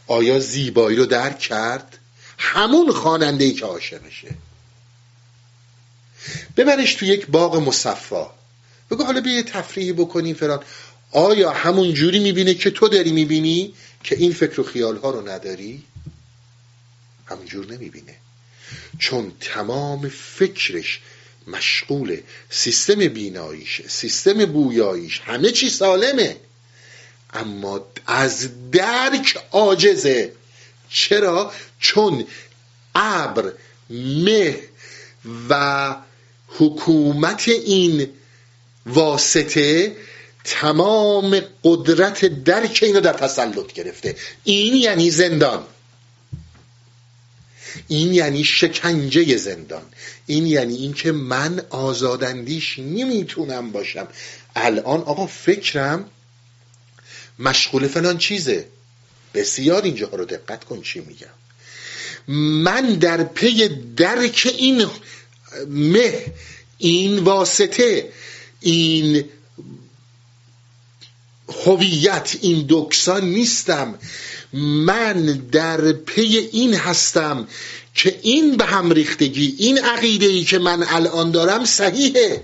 آیا 0.08 0.40
زیبایی 0.40 0.98
رو 0.98 1.06
درک 1.06 1.40
کرد؟ 1.40 1.98
همون 2.42 2.92
خواننده 2.92 3.46
ای 3.46 3.54
که 3.54 3.66
عاشقشه. 3.66 4.36
ببرش 6.58 6.94
تو 6.94 7.06
یک 7.06 7.28
باغ 7.28 7.56
مصفا. 7.56 8.32
بگو 8.92 9.04
حالا 9.04 9.22
بیا 9.22 9.42
تفریحی 9.42 9.94
بکنیم 9.94 10.36
فران 10.36 10.64
آیا 11.12 11.52
همون 11.52 11.94
جوری 11.94 12.20
می‌بینه 12.20 12.54
که 12.54 12.72
تو 12.72 12.88
داری 12.88 13.12
می‌بینی 13.12 13.74
که 14.04 14.16
این 14.16 14.34
فکر 14.34 14.62
و 14.62 14.64
خیال 14.64 14.98
ها 14.98 15.10
رو 15.10 15.30
نداری؟ 15.30 15.84
همون 17.26 17.46
جور 17.46 17.66
نمی‌بینه. 17.66 18.16
چون 19.00 19.32
تمام 19.40 20.10
فکرش 20.10 21.00
مشغول 21.48 22.18
سیستم 22.50 23.08
بیناییشه 23.08 23.88
سیستم 23.88 24.46
بویاییش 24.46 25.20
همه 25.20 25.52
چی 25.52 25.70
سالمه. 25.70 26.38
اما 27.34 27.86
از 28.08 28.50
درک 28.72 29.38
عاجزه. 29.52 30.34
چرا؟ 30.92 31.52
چون 31.80 32.26
ابر 32.96 33.54
مه 33.90 34.60
و 35.50 35.96
حکومت 36.48 37.48
این 37.48 38.10
واسطه 38.86 39.96
تمام 40.44 41.42
قدرت 41.64 42.26
درک 42.26 42.80
اینو 42.84 43.00
در 43.00 43.14
تسلط 43.14 43.74
گرفته. 43.74 44.16
این 44.44 44.76
یعنی 44.76 45.12
زندان. 45.12 45.64
این 47.88 48.14
یعنی 48.14 48.44
شکنجه 48.44 49.38
زندان. 49.38 49.84
این 50.26 50.46
یعنی 50.46 50.76
اینکه 50.76 51.12
من 51.12 51.62
آزاداندیش 51.70 52.80
نمی‌تونم 52.80 53.72
باشم. 53.72 54.08
الان 54.56 55.02
آقا 55.02 55.28
فکرم 55.28 56.10
مشغول 57.40 57.88
فلان 57.88 58.18
چیزه. 58.18 58.68
بسیار 59.34 59.84
اینجا 59.84 60.08
رو 60.08 60.26
دقت 60.26 60.64
کن 60.64 60.82
چی 60.82 61.00
میگم. 61.00 61.28
من 62.64 62.94
در 62.94 63.24
پی 63.24 63.68
درک 63.96 64.54
این 64.58 64.88
مه 65.68 66.26
این 66.78 67.20
واسطه 67.20 68.12
این 68.60 69.26
هویت 71.66 72.38
این 72.42 72.66
دکسا 72.70 73.20
نیستم. 73.20 74.00
من 74.54 75.24
در 75.52 75.92
پی 75.92 76.50
این 76.52 76.74
هستم 76.74 77.48
که 77.96 78.20
این 78.22 78.58
به 78.58 78.66
هم 78.66 78.92
ریختگی 78.92 79.56
این 79.58 79.78
عقیده 79.78 80.26
ای 80.26 80.44
که 80.44 80.60
من 80.60 80.84
الان 80.84 81.32
دارم 81.32 81.66
صحیحه. 81.66 82.44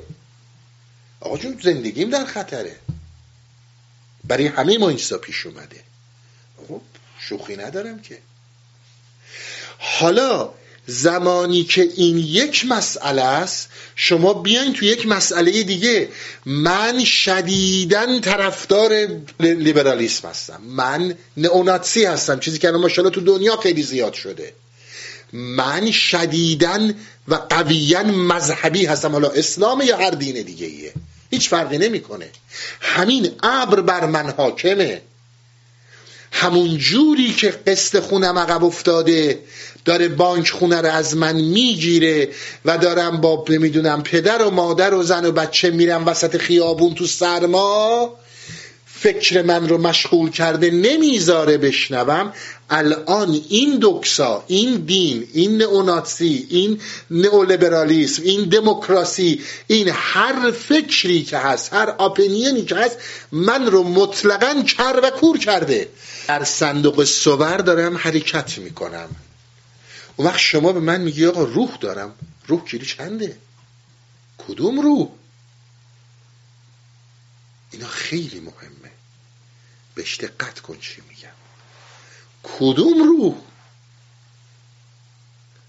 آقا 1.20 1.38
جون 1.38 1.60
زندگیم 1.64 2.10
در 2.10 2.26
خطره. 2.26 2.76
برای 4.24 4.48
همه 4.48 4.78
ما 4.78 4.90
این 4.90 5.00
پیش 5.24 5.46
اومده. 5.46 5.84
شوخی 7.30 7.56
ندارم 7.56 8.02
که. 8.02 8.18
حالا 9.78 10.50
زمانی 10.88 11.64
که 11.64 11.90
این 11.96 12.18
یک 12.18 12.66
مسئله 12.70 13.22
است 13.22 13.70
شما 13.96 14.34
بیاین 14.34 14.74
تو 14.74 14.86
یک 14.86 15.08
مسئله 15.08 15.64
دیگه. 15.64 16.10
من 16.46 17.04
شدیدن 17.04 18.22
طرفدار 18.22 19.08
لیبرالیسم 19.40 20.28
هستم. 20.28 20.62
من 20.64 21.16
نئوناتسی 21.38 22.06
هستم. 22.06 22.40
چیزی 22.40 22.58
که 22.58 22.68
الان 22.68 22.90
تو 22.90 23.22
دنیا 23.22 23.58
خیلی 23.58 23.84
زیاد 23.84 24.14
شده. 24.14 24.54
من 25.34 25.92
شدیدن 25.92 26.94
و 27.28 27.36
قویا 27.36 28.04
مذهبی 28.04 28.86
هستم. 28.86 29.12
حالا 29.12 29.30
اسلام 29.30 29.82
یا 29.82 29.98
هر 29.98 30.12
دین 30.12 30.42
دیگه 30.42 30.68
ایه 30.68 30.94
هیچ 31.32 31.50
فرقی 31.50 31.78
نمی‌کنه. 31.78 32.30
همین 32.82 33.32
ابر 33.44 33.82
بر 33.82 34.06
من 34.06 34.30
حاکمه. 34.30 35.02
همون 36.40 36.78
جوری 36.78 37.34
که 37.34 37.50
قسط 37.68 38.00
خونم 38.00 38.40
عقب 38.40 38.64
افتاده 38.64 39.40
داره 39.86 40.08
بانک 40.08 40.50
خونه 40.50 40.82
رو 40.82 40.90
از 40.90 41.18
من 41.18 41.36
می‌گیره 41.36 42.30
و 42.66 42.78
دارم 42.78 43.22
با 43.22 43.46
نمی‌دونم 43.50 44.04
پدر 44.04 44.42
و 44.42 44.50
مادر 44.50 44.94
و 44.94 45.04
زن 45.04 45.26
و 45.26 45.32
بچه 45.32 45.72
میرم 45.72 46.06
وسط 46.06 46.38
خیابون 46.38 46.94
تو 46.94 47.06
سرما 47.06 48.16
فکر 49.00 49.42
من 49.42 49.70
رو 49.70 49.78
مشغول 49.78 50.30
کرده 50.30 50.72
نمی‌ذاره 50.72 51.58
بشنوم. 51.58 52.34
الان 52.70 53.42
این 53.50 53.80
دکسا 53.82 54.44
این 54.48 54.76
دین 54.76 55.28
این 55.34 55.58
نئوناتسی 55.58 56.48
این 56.50 56.82
نئولیبرالیسم 57.12 58.24
این 58.24 58.50
دموکراسی 58.50 59.42
این 59.68 59.90
هر 59.94 60.52
فکری 60.52 61.24
که 61.24 61.38
هست 61.38 61.74
هر 61.74 61.96
اپینینی 62.00 62.66
که 62.66 62.76
هست 62.76 62.98
من 63.32 63.66
رو 63.66 63.84
مطلقا 63.84 64.62
کر 64.62 65.00
و 65.04 65.10
کور 65.10 65.38
کرده. 65.38 65.90
در 66.28 66.44
صندوق 66.44 67.04
سور 67.04 67.58
دارم 67.58 67.98
حرکت 67.98 68.58
می‌کنم. 68.58 69.10
اون 70.16 70.28
وقت 70.28 70.40
شما 70.40 70.74
به 70.74 70.80
من 70.80 71.02
میگی 71.02 71.26
آقا 71.26 71.44
روح 71.44 71.78
دارم. 71.82 72.14
روح 72.48 72.66
کیلو 72.66 72.86
چنده؟ 72.86 73.36
کدوم 74.48 74.80
روح؟ 74.80 75.08
اینا 77.72 77.88
خیلی 77.88 78.40
مهمه. 78.40 78.92
بهش 79.96 80.18
دقت 80.18 80.60
کن 80.60 80.78
چی 80.80 81.02
میگم. 81.10 81.30
کدوم 82.44 83.04
روح؟ 83.04 83.36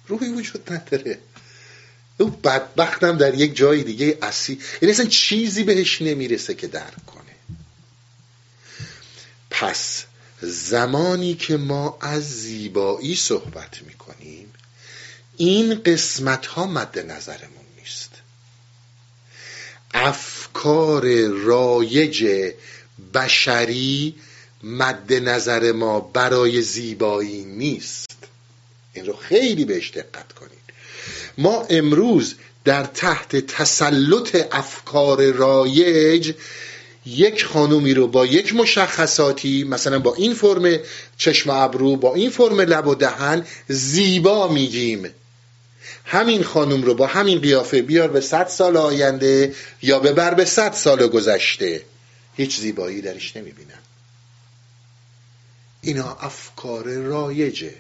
روحی 0.09 0.29
وجود 0.29 0.73
نداره. 0.73 1.19
او 2.19 2.31
بدبختم 2.31 3.19
در 3.19 3.35
یک 3.35 3.57
جای 3.57 3.83
دیگه 3.83 4.19
اصی 4.23 4.61
یعنی 4.83 4.93
اصلا 4.95 5.07
چیزی 5.07 5.63
بهش 5.63 6.03
نمی‌رسه 6.03 6.55
که 6.55 6.67
درک 6.67 7.07
کنه. 7.07 7.59
پس 9.51 10.05
زمانی 10.43 11.35
که 11.35 11.57
ما 11.57 11.99
از 12.01 12.41
زیبایی 12.43 13.17
صحبت 13.17 13.83
می‌کنیم 13.83 14.53
این 15.37 15.83
قسمت 15.83 16.47
ها 16.47 16.67
مد 16.67 16.99
نظرمون 16.99 17.65
افکار 20.01 21.27
رایج 21.27 22.27
بشری 23.15 24.15
مد 24.63 25.13
نظر 25.13 25.73
ما 25.73 26.01
برای 26.01 26.63
زیبایی 26.63 27.45
نیست. 27.45 28.09
این 28.93 29.07
رو 29.07 29.13
خیلی 29.13 29.65
بهش 29.65 29.91
دقت 29.91 30.33
کنید. 30.33 30.59
ما 31.39 31.67
امروز 31.71 32.35
در 32.65 32.85
تحت 32.85 33.37
تسلط 33.37 34.47
افکار 34.53 35.31
رایج 35.33 36.35
یک 37.07 37.45
خانومی 37.45 37.95
رو 37.95 38.07
با 38.07 38.27
یک 38.27 38.55
مشخصاتی 38.55 39.65
مثلا 39.65 39.99
با 39.99 40.15
این 40.15 40.35
فرم 40.35 40.79
چشم 41.17 41.51
ابرو 41.51 41.97
با 41.97 42.15
این 42.15 42.31
فرم 42.31 42.61
لب 42.61 42.87
و 42.87 42.95
دهن 42.95 43.47
زیبا 43.69 44.49
میگیم. 44.49 45.11
همین 46.11 46.43
خانوم 46.43 46.83
رو 46.83 46.95
با 46.95 47.07
همین 47.07 47.41
قیافه 47.41 47.83
بیار 47.83 48.09
به 48.09 48.21
صد 48.21 48.49
سال 48.49 48.77
آینده 48.77 49.55
یا 49.83 49.99
ببر 49.99 50.35
به 50.35 50.45
صد 50.45 50.73
سال 50.73 51.07
گذشته. 51.07 51.83
هیچ 52.37 52.61
زیبایی 52.61 53.01
درش 53.01 53.37
نمی‌بینم. 53.37 53.79
اینا 55.81 56.17
افکار 56.21 56.85
رایجه. 56.85 57.75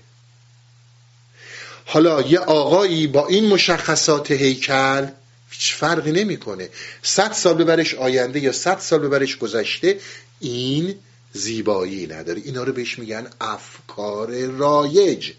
حالا 1.86 2.20
یه 2.20 2.38
آقایی 2.38 3.06
با 3.06 3.26
این 3.26 3.46
مشخصات 3.46 4.30
هیکل 4.30 5.06
هیچ 5.50 5.74
فرقی 5.74 6.12
نمی‌کنه. 6.12 6.68
صد 7.02 7.32
سال 7.32 7.54
ببرش 7.54 7.94
آینده 7.94 8.40
یا 8.40 8.52
صد 8.52 8.78
سال 8.78 8.98
ببرش 8.98 9.36
گذشته 9.36 9.98
این 10.40 10.94
زیبایی 11.32 12.06
نداره. 12.06 12.42
اینا 12.44 12.62
رو 12.62 12.72
بهش 12.72 12.98
میگن 12.98 13.30
افکار 13.40 14.46
رایج. 14.46 15.32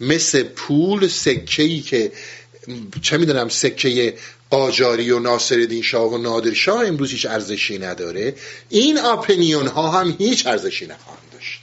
مثل 0.00 0.42
پول 0.42 1.08
سکه 1.08 1.80
که 1.80 2.12
چه 3.02 3.16
می‌دونم 3.16 3.48
سکه 3.48 4.18
قاجاری 4.50 5.10
و 5.10 5.18
ناصر 5.18 5.80
شاه 5.82 6.12
و 6.12 6.18
نادر 6.18 6.54
شاه 6.54 6.86
امروز 6.86 7.10
هیچ 7.10 7.26
ارزشی 7.26 7.78
نداره. 7.78 8.34
این 8.68 8.98
اپنیون 8.98 9.66
ها 9.66 10.00
هم 10.00 10.16
هیچ 10.18 10.46
ارزشی 10.46 10.86
نخواهند 10.86 11.30
داشت. 11.32 11.62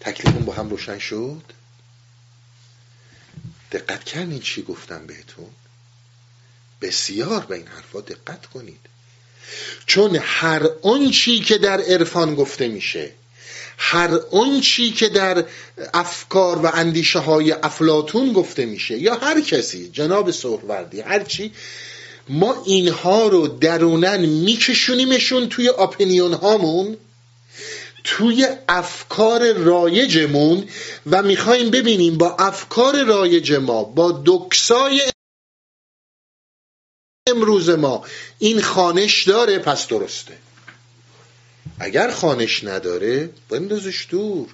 تکلیفون 0.00 0.44
با 0.44 0.52
هم 0.52 0.70
روشن 0.70 0.98
شد؟ 0.98 1.42
دقت 3.72 4.04
کردین 4.04 4.40
چی 4.40 4.62
گفتم 4.62 5.06
بهتون؟ 5.06 5.50
بسیار 6.80 7.46
به 7.46 7.56
این 7.56 7.66
حرفا 7.66 8.00
دقت 8.00 8.46
کنید. 8.46 8.89
چون 9.86 10.18
هر 10.22 10.62
اون 10.80 11.10
چی 11.10 11.40
که 11.40 11.58
در 11.58 11.80
عرفان 11.80 12.34
گفته 12.34 12.68
میشه 12.68 13.10
هر 13.78 14.10
اون 14.30 14.60
چی 14.60 14.90
که 14.90 15.08
در 15.08 15.44
افکار 15.94 16.58
و 16.58 16.70
اندیشه 16.74 17.18
های 17.18 17.52
افلاتون 17.52 18.32
گفته 18.32 18.66
میشه 18.66 18.98
یا 18.98 19.14
هر 19.14 19.40
کسی 19.40 19.90
جناب 19.92 20.30
سهروردی 20.30 21.00
هر 21.00 21.24
چی 21.24 21.52
ما 22.28 22.62
اینها 22.66 23.28
رو 23.28 23.48
درونن 23.48 24.26
میکشونیمشون 24.26 25.48
توی 25.48 25.68
اپینیون 25.68 26.32
هامون 26.32 26.96
توی 28.04 28.46
افکار 28.68 29.52
رایجمون 29.52 30.68
و 31.10 31.22
می‌خوایم 31.22 31.70
ببینیم 31.70 32.18
با 32.18 32.36
افکار 32.38 33.04
رایج 33.04 33.52
ما 33.52 33.84
با 33.84 34.22
دکسای 34.26 35.02
امروز 37.30 37.68
ما. 37.70 38.04
این 38.38 38.62
خانش 38.62 39.28
داره 39.28 39.58
پس 39.58 39.86
درسته. 39.86 40.32
اگر 41.78 42.10
خانش 42.10 42.64
نداره 42.64 43.30
بندازش 43.48 44.06
دور. 44.10 44.48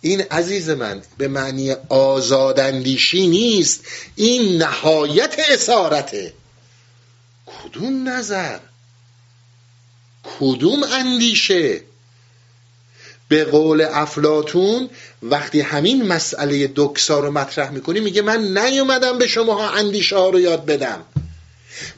این 0.00 0.20
عزیز 0.20 0.70
من 0.70 1.02
به 1.18 1.28
معنی 1.28 1.72
آزاداندیشی 1.88 3.26
نیست. 3.26 3.84
این 4.16 4.62
نهایت 4.62 5.36
اسارته. 5.50 6.32
کدوم 7.46 8.08
نظر؟ 8.08 8.58
کدوم 10.40 10.82
اندیشه؟ 10.82 11.80
به 13.28 13.44
قول 13.44 13.80
افلاتون 13.80 14.90
وقتی 15.22 15.60
همین 15.60 16.06
مسئله 16.06 16.72
دکسا 16.76 17.20
رو 17.20 17.30
مطرح 17.30 17.70
می‌کنی 17.70 18.00
میگه 18.00 18.22
من 18.22 18.58
نیومدم 18.58 19.18
به 19.18 19.26
شما 19.26 19.68
اندیشه 19.70 20.16
ها 20.16 20.28
رو 20.28 20.40
یاد 20.40 20.66
بدم. 20.66 21.04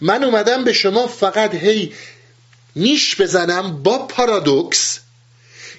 من 0.01 0.24
اومدم 0.24 0.64
به 0.64 0.72
شما 0.72 1.07
فقط 1.07 1.55
هی 1.55 1.93
نیش 2.77 3.20
بزنم 3.20 3.83
با 3.83 3.99
پارادوکس 3.99 5.01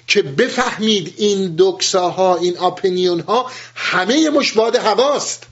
که 0.06 0.22
بفهمید 0.22 1.14
این 1.16 1.54
دکساها 1.58 2.36
این 2.36 2.58
اپینیون 2.58 3.20
ها 3.20 3.50
همه 3.74 4.30
مشباد 4.30 4.76
هواست. 4.76 5.46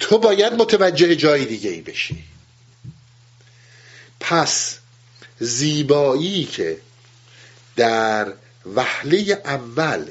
تو 0.00 0.18
باید 0.18 0.52
متوجه 0.52 1.16
جای 1.16 1.44
دیگه 1.44 1.70
ای 1.70 1.80
بشی. 1.80 2.24
پس 4.20 4.78
زیبایی 5.40 6.44
که 6.44 6.78
در 7.76 8.32
وحله 8.74 9.42
اول 9.44 10.10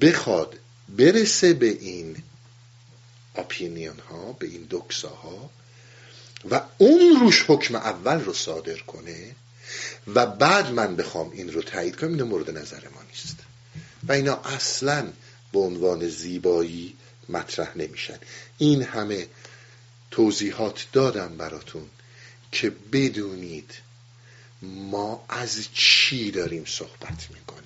بخواد 0.00 0.58
برسه 0.88 1.54
به 1.54 1.66
این 1.66 2.16
اپینیون 3.34 3.98
ها 3.98 4.32
به 4.32 4.46
این 4.46 4.66
دکسا 4.70 5.08
ها 5.08 5.50
و 6.50 6.60
اون 6.78 7.20
روش 7.20 7.44
حکم 7.48 7.74
اول 7.74 8.20
رو 8.20 8.32
صادر 8.32 8.78
کنه 8.78 9.34
و 10.14 10.26
بعد 10.26 10.70
من 10.70 10.96
بخوام 10.96 11.30
این 11.30 11.52
رو 11.52 11.62
تایید 11.62 11.96
کنم 11.96 12.12
این 12.12 12.22
مورد 12.22 12.58
نظر 12.58 12.88
ما 12.88 13.02
نیست. 13.10 13.36
و 14.08 14.12
اینا 14.12 14.34
اصلا 14.34 15.12
به 15.52 15.58
عنوان 15.58 16.08
زیبایی 16.08 16.96
مطرح 17.28 17.78
نمیشن. 17.78 18.18
این 18.58 18.82
همه 18.82 19.28
توضیحات 20.10 20.86
دادم 20.92 21.36
براتون 21.36 21.88
که 22.52 22.72
بدونید 22.92 23.74
ما 24.62 25.24
از 25.28 25.68
چی 25.74 26.30
داریم 26.30 26.64
صحبت 26.64 27.28
می‌کنیم. 27.30 27.61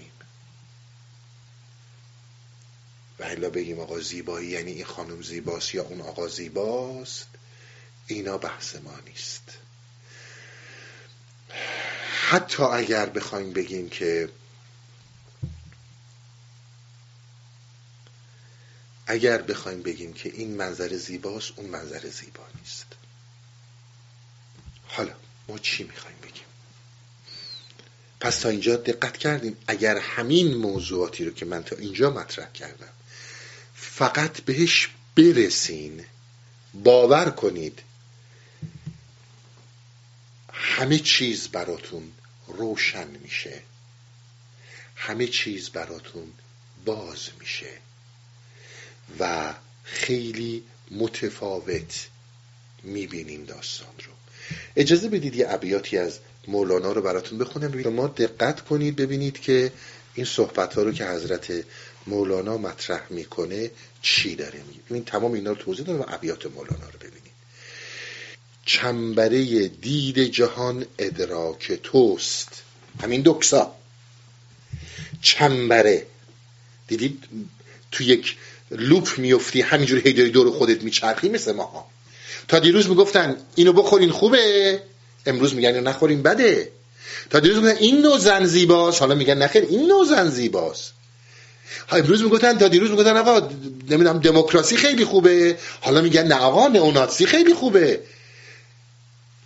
و 3.19 3.25
الا 3.25 3.51
بگیم 3.51 3.81
آقا 3.81 4.01
زیبایی 4.01 4.49
یعنی 4.49 4.73
این 4.73 4.85
خانم 4.85 5.23
زیباست 5.23 5.75
یا 5.75 5.83
اون 5.83 6.01
آقا 6.01 6.29
زیباست؟ 6.29 7.27
اینا 8.07 8.39
بحث 8.39 8.77
ما 8.77 9.01
نیست. 9.07 9.59
حتی 12.29 12.63
اگر 12.63 13.07
بخوایم 13.07 13.53
بگیم 13.53 13.89
که 13.89 14.29
اگر 19.07 19.43
بخوایم 19.43 19.83
بگیم 19.83 20.13
که 20.13 20.29
این 20.29 20.57
منظر 20.57 20.97
زیباست 20.97 21.53
اون 21.57 21.67
منظر 21.71 22.09
زیبا 22.09 22.43
نیست. 22.61 22.87
حالا 24.85 25.15
ما 25.49 25.59
چی 25.59 25.85
می‌خوایم 25.85 26.17
بگیم؟ 26.23 26.45
پس 28.21 28.39
تا 28.39 28.49
اینجا 28.49 28.77
دقت 28.77 29.17
کردیم. 29.17 29.57
اگر 29.67 29.99
همین 29.99 30.55
موضوعاتی 30.55 31.25
رو 31.25 31.31
که 31.31 31.47
من 31.47 31.63
تا 31.63 31.77
اینجا 31.77 32.11
مطرح 32.11 32.53
کردم 32.53 32.93
فقط 33.97 34.41
بهش 34.41 34.89
برسین. 35.17 36.05
باور 36.75 37.31
کنید. 37.31 37.83
همه 40.53 40.99
چیز 40.99 41.49
براتون 41.49 42.13
روشن 42.47 43.09
میشه. 43.09 43.63
همه 44.97 45.27
چیز 45.27 45.69
براتون 45.69 46.33
باز 46.85 47.29
میشه. 47.41 47.71
و 49.21 49.55
خیلی 49.85 50.65
متفاوت 50.91 52.07
می‌بینیم 52.83 53.45
داستان 53.45 53.95
رو. 54.05 54.13
اجازه 54.77 55.09
بدید 55.09 55.37
یه 55.37 55.47
ابیاتی 55.49 55.99
از 55.99 56.19
مولانا 56.49 56.93
رو 56.93 57.03
براتون 57.03 57.39
بخونم. 57.39 57.89
ما 57.89 58.07
دقت 58.07 58.61
کنید 58.61 58.97
ببینید 58.97 59.41
که 59.41 59.73
این 60.15 60.27
صحبت 60.27 60.75
ها 60.75 60.83
رو 60.83 60.93
که 60.93 61.07
حضرت 61.07 61.65
مولانا 62.07 62.57
مطرح 62.57 63.03
می‌کنه 63.11 63.71
چی 64.03 64.35
داره 64.35 64.63
میگه. 64.69 64.81
این 64.91 65.05
تمام 65.05 65.33
اینا 65.33 65.51
رو 65.51 65.57
توضیح 65.57 65.87
دارم 65.87 66.01
و 66.01 66.05
ابیات 66.09 66.47
مولانا 66.47 66.87
رو 66.87 66.99
ببینید 66.99 67.33
چنبره 68.65 69.69
دید 69.69 70.19
جهان 70.19 70.87
ادراک 70.99 71.73
توست. 71.83 72.63
همین 73.03 73.23
دکسا. 73.25 73.75
چنبره. 75.23 76.07
دیدید 76.89 77.25
تو 77.93 78.05
یک 78.05 78.37
لوپ 78.71 79.19
میفتی 79.19 79.61
همینجور 79.61 79.99
هی 79.99 80.13
داری 80.13 80.31
دور 80.31 80.51
خودت 80.51 80.83
میچرخی 80.83 81.29
مثل 81.29 81.53
ماها. 81.53 81.91
تا 82.49 82.59
دیروز 82.59 82.89
می‌گفتن 82.89 83.37
اینو 83.55 83.73
بخورین 83.73 84.11
خوبه. 84.11 84.83
امروز 85.27 85.55
میگن 85.55 85.69
اینو 85.69 85.89
نخورین 85.89 86.23
بده. 86.23 86.73
تا 87.31 87.41
دیروز 87.41 87.59
میگن 87.59 87.77
این 87.77 88.01
نوع 88.01 88.19
زن 88.19 88.45
زیباست. 88.45 89.01
حالا 89.01 89.15
میگن 89.15 89.39
نخیر 89.39 89.63
این 89.63 89.87
نوع 89.87 90.05
زن 90.05 90.31
زیباست. 90.31 90.93
امروز 91.91 92.23
می‌گفتن 92.23 92.59
تا 92.59 92.69
دیروز 92.69 92.91
می‌گفتن 92.91 93.17
آقا 93.17 93.49
نمی‌دونم 93.91 94.19
دموکراسی 94.19 94.77
خیلی 94.77 95.05
خوبه. 95.05 95.59
حالا 95.81 96.01
میگن 96.01 96.27
نه 96.27 96.35
آقا 96.35 96.69
نئوناتسی 96.69 97.27
خیلی 97.27 97.55
خوبه. 97.55 98.01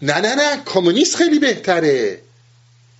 نه 0.02 0.20
نه 0.20 0.34
نه 0.34 0.62
کمونیست 0.66 1.16
خیلی 1.16 1.38
بهتره. 1.38 2.20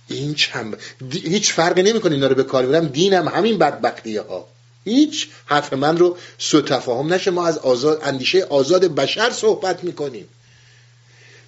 این 0.07 0.33
چند 0.33 0.77
هیچ 1.11 1.53
فرقی 1.53 1.83
نمی‌کنه 1.83 2.15
اینا 2.15 2.27
رو 2.27 2.35
به 2.35 2.43
کار 2.43 2.65
برم 2.65 2.87
دینم 2.87 3.27
همین 3.27 3.57
بدبختی 3.57 4.17
ها 4.17 4.47
هیچ 4.85 5.29
حرف 5.45 5.73
من 5.73 5.97
رو 5.97 6.17
سو 6.37 6.61
تفاهم 6.61 7.13
نشه. 7.13 7.31
ما 7.31 7.47
از 7.47 7.57
آزاد 7.57 8.01
اندیشه 8.03 8.43
آزاد 8.43 8.95
بشر 8.95 9.29
صحبت 9.29 9.83
می‌کنیم. 9.83 10.27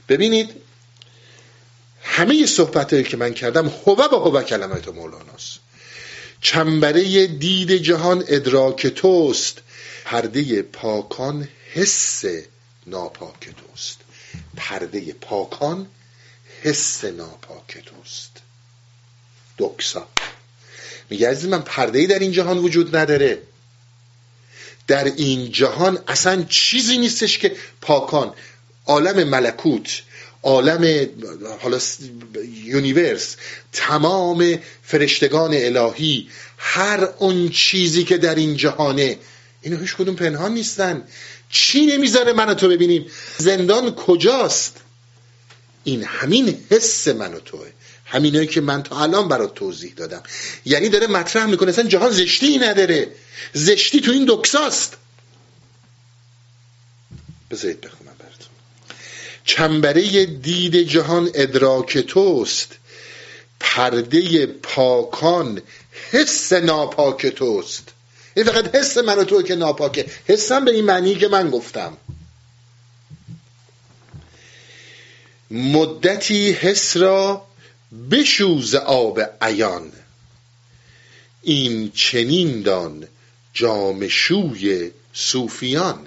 ببینید 0.10 0.50
همه 2.04 2.46
صحبت 2.46 2.94
هایی 2.94 3.06
که 3.06 3.18
من 3.18 3.34
کردم 3.34 3.68
هوه 3.68 4.08
با 4.08 4.20
هوه 4.20 4.44
کلمات 4.44 4.88
مولاناست 4.88 5.60
چنبره 6.44 7.28
دید 7.28 7.72
جهان 7.72 8.24
ادراک 8.28 8.88
توست. 8.88 9.62
پرده 10.06 10.62
پاکان 10.62 11.48
حس 11.74 12.24
ناپاک 12.88 13.50
توست. 13.58 13.98
پرده 14.58 15.14
پاکان 15.14 15.88
حس 16.64 17.04
ناپاک 17.04 17.78
توست. 17.86 18.32
دکسا. 19.58 20.08
میگه 21.10 21.30
عزیز 21.30 21.50
من 21.50 21.62
پرده 21.62 22.08
در 22.08 22.20
این 22.20 22.32
جهان 22.32 22.58
وجود 22.58 22.96
نداره. 22.96 23.42
در 24.88 25.04
این 25.04 25.52
جهان 25.52 26.00
اصلا 26.08 26.44
چیزی 26.44 26.98
نیستش 26.98 27.38
که 27.38 27.56
پاکان. 27.82 28.34
عالم 28.86 29.28
ملکوت 29.30 30.02
عالم 30.44 31.10
حالا 31.62 31.80
یونیورس 32.64 33.36
تمام 33.72 34.60
فرشتگان 34.84 35.52
الهی 35.54 36.30
هر 36.58 37.10
اون 37.18 37.50
چیزی 37.50 38.04
که 38.04 38.18
در 38.18 38.36
این 38.36 38.58
جهانه 38.58 39.20
اینا 39.62 39.78
هیچ 39.78 39.96
کدوم 39.96 40.16
پنهان 40.16 40.54
نیستن. 40.54 41.04
چی 41.50 41.86
نمی‌ذاره 41.86 42.34
منو 42.34 42.54
تو 42.54 42.68
ببینیم؟ 42.68 43.06
زندان 43.38 43.96
کجاست؟ 43.96 44.78
این 45.84 46.04
همین 46.04 46.66
حس 46.70 47.08
منو 47.08 47.40
توه. 47.40 47.68
همینایی 48.06 48.48
که 48.48 48.62
من 48.62 48.84
تا 48.84 49.02
الان 49.04 49.28
برات 49.28 49.54
توضیح 49.54 49.94
دادم. 49.96 50.24
یعنی 50.66 50.90
داره 50.90 51.08
مطرح 51.08 51.46
می‌کنه 51.46 51.70
اصلا 51.70 51.88
جهان 51.88 52.12
زشتی 52.12 52.58
نداره. 52.58 53.12
زشتی 53.54 54.02
تو 54.02 54.12
این 54.12 54.26
دکساست. 54.30 54.98
بذارید 57.52 57.82
براتون 57.82 58.03
چنبره 59.46 60.26
دید 60.26 60.76
جهان 60.76 61.30
ادراک 61.34 61.98
توست. 61.98 62.76
پرده 63.60 64.46
پاکان 64.46 65.62
حس 66.12 66.54
ناپاک 66.54 67.26
توست. 67.26 67.90
این 68.36 68.46
فقط 68.46 68.76
حس 68.76 68.98
من 68.98 69.20
و 69.20 69.24
تو 69.24 69.42
که 69.42 69.56
ناپاکه. 69.56 70.06
حسم 70.28 70.66
به 70.66 70.72
این 70.72 70.86
معنی 70.86 71.16
که 71.16 71.28
من 71.28 71.50
گفتم. 71.50 71.98
مدتی 75.52 76.52
حس 76.52 76.98
را 76.98 77.46
بشوز 78.12 78.76
آب 78.76 79.20
عیان. 79.42 79.92
این 81.42 81.92
چنین 81.92 82.62
دان 82.62 83.08
جام 83.54 84.08
شوی 84.08 84.92
صوفیان. 85.14 86.06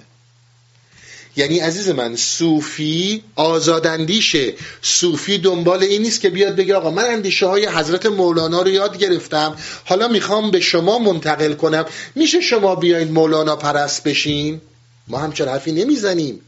یعنی 1.37 1.59
عزیز 1.59 1.89
من 1.89 2.17
صوفی 2.17 3.23
آزاداندیشه 3.35 4.55
صوفی 4.83 5.39
دنبال 5.39 5.83
این 5.83 6.03
نیست 6.03 6.21
که 6.21 6.31
بیاد 6.31 6.57
بگه 6.57 6.75
آقا 6.75 6.91
من 6.91 7.05
اندیشه 7.05 7.47
های 7.47 7.67
حضرت 7.67 8.07
مولانا 8.07 8.63
رو 8.63 8.69
یاد 8.69 8.99
گرفتم. 8.99 9.57
حالا 9.85 10.09
می‌خوام 10.09 10.51
به 10.51 10.61
شما 10.61 10.99
منتقل 10.99 11.53
کنم. 11.53 11.85
میشه 12.15 12.41
شما 12.41 12.75
بیاین 12.75 13.09
مولانا 13.09 13.57
پرست 13.57 14.05
بشین؟ 14.05 14.61
ما 15.09 15.19
همچنان 15.19 15.53
حرفی 15.53 15.73
نمی‌زنیم. 15.73 16.41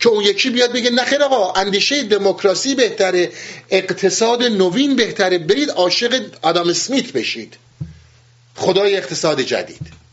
که 0.00 0.08
اون 0.08 0.24
یکی 0.24 0.50
بیاد 0.50 0.72
بگه 0.72 0.90
نخیر 0.90 1.22
آقا 1.22 1.52
اندیشه 1.60 2.02
دموکراسی 2.02 2.74
بهتره 2.74 3.32
اقتصاد 3.70 4.42
نوین 4.42 4.96
بهتره 4.96 5.38
برید 5.38 5.70
عاشق 5.70 6.20
آدام 6.42 6.68
اسمیت 6.68 7.12
بشید. 7.12 7.56
خدای 8.56 8.96
اقتصاد 8.96 9.40
جدید. 9.40 10.03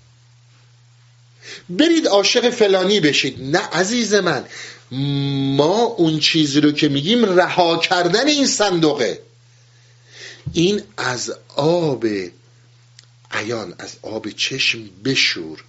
برید 1.70 2.08
عاشق 2.08 2.50
فلانی 2.50 3.00
بشید. 3.00 3.38
نه 3.42 3.60
عزیز 3.60 4.14
من 4.14 4.46
ما 5.56 5.84
اون 5.84 6.20
چیزی 6.20 6.62
رو 6.62 6.72
که 6.72 6.90
میگیم 6.90 7.26
رها 7.26 7.78
کردن 7.78 8.28
این 8.28 8.48
صندوقه. 8.48 9.22
این 10.54 10.82
از 10.98 11.34
آب 11.56 12.06
عیان 13.32 13.74
از 13.80 13.96
آب 14.02 14.30
چشم 14.30 14.90
بشور. 15.06 15.64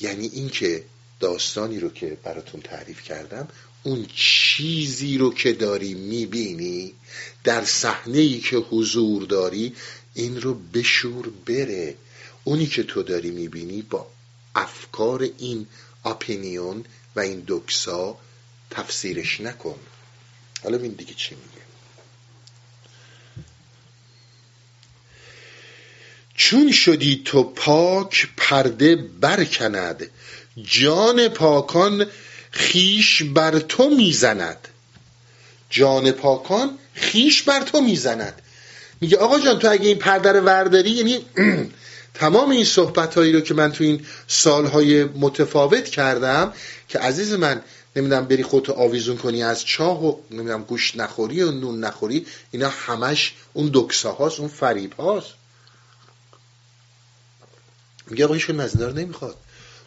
یعنی 0.00 0.26
اینکه 0.26 0.84
داستانی 1.20 1.80
رو 1.80 1.90
که 1.90 2.16
براتون 2.24 2.60
تعریف 2.60 3.02
کردم 3.02 3.48
اون 3.82 4.06
چیزی 4.14 5.18
رو 5.18 5.34
که 5.34 5.52
داری 5.52 5.94
می‌بینی 5.94 6.92
در 7.44 7.64
صحنه 7.64 8.18
ای 8.18 8.40
که 8.40 8.56
حضور 8.56 9.22
داری 9.22 9.74
این 10.14 10.40
رو 10.40 10.54
بشور 10.54 11.30
بره. 11.46 11.94
اونی 12.44 12.66
که 12.66 12.82
تو 12.82 13.02
داری 13.02 13.30
می‌بینی 13.30 13.82
با 13.82 14.06
افکار 14.56 15.22
این 15.38 15.66
اپینیون 16.04 16.84
و 17.16 17.20
این 17.20 17.44
دکسا 17.46 18.18
تفسیرش 18.70 19.40
نکن. 19.40 19.78
حالا 20.62 20.78
این 20.78 20.92
دیگه 20.92 21.14
چی 21.14 21.34
میگه. 21.34 21.66
چون 26.34 26.72
شدی 26.72 27.22
تو 27.24 27.42
پاک 27.42 28.28
پرده 28.36 28.96
برکند 28.96 30.10
جان 30.64 31.28
پاکان 31.28 32.06
خیش 32.50 33.22
بر 33.22 33.58
تو 33.58 33.90
می‌زند. 33.90 34.68
جان 35.70 36.10
پاکان 36.10 36.78
خیش 36.94 37.42
بر 37.42 37.60
تو 37.60 37.80
می‌زند. 37.80 38.42
میگه 39.00 39.16
آقا 39.16 39.40
جان 39.40 39.58
تو 39.58 39.70
اگه 39.70 39.88
این 39.88 39.98
پرده 39.98 40.32
رو 40.32 40.40
ورداری 40.40 40.90
یعنی 40.90 41.24
تمام 42.18 42.50
این 42.50 42.64
صحبت 42.64 43.14
هایی 43.14 43.32
رو 43.32 43.40
که 43.40 43.54
من 43.54 43.72
تو 43.72 43.84
این 43.84 44.06
سالهای 44.28 45.04
متفاوت 45.04 45.84
کردم 45.84 46.52
که 46.88 46.98
عزیز 46.98 47.32
من 47.32 47.62
نمی‌دونم 47.96 48.24
بری 48.24 48.42
خودتو 48.42 48.72
آویزون 48.72 49.16
کنی 49.16 49.42
از 49.42 49.64
چاه 49.64 50.06
و 50.06 50.16
نمی‌دونم 50.30 50.62
گوشت 50.62 50.96
نخوری 50.96 51.42
و 51.42 51.50
نون 51.50 51.80
نخوری 51.80 52.26
اینا 52.50 52.68
همش 52.68 53.34
اون 53.52 53.70
دکسه 53.74 54.08
هاست 54.08 54.40
اون 54.40 54.48
فریب 54.48 54.92
هاست. 54.92 55.28
میگه 58.10 58.24
آقا 58.24 58.34
هیچ 58.34 58.50
مزیدار 58.50 58.92
نمی‌خواد. 58.92 59.36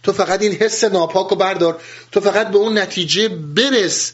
تو 0.04 0.14
فقط 0.14 0.42
این 0.42 0.52
حس 0.52 0.84
ناپاک 0.84 1.30
رو 1.30 1.36
بردار. 1.36 1.82
تو 2.12 2.22
فقط 2.22 2.48
به 2.48 2.58
اون 2.58 2.78
نتیجه 2.78 3.30
برس 3.30 4.14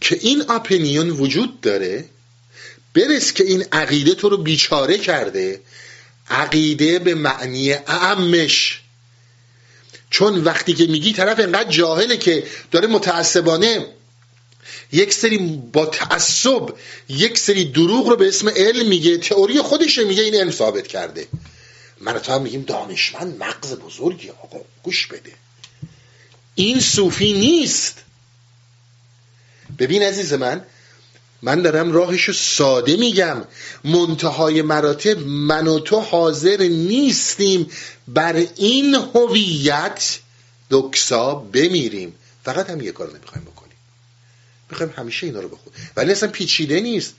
که 0.00 0.18
این 0.20 0.44
اپینیون 0.48 1.10
وجود 1.10 1.60
داره 1.60 2.04
برس 2.94 3.32
که 3.32 3.44
این 3.44 3.64
عقیده 3.72 4.14
تو 4.14 4.28
رو 4.28 4.36
بیچاره 4.36 4.98
کرده. 4.98 5.60
عقیده 6.30 6.98
به 6.98 7.14
معنی 7.14 7.72
اعمش. 7.72 8.80
چون 10.10 10.44
وقتی 10.44 10.74
که 10.74 10.86
میگی 10.86 11.12
طرف 11.12 11.40
انقدر 11.40 11.70
جاهله 11.70 12.16
که 12.16 12.46
داره 12.70 12.86
متعصبانه 12.86 13.86
یک 14.92 15.12
سری 15.12 15.38
با 15.72 15.86
تعصب 15.86 16.74
یک 17.08 17.38
سری 17.38 17.64
دروغ 17.64 18.08
رو 18.08 18.16
به 18.16 18.28
اسم 18.28 18.48
علم 18.48 18.88
میگه 18.88 19.18
تئوری 19.18 19.60
خودشه 19.60 20.04
میگه 20.04 20.22
این 20.22 20.34
علم 20.34 20.50
ثابت 20.50 20.86
کرده. 20.86 21.28
من 22.00 22.18
تو 22.18 22.32
هم 22.32 22.42
میگیم 22.42 22.62
دانشمند 22.62 23.38
مغز 23.42 23.74
بزرگی 23.74 24.30
آقا 24.30 24.58
گوش 24.82 25.06
بده. 25.06 25.32
این 26.54 26.80
صوفی 26.80 27.32
نیست. 27.32 27.98
ببین 29.78 30.02
عزیز 30.02 30.32
من 30.32 30.64
من 31.42 31.62
دارم 31.62 31.92
راهشو 31.92 32.32
ساده 32.32 32.96
میگم. 32.96 33.44
منتهای 33.84 34.62
مراتب 34.62 35.18
من 35.26 35.66
و 35.66 35.78
تو 35.78 36.00
حاضر 36.00 36.62
نیستیم. 36.62 37.70
بر 38.08 38.46
این 38.56 38.94
هویت 38.94 40.18
دکسا 40.70 41.34
بمیریم. 41.34 42.14
فقط 42.44 42.70
هم 42.70 42.80
یه 42.80 42.92
کار 42.92 43.16
نمی‌خوایم 43.16 43.44
بکنیم. 43.44 43.76
می‌خوایم 44.70 44.92
همیشه 44.96 45.26
اینا 45.26 45.40
رو 45.40 45.48
بخون. 45.48 45.72
ولی 45.96 46.12
اصلا 46.12 46.28
پیچیده 46.28 46.80
نیست. 46.80 47.14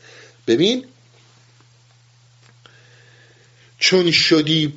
ببین 0.47 0.85
چون 3.79 4.11
شدی 4.11 4.73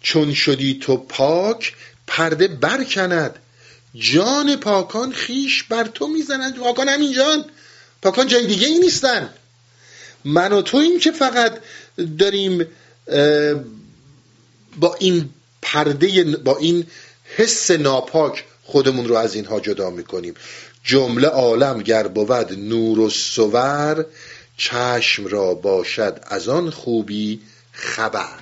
چون 0.00 0.34
شدی 0.34 0.78
تو 0.82 0.96
پاک 0.96 1.74
پرده 2.06 2.48
برکند. 2.48 3.38
جان 3.94 4.56
پاکان 4.56 5.12
خیش 5.12 5.62
بر 5.62 5.84
تو 5.84 6.06
می‌زنند 6.06 6.56
پاکان 6.58 6.88
همین 6.88 7.12
جان. 7.12 7.44
پاکان 8.02 8.26
جای 8.26 8.46
دیگه 8.46 8.66
ای 8.66 8.78
نیستن. 8.78 9.34
من 10.24 10.52
و 10.52 10.62
تو 10.62 10.76
این 10.76 10.98
که 10.98 11.12
فقط 11.12 11.58
داریم 12.18 12.66
با 14.76 14.94
این 14.94 15.30
پرده 15.62 16.24
با 16.24 16.56
این 16.56 16.86
حس 17.36 17.70
ناپاک 17.70 18.44
خودمون 18.62 19.08
رو 19.08 19.14
از 19.16 19.34
اینها 19.34 19.60
جدا 19.60 19.90
می‌کنیم. 19.90 20.34
جمله 20.84 21.28
عالم 21.28 21.82
گر 21.82 22.08
بود 22.08 22.52
نور 22.58 23.00
و 23.00 23.10
سور 23.10 24.06
چشم 24.56 25.26
را 25.26 25.54
باشد 25.54 26.20
از 26.26 26.48
آن 26.48 26.70
خوبی 26.70 27.40
خبر. 27.72 28.38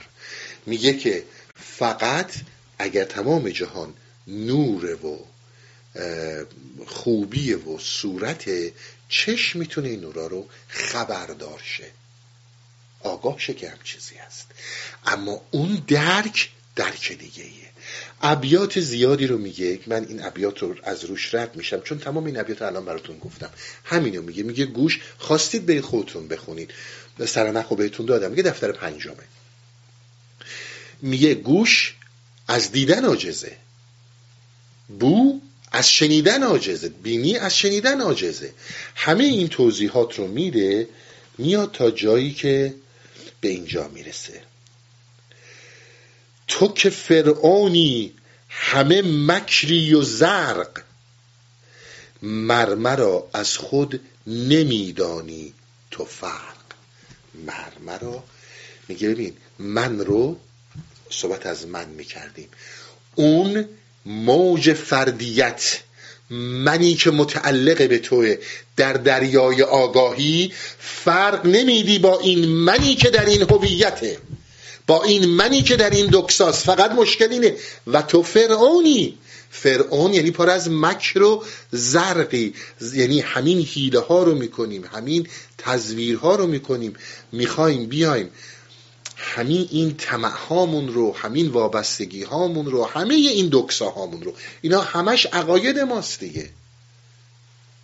میگه 0.67 0.97
که 0.97 1.25
فقط 1.57 2.33
اگر 2.79 3.05
تمام 3.05 3.49
جهان 3.49 3.95
نور 4.27 5.07
و 5.07 5.19
خوبی 6.87 7.55
و 7.55 7.79
صورت 7.79 8.45
چشم 9.11 9.59
می‌تونه 9.59 9.89
این 9.89 10.01
نورا 10.01 10.27
رو 10.27 10.49
خبردار 10.69 11.61
شه. 11.65 11.91
آگاه 13.01 13.39
شه 13.39 13.55
که 13.55 13.71
هم 13.71 13.79
چیزی 13.85 14.15
هست. 14.15 14.47
اما 15.07 15.41
اون 15.51 15.83
درک 15.89 16.51
درک 16.77 17.13
دیگه 17.13 17.43
ایه. 17.43 17.71
ابیات 18.23 18.81
زیادی 18.81 19.27
رو 19.27 19.39
میگه. 19.39 19.81
من 19.87 20.07
این 20.09 20.25
ابیات 20.25 20.59
رو 20.59 20.77
از 20.83 21.05
روش 21.05 21.35
رد 21.35 21.57
میشم. 21.57 21.81
چون 21.81 21.99
تمام 21.99 22.25
این 22.25 22.41
ابیات 22.41 22.61
رو 22.63 22.67
الان 22.67 22.85
براتون 22.85 23.19
گفتم. 23.19 23.51
همینو 23.85 24.23
میگه. 24.23 24.43
میگه 24.43 24.65
گوش 24.65 25.01
خواستید 25.19 25.67
برید 25.67 25.85
خودتون 25.85 26.29
بخونید. 26.29 26.71
سرنخ 27.27 27.73
بهتون 27.73 28.07
دادم. 28.07 28.31
میگه 28.31 28.43
دفتر 28.43 28.73
پنجمه. 28.73 29.25
میگه 31.03 31.35
گوش 31.35 31.95
از 32.49 32.73
دیدن 32.73 33.05
عاجزه. 33.05 33.57
بو 34.89 35.41
از 35.73 35.91
شنیدن 35.91 36.43
عاجزه. 36.43 36.89
بینی 36.89 37.37
از 37.37 37.57
شنیدن 37.59 38.01
عاجزه. 38.01 38.53
همه 38.95 39.25
این 39.25 39.49
توضیحات 39.49 40.19
رو 40.19 40.27
میده 40.27 40.89
میاد 41.39 41.73
تا 41.73 41.91
جایی 41.91 42.33
که 42.33 42.75
به 43.41 43.49
اینجا 43.49 43.89
می‌رسه. 43.89 44.43
تو 46.49 46.69
که 46.69 46.91
فرعونی 46.91 48.13
همه 48.49 49.03
مکری 49.03 49.95
و 49.95 50.03
زرق 50.03 50.83
مرمرا 52.23 53.29
از 53.33 53.57
خود 53.57 54.01
نمیدانی 54.27 55.55
تو 55.91 56.05
فرق. 56.05 56.57
مرمرا 57.35 58.25
میگه 58.89 59.09
ببین 59.09 59.37
من 59.59 59.99
رو 59.99 60.41
صحبت 61.11 61.47
از 61.47 61.67
من 61.67 61.89
می‌کردیم. 61.89 62.49
اون 63.15 63.69
موج 64.07 64.73
فردیت 64.73 65.81
منی 66.31 66.95
که 66.95 67.11
متعلق 67.11 67.89
به 67.89 67.99
توه 67.99 68.37
در 68.77 68.93
دریای 68.93 69.63
آگاهی 69.63 70.53
فرق 70.79 71.47
نمیدی 71.47 71.99
با 71.99 72.19
این 72.19 72.49
منی 72.49 72.95
که 72.95 73.11
در 73.11 73.25
این 73.25 73.43
هویته. 73.43 74.19
با 74.87 75.03
این 75.03 75.25
منی 75.25 75.63
که 75.63 75.77
در 75.77 75.91
این 75.91 76.09
دکساس 76.13 76.65
فقط 76.65 76.91
مشکل 76.91 77.33
اینه. 77.33 77.55
و 77.87 78.03
تو 78.03 78.23
فرعونی. 78.23 79.19
فرعون 79.51 80.15
یعنی 80.15 80.31
پر 80.31 80.51
از 80.51 80.71
مکر 80.71 81.23
و 81.23 81.45
زرقی. 81.71 82.55
یعنی 82.95 83.21
همین 83.21 83.61
حیله 83.61 84.01
ها 84.01 84.23
رو 84.23 84.35
می‌کنیم 84.35 84.85
همین 84.93 85.27
تصویرها 85.59 86.37
رو 86.37 86.47
می‌کنیم. 86.47 86.95
می‌خوایم 87.33 87.87
بیایم 87.87 88.31
همین 89.23 89.69
این 89.71 89.97
طمع 89.97 90.29
هامون 90.29 90.89
رو 90.89 91.17
همین 91.17 91.49
وابستگی 91.49 92.23
هامون 92.23 92.67
رو 92.67 92.85
همه 92.85 93.15
این 93.15 93.49
دکسا 93.53 93.91
هامون 93.91 94.23
رو. 94.23 94.35
اینا 94.61 94.81
همش 94.81 95.27
عقاید 95.27 95.79
ماست 95.79 96.21
دیگه. 96.21 96.51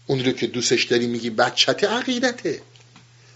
اون 0.06 0.24
رو 0.24 0.32
که 0.32 0.46
دوستش 0.46 0.84
داری 0.84 1.06
میگی 1.06 1.30
بچت 1.30 1.84
عقیدته. 1.84 2.60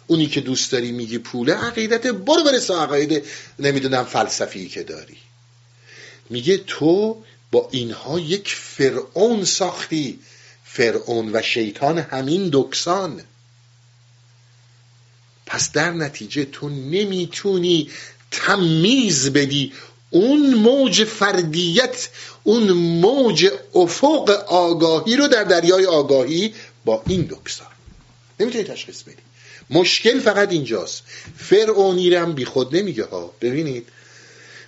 اونی 0.07 0.27
که 0.27 0.41
دوست 0.41 0.73
داری 0.73 0.93
میگی 0.93 1.19
پوله 1.19 1.55
عقیدته. 1.55 2.13
برو 2.13 2.45
برسه 2.45 2.75
عقاید 2.75 3.25
نمی‌دونم 3.59 4.05
فلسفی 4.05 4.69
که 4.69 4.83
داری. 4.83 5.17
میگه 6.31 6.59
تو 6.67 7.23
با 7.53 7.69
اینها 7.73 8.21
یک 8.21 8.49
فرعون 8.49 9.45
ساختی. 9.45 10.19
فرعون 10.65 11.31
و 11.33 11.43
شیطان 11.43 11.99
همین 11.99 12.51
دکسان. 12.53 13.23
پس 15.51 15.73
در 15.73 15.91
نتیجه 15.91 16.45
تو 16.45 16.69
نمی‌تونی 16.69 17.91
تمیز 18.31 19.33
بدی 19.33 19.73
اون 20.11 20.55
موج 20.55 21.05
فردیت 21.05 22.09
اون 22.43 22.73
موج 22.73 23.51
افق 23.75 24.31
آگاهی 24.49 25.17
رو 25.17 25.29
در 25.29 25.45
دریای 25.45 25.87
آگاهی 25.87 26.55
با 26.85 27.03
این 27.07 27.23
دکسا 27.23 27.67
نمی‌تونی 28.41 28.65
تشخیص 28.65 29.03
بدی. 29.03 29.17
مشکل 29.71 30.21
فقط 30.21 30.53
اینجاست. 30.53 31.03
فرعونی 31.39 32.11
رم 32.11 32.33
بی 32.33 32.45
خود 32.45 32.77
نمیگه 32.77 33.05
ها. 33.05 33.35
ببینید. 33.41 33.89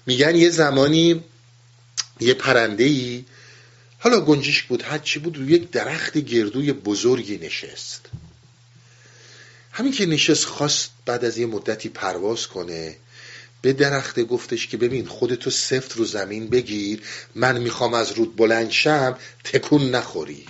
میگن 0.07 0.37
یه 0.37 0.51
زمانی 0.51 1.21
یه 2.21 2.35
پرنده 2.35 3.25
حالا 3.99 4.21
گنجشک 4.21 4.67
بود 4.67 4.85
چی 5.05 5.19
بود 5.19 5.37
روی 5.37 5.53
یک 5.53 5.71
درخت 5.71 6.19
گردوی 6.19 6.73
بزرگی 6.73 7.39
نشست. 7.39 8.09
همین 9.73 9.93
که 9.93 10.07
نشست 10.07 10.45
خواست 10.45 10.91
بعد 11.07 11.25
از 11.25 11.39
یه 11.39 11.47
مدتی 11.47 11.89
پرواز 11.89 12.47
کنه 12.47 12.97
به 13.63 13.73
درخت 13.73 14.21
گفتش 14.21 14.67
که 14.67 14.77
ببین 14.77 15.07
خودتو 15.07 15.51
سفت 15.51 15.97
رو 15.97 16.05
زمین 16.05 16.49
بگیر 16.49 17.03
من 17.35 17.59
می‌خوام 17.59 17.95
از 17.95 18.13
رود 18.13 18.37
بلند 18.37 18.71
شم 18.71 19.19
تکون 19.45 19.91
نخوری. 19.91 20.47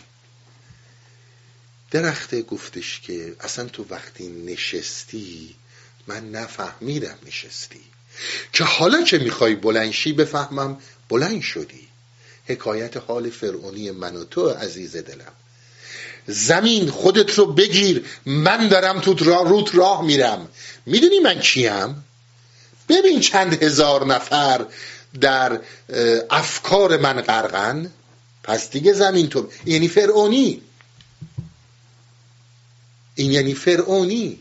درخت 1.91 2.35
گفتش 2.35 3.01
که 3.01 3.37
اصلا 3.41 3.65
تو 3.65 3.87
وقتی 3.91 4.29
نشستی 4.29 5.55
من 6.07 6.31
نفهمیدم 6.31 7.19
نشستی. 7.27 7.81
که 8.53 8.65
حالا 8.65 9.03
که 9.03 9.19
می‌خوای 9.19 9.55
بلنشی 9.55 10.13
بفهمم؟ 10.13 10.79
بلند 11.09 11.43
شدی. 11.43 11.89
حکایت 12.45 12.97
حال 12.97 13.31
فرعونی 13.31 13.91
من 13.91 14.17
و 14.17 14.25
تو 14.25 14.49
عزیز 14.49 14.97
دلم. 14.97 15.33
زمین 16.27 16.91
خودت 16.91 17.39
رو 17.39 17.47
بگیر 17.47 18.05
من 18.27 18.69
دارم 18.69 19.01
تو 19.01 19.15
راه 19.25 19.49
روت 19.49 19.75
راه 19.75 20.05
میرم. 20.05 20.49
می‌دونی 20.87 21.19
من 21.19 21.41
کیم؟ 21.41 22.05
ببین 22.89 23.21
چند 23.21 23.63
هزار 23.63 24.07
نفر 24.07 24.67
در 25.21 25.61
افکار 26.31 26.97
من 26.97 27.21
غرقن. 27.21 27.91
پس 28.43 28.71
دیگه 28.71 28.93
زمین 28.93 29.29
تو 29.29 29.49
یعنی 29.67 29.89
فرعونی. 29.89 30.63
این 33.15 33.33
یعنی 33.33 33.55
فرعونی. 33.55 34.39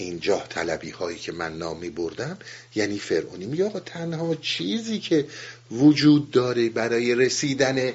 این 0.00 0.20
جاه 0.20 0.48
طلبی 0.48 0.90
هایی 0.90 1.18
که 1.18 1.32
من 1.32 1.58
نامی 1.58 1.90
بردم 1.90 2.38
یعنی 2.74 2.98
فرعونی 2.98 3.46
میگه 3.46 3.64
آقا 3.64 3.80
تنها 3.80 4.34
چیزی 4.34 4.98
که 4.98 5.26
وجود 5.70 6.30
داره 6.30 6.68
برای 6.68 7.14
رسیدن 7.14 7.92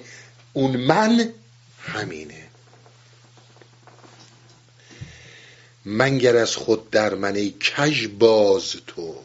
اون 0.54 0.78
من 0.78 1.34
همینه. 1.80 2.48
منگر 5.86 6.38
از 6.38 6.56
خود 6.56 6.90
در 6.90 7.16
من 7.16 7.36
ای 7.36 7.50
کج 7.50 8.08
باز 8.08 8.76
تو. 8.88 9.16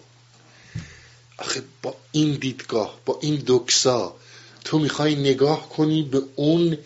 آخه 1.38 1.62
با 1.82 1.96
این 2.12 2.34
دیدگاه 2.34 3.00
با 3.04 3.18
این 3.22 3.42
دکسا 3.46 4.16
تو 4.64 4.78
می‌خوای 4.78 5.14
نگاه 5.14 5.68
کنی 5.68 6.02
به 6.02 6.22
اون 6.36 6.78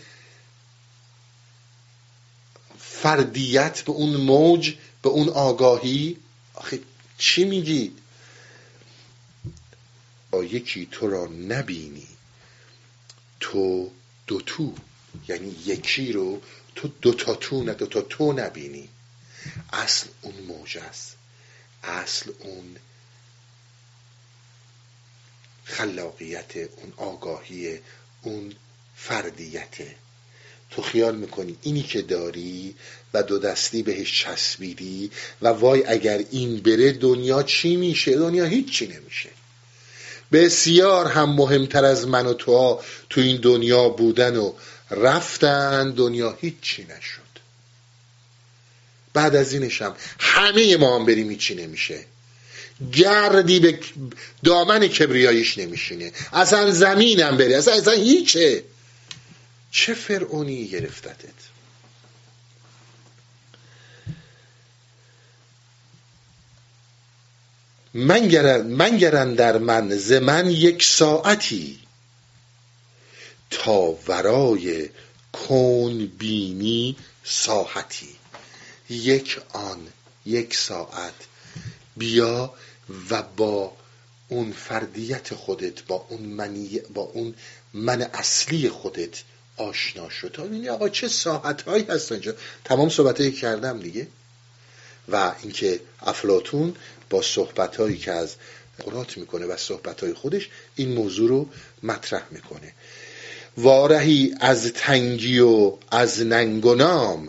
فردیت 2.78 3.80
به 3.80 3.92
اون 3.92 4.16
موج 4.16 4.74
به 5.02 5.08
اون 5.08 5.28
آگاهی 5.28 6.16
آخه 6.54 6.80
چی 7.18 7.44
میگی؟ 7.44 7.96
با 10.30 10.44
یکی 10.44 10.88
تو 10.90 11.10
را 11.10 11.26
نبینی 11.26 12.08
تو 13.40 13.90
دو 14.26 14.40
تو 14.40 14.74
یعنی 15.28 15.56
یکی 15.64 16.12
رو 16.12 16.42
تو 16.74 16.88
دو 16.88 17.14
تا 17.14 17.34
تو 17.34 17.62
نه 17.62 17.74
دو 17.74 17.86
تا 17.86 18.00
تو 18.00 18.32
نبینی. 18.32 18.88
اصل 19.72 20.06
اون 20.22 20.34
موج 20.34 20.78
است. 20.78 21.16
اصل 21.82 22.32
اون 22.38 22.76
خلاقیت 25.64 26.56
اون 26.56 26.92
آگاهی 26.96 27.78
اون 28.22 28.54
فردیته 28.96 29.96
تو 30.76 30.82
خیال 30.82 31.16
می‌کنی 31.16 31.56
اینی 31.62 31.82
که 31.82 32.02
داری 32.02 32.74
و 33.14 33.22
دو 33.22 33.38
دستی 33.38 33.82
بهش 33.82 34.22
چسبیدی 34.22 35.10
و 35.42 35.48
وای 35.48 35.84
اگر 35.86 36.24
این 36.30 36.56
بره 36.60 36.92
دنیا 36.92 37.42
چی 37.42 37.76
میشه؟ 37.76 38.16
دنیا 38.16 38.44
هیچی 38.44 38.86
نمیشه. 38.86 39.28
بسیار 40.32 41.06
هم 41.06 41.34
مهمتر 41.34 41.84
از 41.84 42.08
من 42.08 42.26
و 42.26 42.34
تو 42.34 42.80
تو 43.10 43.20
این 43.20 43.40
دنیا 43.40 43.88
بودن 43.88 44.36
و 44.36 44.52
رفتن 44.90 45.90
دنیا 45.90 46.38
هیچی 46.40 46.82
نشد. 46.82 47.22
بعد 49.14 49.36
از 49.36 49.52
اینش 49.52 49.82
هم 49.82 49.94
همه 50.18 50.76
ما 50.76 50.96
هم 50.96 51.06
بریم 51.06 51.30
هیچی 51.30 51.54
نمیشه. 51.54 52.04
گردی 52.92 53.60
به 53.60 53.78
دامن 54.44 54.88
کبریاییش 54.88 55.58
نمیشینه. 55.58 56.12
اصلا 56.32 56.70
زمینم 56.70 57.36
بری 57.36 57.54
اصلا, 57.54 57.74
اصلا 57.74 57.92
هیچه. 57.92 58.64
چه 59.72 59.94
فرعونی 59.94 60.68
گرفتتت؟ 60.68 61.52
منگرن 67.94 69.34
در 69.34 69.58
من 69.58 69.96
ز 69.96 70.12
من 70.12 70.50
یک 70.50 70.82
ساعتی 70.84 71.78
تا 73.50 73.80
ورای 74.08 74.88
کون 75.32 76.06
بینی 76.06 76.96
ساحتی. 77.24 78.16
یک 78.90 79.40
آن 79.52 79.88
یک 80.26 80.56
ساعت. 80.56 81.14
بیا 81.96 82.54
و 83.10 83.22
با 83.22 83.76
اون 84.28 84.52
فردیت 84.52 85.34
خودت 85.34 85.82
با 85.82 86.06
اون 86.08 86.20
منی 86.22 86.80
با 86.94 87.02
اون 87.02 87.34
من 87.72 88.02
اصلی 88.02 88.68
خودت 88.68 89.22
آشنا 89.62 90.10
شد. 90.10 90.30
تا 90.32 90.42
ببینی 90.42 90.68
آقا 90.68 90.88
چه 90.88 91.08
ساعت 91.08 91.62
هایی 91.62 91.84
هست 91.88 92.12
اینجا. 92.12 92.34
تمام 92.64 92.88
صحبت 92.88 93.20
هایی 93.20 93.32
کردم 93.32 93.80
دیگه. 93.80 94.06
و 95.08 95.32
اینکه 95.42 95.80
افلاتون 96.00 96.74
با 97.10 97.22
صحبت 97.22 97.76
هایی 97.76 97.98
که 97.98 98.12
از 98.12 98.34
قرات 98.78 99.16
می‌کنه 99.16 99.46
و 99.46 99.56
صحبت 99.56 100.00
های 100.00 100.14
خودش 100.14 100.48
این 100.76 100.92
موضوع 100.92 101.28
رو 101.28 101.48
مطرح 101.82 102.22
می‌کنه. 102.30 102.72
وارهی 103.56 104.34
از 104.40 104.72
تنگی 104.72 105.38
و 105.38 105.76
از 105.90 106.22
ننگ 106.22 106.66
و 106.66 106.74
نام 106.74 107.28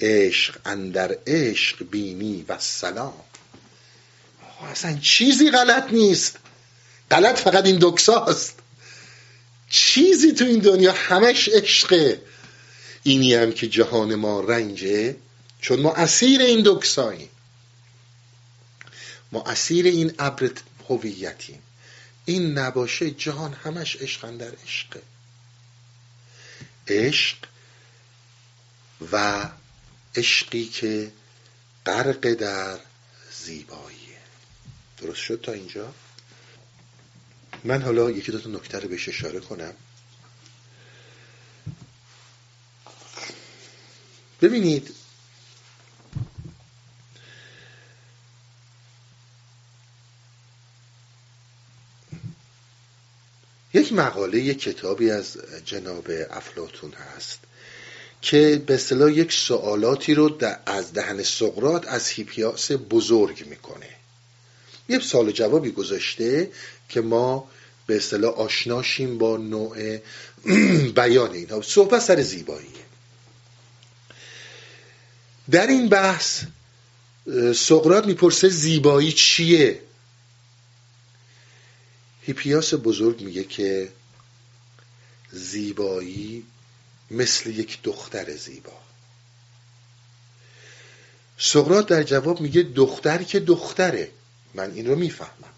عشق 0.00 0.58
اندر 0.64 1.16
عشق 1.26 1.84
بینی 1.90 2.44
و 2.48 2.58
سلام. 2.58 3.14
اصلا 4.70 4.98
چیزی 5.02 5.50
غلط 5.50 5.92
نیست. 5.92 6.36
غلط 7.10 7.38
فقط 7.38 7.66
این 7.66 7.78
دکساست. 7.80 8.57
چیزی 9.70 10.32
تو 10.32 10.44
این 10.44 10.58
دنیا 10.58 10.92
همش 10.92 11.48
عشقه 11.48 12.22
اینی 13.02 13.34
هم 13.34 13.52
که 13.52 13.68
جهان 13.68 14.14
ما 14.14 14.40
رنجه 14.40 15.16
چون 15.60 15.80
ما 15.80 15.94
اسیر 15.94 16.40
این 16.40 16.62
دکساییم. 16.66 17.28
ما 19.32 19.42
اسیر 19.42 19.86
این 19.86 20.14
ابر 20.18 20.50
هویتیم. 20.88 21.62
این 22.24 22.58
نباشه 22.58 23.10
جهان 23.10 23.52
همش 23.52 23.96
عشق 23.96 24.36
در 24.36 24.52
عشقه 24.64 25.02
عشق 26.88 27.36
و 29.12 29.48
عشقی 30.14 30.64
که 30.64 31.12
غرق 31.86 32.34
در 32.34 32.78
زیباییه 33.44 34.18
درست 34.98 35.20
شد 35.20 35.40
تا 35.42 35.52
اینجا؟ 35.52 35.94
من 37.64 37.82
حالا 37.82 38.10
یکی 38.10 38.32
دو 38.32 38.38
تا 38.38 38.50
نکته 38.50 38.78
رو 38.78 38.88
بهش 38.88 39.08
اشاره 39.08 39.40
کنم. 39.40 39.72
ببینید 44.42 44.94
یک 53.74 53.92
مقاله 53.92 54.40
یک 54.40 54.60
کتابی 54.60 55.10
از 55.10 55.38
جناب 55.64 56.06
افلاتون 56.30 56.92
هست 56.92 57.38
که 58.22 58.62
به 58.66 58.74
اصطلاح 58.74 59.12
یک 59.12 59.32
سوالاتی 59.32 60.14
رو 60.14 60.38
از 60.66 60.92
دهن 60.92 61.22
سقرات 61.22 61.88
از 61.88 62.08
هیپیاس 62.08 62.72
بزرگ 62.72 63.46
می‌کنه. 63.46 63.88
یه 64.88 64.98
سال 64.98 65.32
جوابی 65.32 65.70
گذاشته 65.70 66.50
که 66.88 67.00
ما 67.00 67.50
به 67.86 67.96
اصطلاح 67.96 68.34
آشناشیم 68.34 69.18
با 69.18 69.36
نوع 69.36 69.98
بیان 70.96 71.32
اینها 71.32 71.62
صحبت 71.62 72.00
سر 72.00 72.22
زیباییه. 72.22 72.88
در 75.50 75.66
این 75.66 75.88
بحث 75.88 76.44
سقرات 77.54 78.06
می‌پرسه 78.06 78.48
زیبایی 78.48 79.12
چیه؟ 79.12 79.82
هیپیاس 82.22 82.74
بزرگ 82.74 83.20
میگه 83.20 83.44
که 83.44 83.88
زیبایی 85.32 86.44
مثل 87.10 87.50
یک 87.50 87.78
دختر 87.82 88.36
زیبا. 88.36 88.78
سقرات 91.38 91.86
در 91.86 92.02
جواب 92.02 92.40
میگه 92.40 92.62
دختر 92.62 93.22
که 93.22 93.40
دختره. 93.40 94.10
من 94.54 94.72
این 94.72 94.86
رو 94.86 94.96
می‌فهمم. 94.96 95.57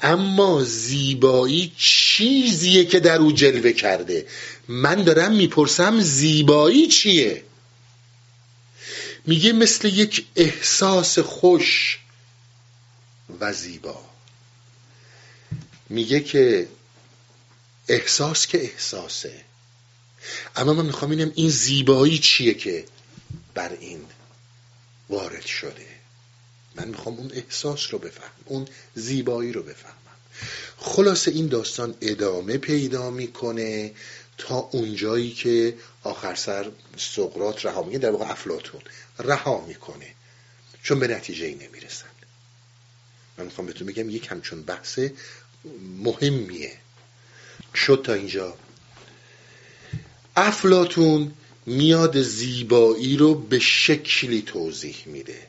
اما 0.00 0.64
زیبایی 0.64 1.72
چیزیه 1.78 2.84
که 2.84 3.00
در 3.00 3.16
او 3.16 3.32
جلوه 3.32 3.72
کرده. 3.72 4.26
من 4.68 5.02
دارم 5.02 5.32
می‌پرسم 5.32 6.00
زیبایی 6.00 6.86
چیه؟ 6.86 7.42
میگه 9.26 9.52
مثل 9.52 9.88
یک 9.88 10.26
احساس 10.36 11.18
خوش 11.18 11.98
و 13.40 13.52
زیبا. 13.52 14.04
میگه 15.88 16.20
که 16.20 16.68
احساس 17.88 18.46
که 18.46 18.62
احساسه. 18.62 19.44
اما 20.56 20.72
من 20.72 20.86
می‌خوام 20.86 21.10
اینم 21.10 21.32
این 21.34 21.50
زیبایی 21.50 22.18
چیه 22.18 22.54
که 22.54 22.84
بر 23.54 23.72
این 23.80 24.04
وارد 25.08 25.46
شده. 25.46 25.95
من 26.76 26.88
می‌خوام 26.88 27.16
اون 27.16 27.30
احساس 27.34 27.86
رو 27.90 27.98
بفهم 27.98 28.30
اون 28.44 28.68
زیبایی 28.94 29.52
رو 29.52 29.62
بفهمم. 29.62 29.96
خلاصه 30.76 31.30
این 31.30 31.46
داستان 31.46 31.94
ادامه 32.00 32.58
پیدا 32.58 33.10
می‌کنه 33.10 33.92
تا 34.38 34.58
اونجایی 34.58 35.30
که 35.30 35.74
آخر 36.02 36.34
سر 36.34 36.70
سقرات 36.96 37.66
رها 37.66 37.82
میگه 37.82 37.98
در 37.98 38.10
واقع 38.10 38.30
افلاتون 38.30 38.80
رها 39.18 39.64
می‌کنه. 39.66 40.06
چون 40.82 40.98
به 41.00 41.08
نتیجه 41.08 41.46
ای 41.46 41.54
نمی‌رسن. 41.54 42.06
من 43.38 43.44
می‌خوام 43.44 43.66
بهتون 43.66 43.86
بگم 43.86 44.10
یک 44.10 44.26
همچون 44.30 44.62
بحث 44.62 44.98
مهمیه. 46.04 46.72
شد 47.74 48.02
تا 48.04 48.12
اینجا. 48.12 48.56
افلاتون 50.36 51.32
میاد 51.66 52.22
زیبایی 52.22 53.16
رو 53.16 53.34
به 53.34 53.58
شکلی 53.58 54.42
توضیح 54.42 54.96
میده. 55.06 55.46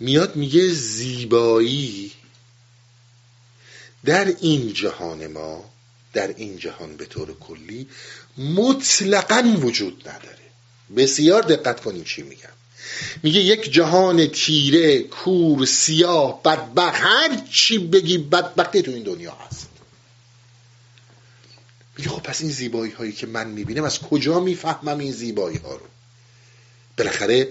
میاد 0.00 0.36
میگه 0.36 0.68
زیبایی. 0.68 2.12
در 4.04 4.24
این 4.40 4.72
جهان 4.72 5.26
ما 5.26 5.70
در 6.12 6.28
این 6.28 6.58
جهان 6.58 6.96
به 6.96 7.04
طور 7.04 7.38
کلی 7.38 7.88
مطلقا 8.38 9.56
وجود 9.60 10.08
نداره. 10.08 10.38
بسیار 10.96 11.42
دقت 11.42 11.80
کنیم 11.80 12.04
چی 12.04 12.22
میگم. 12.22 12.48
میگه 13.22 13.40
یک 13.40 13.72
جهان 13.72 14.26
تیره 14.26 14.98
کور 14.98 15.66
سیاه 15.66 16.42
بدبخت 16.42 17.00
هر 17.00 17.42
چی 17.52 17.78
بگی 17.78 18.18
بدبختی 18.18 18.82
تو 18.82 18.90
این 18.90 19.02
دنیا 19.02 19.36
هست. 19.48 19.68
میگه 21.98 22.10
خب 22.10 22.22
پس 22.22 22.40
این 22.40 22.50
زیبایی 22.50 22.92
هایی 22.92 23.12
که 23.12 23.26
من 23.26 23.48
می‌بینم 23.48 23.84
از 23.84 23.98
کجا 23.98 24.40
می‌فهمم 24.40 24.98
این 24.98 25.12
زیبایی 25.12 25.58
ها 25.58 25.76
رو؟ 25.76 25.86
بالاخره 26.98 27.48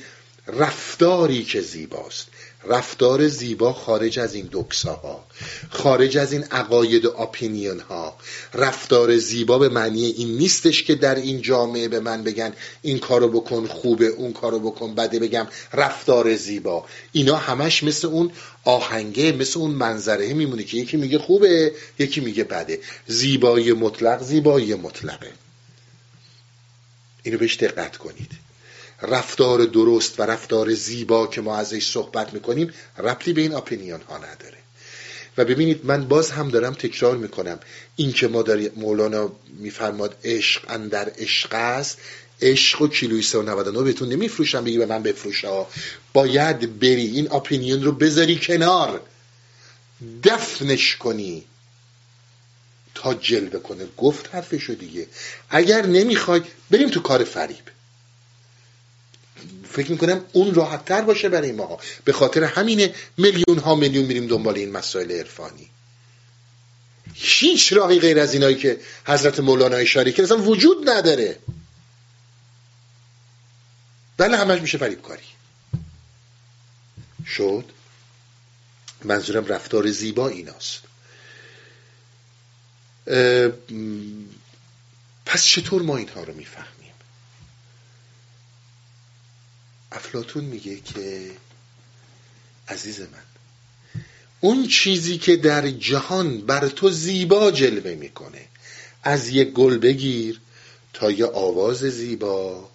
رفتاری 0.52 1.44
که 1.44 1.62
زیباست. 1.62 2.28
رفتار 2.68 3.28
زیبا 3.28 3.74
خارج 3.74 4.20
از 4.20 4.34
این 4.34 4.50
ها 4.86 5.26
خارج 5.70 6.18
از 6.18 6.34
این 6.34 6.44
عقاید 6.44 7.06
و 7.06 7.22
اپینیون 7.22 7.80
ها 7.80 8.18
رفتار 8.54 9.18
زیبا 9.18 9.58
به 9.58 9.70
معنی 9.70 10.06
این 10.06 10.38
نیستش 10.38 10.84
که 10.84 10.96
در 10.96 11.16
این 11.16 11.42
جامعه 11.42 11.88
به 11.88 12.00
من 12.00 12.24
بگن 12.24 12.54
این 12.82 13.00
کارو 13.00 13.28
بکن 13.28 13.68
خوبه 13.68 14.08
اون 14.08 14.34
کارو 14.34 14.60
بکن 14.60 14.96
بده 14.96 15.20
بگم 15.20 15.48
رفتار 15.74 16.36
زیبا. 16.36 16.86
اینا 17.12 17.36
همش 17.36 17.84
مثل 17.84 18.08
اون 18.08 18.32
آهنگه 18.64 19.32
مثل 19.32 19.60
اون 19.60 19.72
منظره 19.72 20.34
میمونه 20.34 20.64
که 20.64 20.78
یکی 20.78 20.98
میگه 20.98 21.20
خوبه 21.20 21.74
یکی 22.00 22.22
میگه 22.22 22.44
بده. 22.44 22.80
زیبایی 23.08 23.74
مطلق 23.74 24.24
زیبایی 24.24 24.76
مطلقه. 24.76 25.32
اینو 27.24 27.38
بهش 27.38 27.56
دقت 27.58 27.98
کنید. 27.98 28.49
رفتار 29.02 29.66
درست 29.66 30.20
و 30.20 30.24
رفتار 30.24 30.74
زیبا 30.74 31.28
که 31.28 31.42
ما 31.42 31.58
ازش 31.58 31.92
صحبت 31.92 32.34
می‌کنیم 32.34 32.74
ربطی 32.98 33.34
به 33.34 33.42
این 33.42 33.54
اپینیون 33.54 34.02
ها 34.02 34.18
نداره. 34.18 34.58
و 35.38 35.46
ببینید 35.46 35.86
من 35.86 36.08
باز 36.08 36.32
هم 36.32 36.50
دارم 36.50 36.74
تکرار 36.74 37.18
می‌کنم. 37.18 37.60
این 37.96 38.14
که 38.14 38.28
ما 38.28 38.42
داریم 38.42 38.72
مولانا 38.76 39.32
میفرماد 39.60 40.16
عشق 40.24 40.62
اندر 40.70 41.12
عشق 41.18 41.54
است 41.54 41.98
عشق 42.42 42.82
و 42.82 42.88
کیلوی 42.88 43.22
399 43.22 43.84
بهتون 43.84 44.10
نمیفروشم 44.10 44.64
بگی 44.64 44.78
به 44.78 44.86
من 44.86 45.04
بفروشا 45.04 45.68
باید 46.14 46.80
بری 46.80 47.06
این 47.06 47.32
اپینیون 47.32 47.84
رو 47.84 47.92
بذاری 47.92 48.40
کنار. 48.44 49.02
دفنش 50.24 50.96
کنی. 50.96 51.44
تا 52.96 53.14
جلوه 53.14 53.60
کنه. 53.60 53.86
گفت 53.98 54.36
حرفشو 54.36 54.74
دیگه. 54.74 55.08
اگر 55.50 55.86
نمی‌خوای 55.86 56.42
بریم 56.72 56.90
تو 56.90 57.00
کار 57.00 57.24
فریب. 57.24 57.79
فکر 59.72 59.91
می‌کنم 59.91 60.26
اون 60.34 60.54
راحت 60.54 60.86
تر 60.86 61.02
باشه 61.02 61.30
برای 61.30 61.52
ما 61.52 61.80
به 62.06 62.14
خاطر 62.14 62.44
همینه 62.44 62.96
میلیون 63.18 63.58
ها 63.60 63.76
میلیون 63.76 64.06
میریم 64.06 64.28
دنبال 64.28 64.56
این 64.56 64.72
مسائل 64.72 65.12
عرفانی. 65.12 65.70
هیچ 67.14 67.74
راهی 67.74 68.00
غیر 68.00 68.20
از 68.20 68.34
اینایی 68.34 68.56
که 68.56 68.80
حضرت 69.06 69.40
مولانا 69.40 69.76
اشاره 69.76 70.12
کرد 70.12 70.26
اصلا 70.26 70.38
وجود 70.38 70.90
نداره. 70.90 71.40
بله 74.18 74.38
همش 74.38 74.62
میشه 74.62 74.78
فریب 74.78 75.02
کاری 75.02 75.24
شد. 77.28 77.66
منظورم 79.04 79.46
رفتار 79.46 79.91
زیبا 79.91 80.28
ایناست. 80.28 80.82
پس 85.26 85.46
چطور 85.46 85.82
ما 85.82 85.98
اینها 85.98 86.24
رو 86.24 86.34
می‌فهمیم؟ 86.34 86.79
افلاتون 89.91 90.44
میگه 90.44 90.80
که 90.80 91.32
عزیز 92.68 92.99
من 92.99 93.24
اون 94.40 94.68
چیزی 94.68 95.18
که 95.18 95.36
در 95.36 95.70
جهان 95.70 96.41
بر 96.41 96.68
تو 96.68 96.90
زیبا 96.90 97.52
جلوه 97.52 97.95
می‌کنه 97.95 98.45
از 99.03 99.30
یک 99.30 99.49
گل 99.49 99.78
بگیر 99.78 100.40
تا 100.94 101.11
یه 101.11 101.26
آواز 101.26 101.78
زیبا 101.78 102.70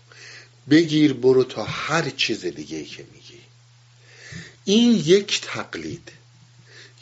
بگیر 0.70 1.12
برو 1.12 1.44
تا 1.44 1.64
هر 1.64 2.10
چیز 2.10 2.44
دیگه 2.44 2.84
که 2.84 3.04
میگی. 3.12 3.40
این 4.64 5.02
یک 5.04 5.40
تقلید 5.40 6.08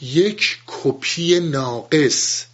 یک 0.01 0.57
کپی 0.67 1.39
ناقص 1.39 2.45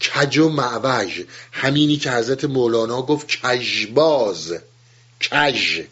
کج 0.00 0.38
و 0.38 0.48
معوج. 0.48 1.24
همینی 1.52 1.96
که 1.96 2.12
حضرت 2.12 2.44
مولانا 2.44 3.02
گفت 3.02 3.40
کجباز 3.40 4.54
کج 5.30 5.82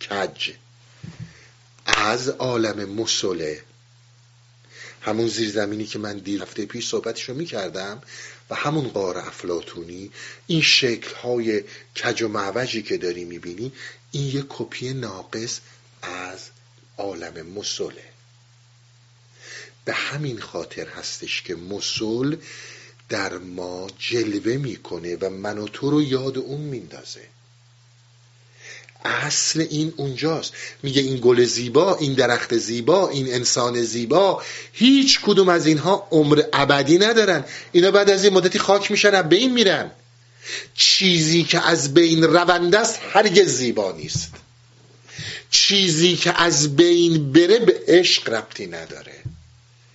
کج. 0.00 0.50
از 1.86 2.28
عالم 2.28 2.84
مسله 2.84 3.62
همون 5.00 5.28
زیرزمینی 5.28 5.86
که 5.86 5.98
من 5.98 6.18
دیر 6.18 6.42
هفته 6.42 6.66
پیش 6.66 6.88
صحبتشو 6.88 7.34
می‌کردم 7.34 8.02
و 8.50 8.54
همون 8.54 8.88
قار 8.88 9.18
افلاتونی 9.18 10.10
این 10.46 10.62
شکل 10.62 11.14
های 11.14 11.64
کج 12.02 12.22
و 12.22 12.28
معوجی 12.28 12.82
که 12.82 12.96
داری 12.96 13.24
می‌بینی 13.24 13.72
این 14.10 14.26
یه 14.26 14.44
کپی 14.48 14.92
ناقص 14.92 15.60
از 16.02 16.38
عالم 16.98 17.46
مسله 17.46 18.04
به 19.84 19.92
همین 19.92 20.40
خاطر 20.40 20.88
هستش 20.88 21.42
که 21.42 21.54
مسل 21.54 22.36
در 23.08 23.38
ما 23.38 23.90
جلوه 23.98 24.56
می‌کنه 24.56 25.16
و 25.16 25.30
من 25.30 25.58
و 25.58 25.68
تو 25.68 25.90
رو 25.90 26.02
یاد 26.02 26.38
اون 26.38 26.60
میندازه. 26.60 27.28
اصل 29.04 29.66
این 29.70 29.92
اونجاست. 29.96 30.52
میگه 30.82 31.02
این 31.02 31.18
گل 31.22 31.44
زیبا 31.44 31.96
این 31.96 32.14
درخت 32.14 32.56
زیبا 32.56 33.08
این 33.08 33.34
انسان 33.34 33.82
زیبا 33.82 34.42
هیچ 34.72 35.20
کدوم 35.20 35.48
از 35.48 35.66
اینها 35.66 36.08
عمر 36.10 36.42
ابدی 36.52 36.98
ندارن. 36.98 37.44
اینا 37.72 37.90
بعد 37.90 38.10
از 38.10 38.24
این 38.24 38.32
مدتی 38.32 38.58
خاک 38.58 38.90
میشن 38.90 39.22
به 39.22 39.36
این 39.36 39.52
میرن. 39.52 39.90
چیزی 40.74 41.44
که 41.44 41.66
از 41.66 41.94
بین 41.94 42.24
رونده 42.24 42.78
است 42.78 42.98
هرگز 43.12 43.48
زیبا 43.48 43.92
نیست. 43.92 44.30
چیزی 45.50 46.16
که 46.16 46.42
از 46.42 46.76
بین 46.76 47.32
بره 47.32 47.58
به 47.58 47.80
عشق 47.88 48.28
ربطی 48.34 48.66
نداره. 48.66 49.12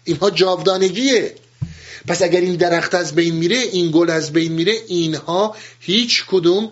اینها 0.04 0.30
جاودانگیه. 0.30 1.36
پس 2.08 2.22
اگر 2.22 2.42
این 2.42 2.56
درخت 2.56 2.96
از 2.96 3.16
بین 3.16 3.36
میره 3.36 3.58
این 3.58 3.92
گل 3.92 4.10
از 4.10 4.34
بین 4.34 4.52
میره 4.52 4.74
اینها 4.88 5.56
هیچ 5.80 6.26
کدوم 6.28 6.72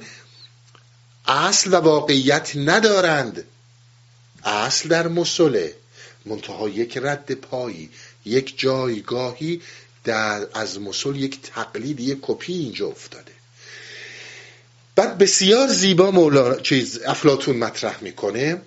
اصل 1.27 1.73
و 1.73 1.75
واقعیت 1.75 2.51
ندارند. 2.55 3.43
اصل 4.43 4.89
در 4.89 5.07
مسله 5.07 5.75
منتها 6.25 6.69
یک 6.69 6.97
رد 6.97 7.31
پایی 7.31 7.89
یک 8.25 8.59
جایگاهی 8.59 9.61
در 10.03 10.47
از 10.53 10.79
مسل 10.79 11.15
یک 11.15 11.41
تقلید 11.41 11.99
یک 11.99 12.17
کپی 12.21 12.53
اینجا 12.53 12.87
افتاده. 12.87 13.31
بعد 14.95 15.17
بسیار 15.17 15.67
زیبا 15.67 16.11
مولا 16.11 16.59
چیز 16.59 16.99
افلاتون 17.05 17.57
مطرح 17.57 18.03
می‌کنه. 18.03 18.61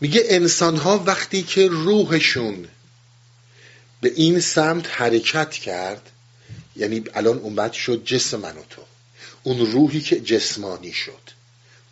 میگه 0.00 0.22
انسان 0.28 0.76
ها 0.76 0.98
وقتی 1.06 1.42
که 1.42 1.68
روحشون 1.68 2.68
به 4.00 4.12
این 4.16 4.40
سمت 4.40 4.86
حرکت 4.90 5.50
کرد 5.50 6.10
یعنی 6.76 7.04
الان 7.14 7.38
اومد 7.38 7.72
شد 7.72 8.04
جسم 8.04 8.40
من 8.40 8.56
و 8.56 8.62
تو. 8.70 8.82
اون 9.42 9.72
روحی 9.72 10.00
که 10.00 10.20
جسمانی 10.20 10.92
شد. 10.92 11.30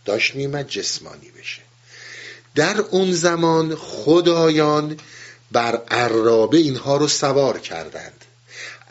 داشت 0.05 0.35
میمد 0.35 0.69
جسمانی 0.69 1.31
بشه. 1.31 1.63
در 2.55 2.81
اون 2.81 3.13
زمان 3.13 3.75
خدایان 3.75 4.97
بر 5.53 5.77
عرابه 5.77 6.59
اینها 6.59 6.97
رو 6.97 7.09
سوار 7.09 7.59
کردند. 7.59 8.25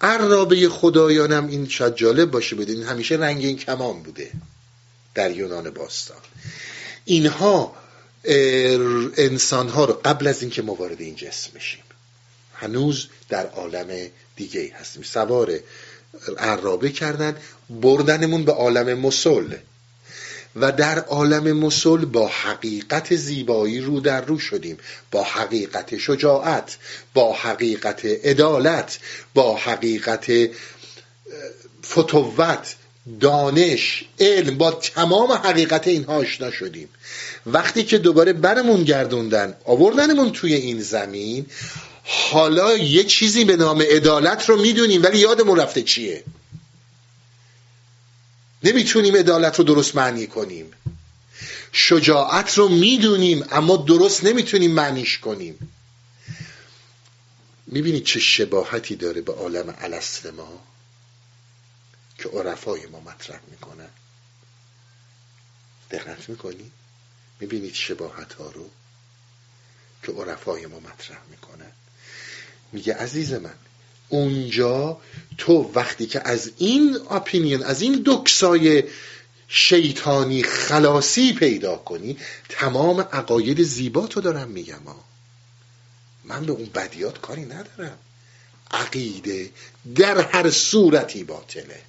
عرابه 0.01 0.69
خدایانم 0.69 1.47
این 1.47 1.67
شاید 1.67 1.95
جالب 1.95 2.31
باشه 2.31 2.55
بدین 2.55 2.83
همیشه 2.83 3.15
رنگین 3.15 3.57
کمان 3.57 4.03
بوده 4.03 4.31
در 5.15 5.31
یونان 5.31 5.69
باستان. 5.69 6.17
اینها 7.05 7.75
انسان 9.17 9.69
ها 9.69 9.85
رو 9.85 10.01
قبل 10.05 10.27
از 10.27 10.41
اینکه 10.41 10.61
ما 10.61 10.73
وارد 10.73 11.01
این 11.01 11.15
جسم 11.15 11.51
بشیم 11.55 11.83
هنوز 12.53 13.07
در 13.29 13.47
عالم 13.47 14.09
دیگه 14.35 14.71
هستیم. 14.79 15.03
سوار 15.03 15.59
عرابه 16.37 16.89
کردن 16.89 17.35
بردنمون 17.69 18.45
به 18.45 18.51
عالم 18.51 18.99
مسل. 18.99 19.53
و 20.55 20.71
در 20.71 20.99
عالم 20.99 21.57
مسل 21.57 22.05
با 22.05 22.27
حقیقت 22.27 23.15
زیبایی 23.15 23.79
رو 23.79 23.99
در 23.99 24.25
رو 24.25 24.39
شدیم 24.39 24.77
با 25.11 25.23
حقیقت 25.23 25.97
شجاعت 25.97 26.77
با 27.13 27.33
حقیقت 27.33 28.05
عدالت 28.05 28.99
با 29.33 29.55
حقیقت 29.55 30.31
فتوت 31.85 32.75
دانش 33.19 34.05
علم 34.19 34.57
با 34.57 34.71
تمام 34.71 35.31
حقیقت 35.31 35.87
اینها 35.87 36.15
آشنا 36.15 36.51
شدیم. 36.51 36.89
وقتی 37.45 37.83
که 37.83 37.97
دوباره 37.97 38.33
برمون 38.33 38.83
گردوندن 38.83 39.55
آوردنمون 39.65 40.31
توی 40.31 40.53
این 40.53 40.81
زمین 40.81 41.45
حالا 42.11 42.77
یه 42.77 43.03
چیزی 43.03 43.45
به 43.45 43.55
نام 43.55 43.81
عدالت 43.81 44.49
رو 44.49 44.61
می‌دونیم 44.61 45.03
ولی 45.03 45.17
یادمون 45.19 45.59
رفته 45.59 45.81
چیه؟ 45.81 46.23
نمی‌تونیم 48.63 49.15
عدالت 49.15 49.55
رو 49.59 49.63
درست 49.63 49.95
معنی 49.95 50.27
کنیم. 50.27 50.71
شجاعت 51.71 52.57
رو 52.57 52.69
می‌دونیم 52.69 53.45
اما 53.51 53.77
درست 53.77 54.23
نمی‌تونیم 54.23 54.71
معنیش 54.71 55.17
کنیم. 55.17 55.73
می‌بینید 57.67 58.03
چه 58.03 58.19
شباهتی 58.19 58.95
داره 58.95 59.21
به 59.21 59.33
عالم 59.33 59.75
الست 59.77 60.25
ما 60.25 60.61
که 62.17 62.29
عرفای 62.29 62.85
ما 62.85 62.99
مطرح 62.99 63.39
می‌کنن. 63.51 63.89
دقت 65.91 66.29
می‌کنی؟ 66.29 66.71
می‌بینید 67.39 67.73
شباهت 67.73 68.33
ها 68.33 68.51
رو 68.51 68.69
که 70.03 70.11
عرفای 70.11 70.65
ما 70.65 70.79
مطرح 70.79 71.19
می‌کنن. 71.29 71.48
میگه 72.71 72.93
عزیز 72.93 73.33
من 73.33 73.53
اونجا 74.09 74.97
تو 75.37 75.71
وقتی 75.75 76.05
که 76.05 76.27
از 76.27 76.51
این 76.57 76.97
اپینین 77.09 77.63
از 77.63 77.81
این 77.81 78.01
دکسای 78.05 78.83
شیطانی 79.47 80.43
خلاصی 80.43 81.33
پیدا 81.33 81.75
کنی 81.75 82.17
تمام 82.49 83.01
عقاید 83.01 83.63
زیبا 83.63 84.07
تو 84.07 84.21
دارم 84.21 84.47
میگم 84.47 84.83
ها 84.85 85.03
من 86.23 86.45
به 86.45 86.51
اون 86.51 86.65
بدیات 86.65 87.21
کاری 87.21 87.45
ندارم. 87.45 87.97
عقیده 88.71 89.51
در 89.95 90.21
هر 90.21 90.49
صورتی 90.49 91.23
باطله. 91.23 91.81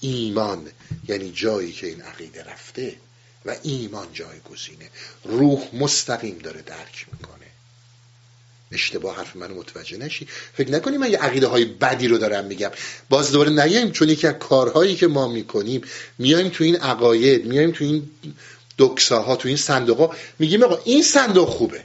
ایمان 0.00 0.70
یعنی 1.08 1.32
جایی 1.32 1.72
که 1.72 1.86
این 1.86 2.02
عقیده 2.02 2.44
رفته 2.44 2.96
و 3.44 3.56
ایمان 3.62 4.08
جایگزینه. 4.12 4.90
روح 5.24 5.74
مستقیم 5.74 6.38
داره 6.38 6.62
درک 6.62 7.06
می‌کنه. 7.12 7.47
اشتباه 8.72 9.16
حرف 9.16 9.36
منو 9.36 9.54
متوجه 9.54 9.96
نشی. 9.96 10.26
فکر 10.54 10.70
نکنی 10.70 10.96
من 10.96 11.10
یه 11.10 11.18
عقیده 11.18 11.46
های 11.46 11.64
بدی 11.64 12.08
رو 12.08 12.18
دارم 12.18 12.44
میگم. 12.44 12.70
باز 13.08 13.32
دوباره 13.32 13.50
نیایم 13.50 13.90
چون 13.90 14.08
یکی 14.08 14.26
از 14.26 14.34
کارهایی 14.34 14.96
که 14.96 15.06
ما 15.06 15.28
می‌کنیم 15.28 15.82
میایم 16.18 16.48
تو 16.48 16.64
این 16.64 16.76
عقاید 16.76 17.46
میایم 17.46 17.70
تو 17.70 17.84
این 17.84 18.10
دکساها 18.78 19.36
تو 19.36 19.48
این 19.48 19.56
صندوق 19.56 19.98
ها 19.98 20.14
میگیم 20.38 20.62
آقا 20.62 20.78
این 20.84 21.02
صندوق 21.02 21.48
خوبه. 21.48 21.80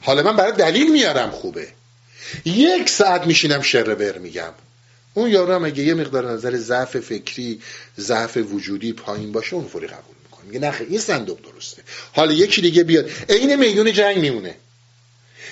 حالا 0.00 0.22
من 0.22 0.36
برای 0.36 0.52
دلیل 0.52 0.92
میارم 0.92 1.30
خوبه. 1.30 1.68
یک 2.44 2.88
ساعت 2.88 3.26
میشینم 3.26 3.62
شر 3.62 3.94
بر 3.94 4.18
میگم. 4.18 4.52
اون 5.14 5.30
یارو 5.30 5.54
هم 5.54 5.64
اگه 5.64 5.82
یه 5.82 5.94
مقدار 5.94 6.32
نظر 6.32 6.56
ضعف 6.56 6.96
فکری 6.96 7.60
ضعف 7.98 8.36
وجودی 8.36 8.92
پایین 8.92 9.32
باشه 9.32 9.54
اون 9.54 9.66
فوری 9.66 9.86
قبول 9.86 10.14
می‌کنه. 10.24 10.44
میگه 10.46 10.58
نخه 10.58 10.86
این 10.90 10.98
صندوق 10.98 11.38
درسته. 11.52 11.82
حالا 12.12 12.32
یکی 12.32 12.60
دیگه 12.60 12.84
بیاد. 12.84 13.10
عین 13.28 13.56
میدون 13.56 13.92
جنگ 13.92 14.18
میمونه. 14.18 14.54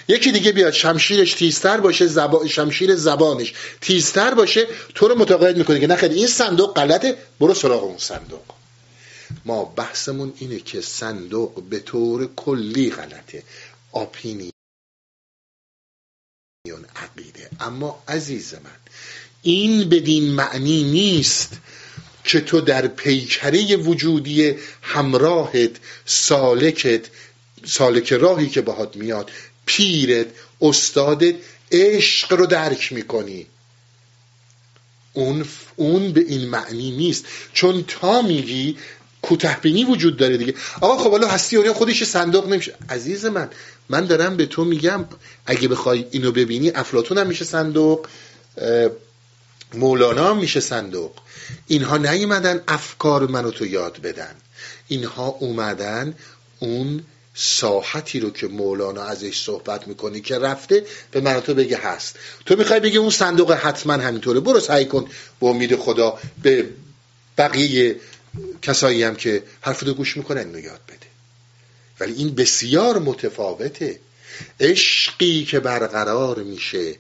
یکی 0.08 0.32
دیگه 0.32 0.52
بیاد 0.52 0.72
شمشیرش 0.72 1.34
تیزتر 1.34 1.80
باشه 1.80 2.06
زبا... 2.06 2.46
شمشیر 2.46 2.94
زبانش 2.94 3.54
تیزتر 3.80 4.34
باشه 4.34 4.66
تو 4.94 5.08
رو 5.08 5.18
متقاعد 5.18 5.56
می‌کنه 5.56 5.80
که 5.80 5.86
نخیر 5.86 6.10
این 6.10 6.26
صندوق 6.26 6.74
غلطه 6.74 7.16
برو 7.40 7.54
سراغ 7.54 7.84
اون 7.84 7.98
صندوق. 7.98 8.42
ما 9.44 9.64
بحثمون 9.64 10.32
اینه 10.38 10.60
که 10.60 10.80
صندوق 10.80 11.62
به 11.62 11.78
طور 11.78 12.28
کلی 12.36 12.90
غلطه. 12.90 13.42
آپینی 13.92 14.50
عقیده. 16.96 17.50
اما 17.60 18.02
عزیز 18.08 18.54
من 18.54 18.76
این 19.42 19.88
بدین 19.88 20.30
معنی 20.30 20.84
نیست 20.84 21.52
که 22.24 22.40
تو 22.40 22.60
در 22.60 22.86
پیکره 22.86 23.76
وجودی 23.76 24.54
همراهت 24.82 25.70
سالکت 26.04 27.06
سالک 27.66 28.12
راهی 28.12 28.48
که 28.48 28.60
باهات 28.60 28.96
میاد 28.96 29.30
پیرت 29.68 30.26
استادت 30.60 31.34
عشق 31.72 32.32
رو 32.32 32.46
درک 32.46 32.92
می‌کنی. 32.92 33.46
اون, 35.12 35.44
اون 35.76 36.12
به 36.12 36.20
این 36.20 36.48
معنی 36.48 36.90
نیست. 36.90 37.24
چون 37.52 37.84
تا 37.88 38.22
میگی 38.22 38.76
کوتهبینی 39.22 39.84
وجود 39.84 40.16
داره 40.16 40.36
دیگه. 40.36 40.54
آقا 40.80 41.04
خب 41.04 41.10
حالا 41.10 41.28
هستی 41.28 41.56
اونیا 41.56 41.74
خودش 41.74 42.04
صندوق 42.04 42.48
نمیشه. 42.48 42.74
عزیز 42.88 43.24
من 43.24 43.50
من 43.88 44.06
دارم 44.06 44.36
به 44.36 44.46
تو 44.46 44.64
میگم 44.64 45.04
اگه 45.46 45.68
بخوای 45.68 46.04
اینو 46.10 46.32
ببینی 46.32 46.70
افلاتون 46.70 47.18
هم 47.18 47.26
میشه 47.26 47.44
صندوق 47.44 48.06
مولانا 49.74 50.30
هم 50.30 50.38
میشه 50.38 50.60
صندوق. 50.60 51.12
اینها 51.66 51.96
نیومدن 51.96 52.62
افکار 52.68 53.26
منو 53.26 53.50
تو 53.50 53.66
یاد 53.66 53.98
بدن. 54.02 54.34
اینها 54.88 55.26
اومدن 55.26 56.14
اون 56.58 57.04
ساحتی 57.40 58.20
رو 58.20 58.30
که 58.30 58.46
مولانا 58.46 59.02
ازش 59.02 59.42
صحبت 59.42 59.88
می‌کنی 59.88 60.20
که 60.20 60.38
رفته 60.38 60.84
به 61.10 61.20
من 61.20 61.40
تو 61.40 61.54
بگه 61.54 61.78
هست. 61.78 62.16
تو 62.46 62.56
می‌خوای 62.56 62.80
بگی 62.80 62.96
اون 62.96 63.10
صندوق 63.10 63.52
حتما 63.52 63.92
همینطوره. 63.92 64.40
برو 64.40 64.60
سعی 64.60 64.84
کن 64.84 65.08
به 65.40 65.46
امید 65.46 65.76
خدا 65.76 66.18
به 66.42 66.68
بقیه 67.38 67.96
کسایی 68.62 69.02
هم 69.02 69.16
که 69.16 69.42
حرف 69.60 69.82
رو 69.82 69.94
گوش 69.94 70.16
می‌کنن 70.16 70.38
اینو 70.38 70.60
یاد 70.60 70.80
بده. 70.88 71.06
ولی 72.00 72.12
این 72.12 72.34
بسیار 72.34 72.98
متفاوته. 72.98 74.00
عشقی 74.60 75.44
که 75.44 75.60
برقرار 75.60 76.42
میشه 76.42 76.94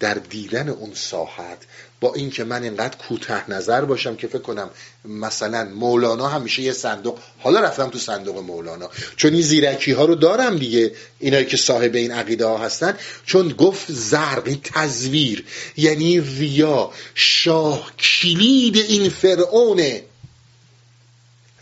در 0.00 0.14
دیدن 0.14 0.68
اون 0.68 0.94
ساحت 0.94 1.58
با 2.02 2.14
اینکه 2.14 2.44
من 2.44 2.62
اینقدر 2.62 2.96
کوته 2.96 3.50
نظر 3.50 3.84
باشم 3.84 4.16
که 4.16 4.26
فکر 4.26 4.38
کنم 4.38 4.70
مثلا 5.04 5.64
مولانا 5.64 6.28
همیشه 6.28 6.62
یه 6.62 6.72
صندوق 6.72 7.18
حالا 7.38 7.60
رفتم 7.60 7.90
تو 7.90 7.98
صندوق 7.98 8.38
مولانا. 8.38 8.90
چون 9.16 9.32
این 9.32 9.42
زیرکی 9.42 9.92
ها 9.92 10.04
رو 10.04 10.14
دارم 10.14 10.56
دیگه 10.56 10.92
اینایی 11.18 11.46
که 11.46 11.56
صاحب 11.56 11.94
این 11.94 12.12
عقیده 12.12 12.46
ها 12.46 12.58
هستن. 12.58 12.98
چون 13.26 13.48
گفت 13.48 13.86
زرق 13.88 14.42
این 14.46 14.60
تزویر 14.64 15.44
یعنی 15.76 16.20
ریا 16.20 16.90
شاه 17.14 17.92
کلید 17.96 18.76
این 18.76 19.08
فرعون 19.08 20.00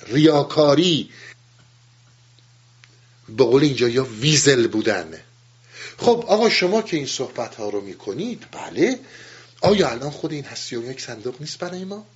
ریاکاری. 0.07 1.11
به 3.29 3.45
قول 3.45 3.63
اینجا 3.63 3.89
یا 3.89 4.05
ویزل 4.21 4.67
بودن. 4.67 5.21
خب 5.99 6.25
آقا 6.29 6.49
شما 6.49 6.83
که 6.83 6.97
این 6.97 7.07
صحبت 7.07 7.55
ها 7.55 7.69
رو 7.69 7.81
می‌کنید 7.81 8.45
بله. 8.53 8.99
آیا 9.61 9.91
الان 9.91 10.11
خود 10.11 10.33
این 10.33 10.45
هستی 10.45 10.77
و 10.77 10.91
یک 10.91 11.01
صندوق 11.01 11.41
نیست 11.41 11.59
برای 11.59 11.85
ما؟ 11.85 12.07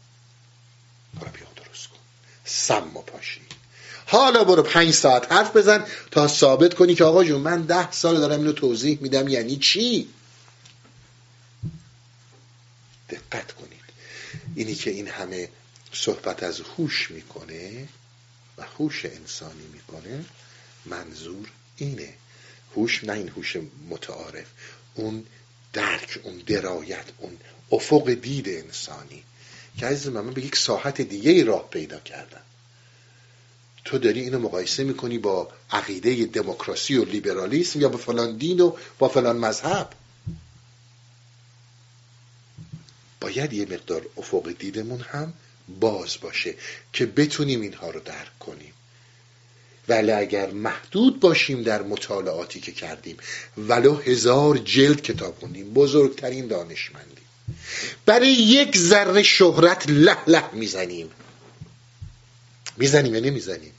برو 1.21 1.31
بیا 1.31 1.47
درست 1.57 1.89
کن. 1.89 1.99
سم 2.45 2.97
و 2.97 3.03
پاشی. 3.03 3.41
حالا 4.07 4.45
برو 4.45 4.63
پنج 4.63 4.91
ساعت 4.91 5.33
حرف 5.33 5.57
بزن 5.57 5.85
تا 6.11 6.29
ثابت 6.29 6.75
کنی 6.75 6.95
که 6.95 7.05
آقا 7.05 7.25
جون 7.25 7.41
من 7.41 7.63
ده 7.63 7.93
سال 7.93 8.21
دارم 8.21 8.41
اینو 8.41 8.53
توضیح 8.53 8.99
میدم. 9.01 9.29
یعنی 9.29 9.57
چی؟ 9.57 10.09
دقت 13.09 13.53
کنید. 13.53 13.85
اینی 14.55 14.75
که 14.75 14.91
این 14.91 15.09
همه 15.09 15.49
صحبت 15.93 16.43
از 16.43 16.61
هوش 16.61 17.11
می‌کنه 17.11 17.89
و 18.59 18.63
هوش 18.79 19.05
انسانی 19.05 19.67
می‌کنه 19.73 20.25
منظور 20.87 21.49
اینه. 21.77 22.15
هوش 22.77 23.05
نه 23.05 23.13
این 23.13 23.29
هوش 23.29 23.57
متعارف. 23.91 24.47
اون 24.95 25.27
درک 25.75 26.19
اون 26.23 26.43
درایت 26.47 27.05
اون 27.19 27.37
افق 27.73 28.11
دید 28.11 28.49
انسانی. 28.49 29.23
که 29.79 29.87
عزیز 29.87 30.09
من 30.09 30.31
به 30.31 30.45
یک 30.45 30.57
ساحت 30.57 31.01
دیگه 31.01 31.31
ای 31.31 31.45
راه 31.45 31.71
پیدا 31.71 31.99
کردم. 31.99 32.41
تو 33.85 33.99
داری 33.99 34.21
اینو 34.21 34.39
مقایسه 34.39 34.85
می‌کنی 34.85 35.19
با 35.19 35.49
عقیده 35.71 36.25
دموکراسی 36.25 36.97
و 36.97 37.05
لیبرالیسم 37.05 37.81
یا 37.81 37.89
با 37.89 37.99
فلان 37.99 38.37
دین 38.37 38.61
و 38.61 38.77
با 38.99 39.09
فلان 39.09 39.37
مذهب؟ 39.37 39.91
باید 43.21 43.53
یه 43.53 43.67
مقدار 43.67 44.07
افق 44.17 44.53
دیدمون 44.59 45.01
هم 45.01 45.33
باز 45.81 46.17
باشه 46.21 46.55
که 46.93 47.07
بتونیم 47.07 47.61
اینها 47.61 47.91
رو 47.91 48.01
درک 48.01 48.39
کنیم. 48.39 48.73
ولی 49.89 50.11
اگر 50.11 50.51
محدود 50.51 51.21
باشیم 51.21 51.63
در 51.63 51.83
مطالعاتی 51.83 52.61
که 52.61 52.73
کردیم 52.73 53.17
ولو 53.59 53.97
هزار 53.97 54.59
جلد 54.59 55.01
کتاب 55.03 55.37
خوندیم 55.41 55.75
بزرگترین 55.75 56.47
دانشمندیم. 56.47 57.25
برای 58.07 58.33
یک 58.33 58.77
ذره 58.77 59.23
شهرت 59.23 59.85
له 59.89 60.17
له 60.27 60.55
می‌زنیم. 60.55 61.11
می‌زنیم 62.77 63.15
یا 63.15 63.21
نمی‌زنیم؟ 63.21 63.73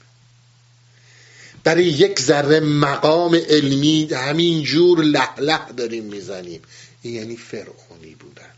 برای 1.64 1.84
یک 1.84 2.20
ذره 2.20 2.60
مقام 2.60 3.34
علمی 3.34 4.08
همین 4.12 4.62
جور 4.62 5.02
له 5.04 5.40
له 5.40 5.72
داریم 5.76 6.04
می‌زنیم. 6.04 6.62
این 7.02 7.14
یعنی 7.14 7.36
فرعونی 7.36 8.14
بودن. 8.18 8.50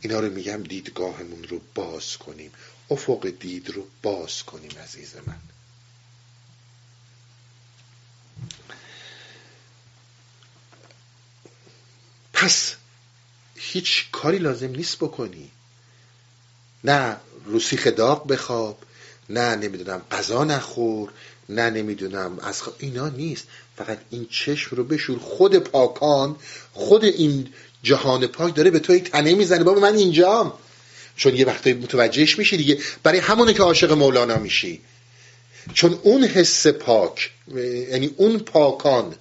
اینا 0.00 0.20
رو 0.20 0.30
میگم 0.30 0.62
دیدگاهمون 0.62 1.44
رو 1.44 1.60
باز 1.74 2.16
کنیم. 2.16 2.50
افق 2.90 3.32
دید 3.40 3.70
رو 3.70 3.86
باز 4.02 4.42
کنیم 4.42 4.70
عزیز 4.84 5.14
من. 5.26 5.38
پس 12.36 12.74
هیچ 13.54 14.06
کاری 14.12 14.38
لازم 14.38 14.70
نیست 14.70 14.96
بکنی. 14.96 15.50
نه 16.84 17.16
روسیخ 17.44 17.86
داغ 17.86 18.26
بخواب 18.26 18.78
نه 19.28 19.56
نمی‌دونم 19.56 20.02
غذا 20.10 20.44
نخور 20.44 21.10
نه 21.48 21.70
نمی‌دونم 21.70 22.38
از 22.38 22.62
خ... 22.62 22.68
اینا 22.78 23.08
نیست. 23.08 23.46
فقط 23.76 23.98
این 24.10 24.26
چشم 24.30 24.76
رو 24.76 24.84
بشور. 24.84 25.18
خود 25.18 25.56
پاکان 25.56 26.36
خود 26.72 27.04
این 27.04 27.52
جهان 27.82 28.26
پاک 28.26 28.54
داره 28.54 28.70
به 28.70 28.78
تو 28.78 28.98
تنه 28.98 29.34
می‌زنه. 29.34 29.64
بابا 29.64 29.80
من 29.80 29.94
اینجام. 29.94 30.52
چون 31.16 31.36
یه 31.36 31.46
وقتایی 31.46 31.76
متوجهش 31.76 32.38
میشی 32.38 32.56
دیگه. 32.56 32.78
برای 33.02 33.18
همونه 33.18 33.52
که 33.54 33.62
عاشق 33.62 33.92
مولانا 33.92 34.36
میشی. 34.36 34.80
چون 35.74 35.98
اون 36.02 36.24
حس 36.24 36.66
پاک 36.66 37.30
یعنی 37.90 38.14
اون 38.16 38.38
پاکان 38.38 39.14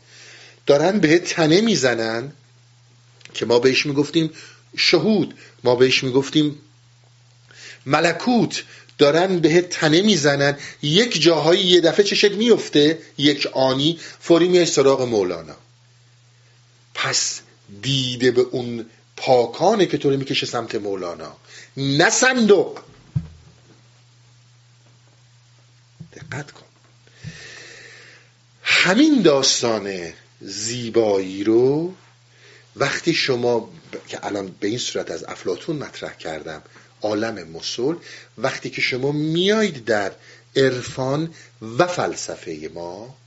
دارن 0.66 1.00
به 1.00 1.20
تنه 1.20 1.62
می‌زنن 1.62 2.34
که 3.36 3.46
ما 3.46 3.60
بهش 3.60 3.86
می‌گفتیم 3.86 4.32
شهود 4.78 5.34
ما 5.64 5.76
بهش 5.76 6.04
می‌گفتیم 6.04 6.60
ملکوت. 7.86 8.64
دارن 8.98 9.40
به 9.40 9.62
تنه 9.62 10.02
می‌زنن. 10.02 10.58
یک 10.82 11.22
جاهایی 11.22 11.64
یه 11.64 11.82
دفعه 11.82 12.06
چشت 12.06 12.32
میفته 12.32 13.00
یک 13.18 13.48
آنی 13.54 14.00
فوری 14.20 14.48
میای 14.48 14.66
سراغ 14.66 15.02
مولانا. 15.02 15.56
پس 16.94 17.42
دیده 17.82 18.32
به 18.32 18.42
اون 18.42 18.86
پاکانه 19.18 19.86
که 19.86 19.98
تو 19.98 20.10
رو 20.10 20.18
می‌کشه 20.18 20.46
سمت 20.46 20.76
مولانا. 20.76 21.36
نه 21.78 22.10
صندوق. 22.10 22.80
دقت 26.14 26.52
کن. 26.52 26.66
همین 28.64 29.22
داستان 29.22 30.14
زیبایی 30.42 31.44
رو 31.44 31.94
وقتی 32.76 33.14
شما 33.14 33.72
که 34.08 34.26
الان 34.26 34.56
به 34.60 34.68
این 34.68 34.78
صورت 34.78 35.12
از 35.12 35.24
افلاتون 35.24 35.76
مطرح 35.76 36.14
کردم 36.14 36.62
عالم 37.02 37.48
مسل 37.48 37.96
وقتی 38.38 38.70
که 38.70 38.82
شما 38.82 39.12
میایید 39.12 39.86
در 39.86 40.12
عرفان 40.56 41.34
و 41.78 41.88
فلسفه 41.88 42.70
ما 42.74 43.18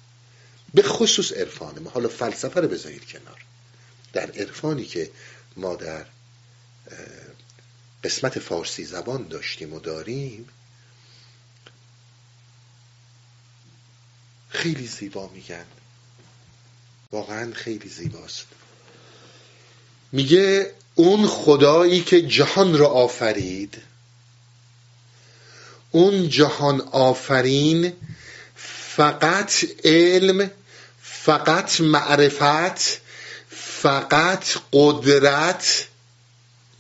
به 0.75 0.83
خصوص 0.83 1.33
عرفان 1.33 1.79
ما 1.79 1.91
حالا 1.91 2.09
فلسفه 2.09 2.61
رو 2.61 2.69
بذارید 2.69 3.07
کنار. 3.07 3.45
در 4.13 4.31
عرفانی 4.31 4.85
که 4.85 5.11
ما 5.57 5.77
در 5.77 6.07
قسمت 8.05 8.39
فارسی 8.39 8.85
زبان 8.85 9.29
داشتیم 9.29 9.75
و 9.75 9.81
داریم 9.81 10.49
خیلی 14.49 14.87
زیبا 14.87 15.29
میگن. 15.29 15.67
واقعا 17.13 17.53
خیلی 17.55 17.89
زیباست. 17.89 18.47
میگه 20.13 20.73
اون 20.95 21.27
خدایی 21.27 22.01
که 22.01 22.23
جهان 22.23 22.79
را 22.79 22.87
آفرید. 22.87 23.83
اون 25.91 26.29
جهان 26.29 26.81
آفرین 26.81 27.93
فقط 28.57 29.65
علم 29.85 30.51
فقط 31.03 31.81
معرفت 31.81 33.01
فقط 33.51 34.45
قدرت 34.73 35.89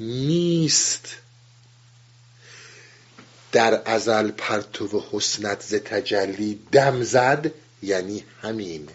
نیست. 0.00 1.08
در 3.52 3.82
ازل 3.84 4.30
پرتو 4.30 5.04
حسنت 5.12 5.62
ز 5.62 5.74
تجلی 5.74 6.60
دم 6.72 7.02
زد 7.02 7.52
یعنی 7.82 8.24
همین. 8.42 8.88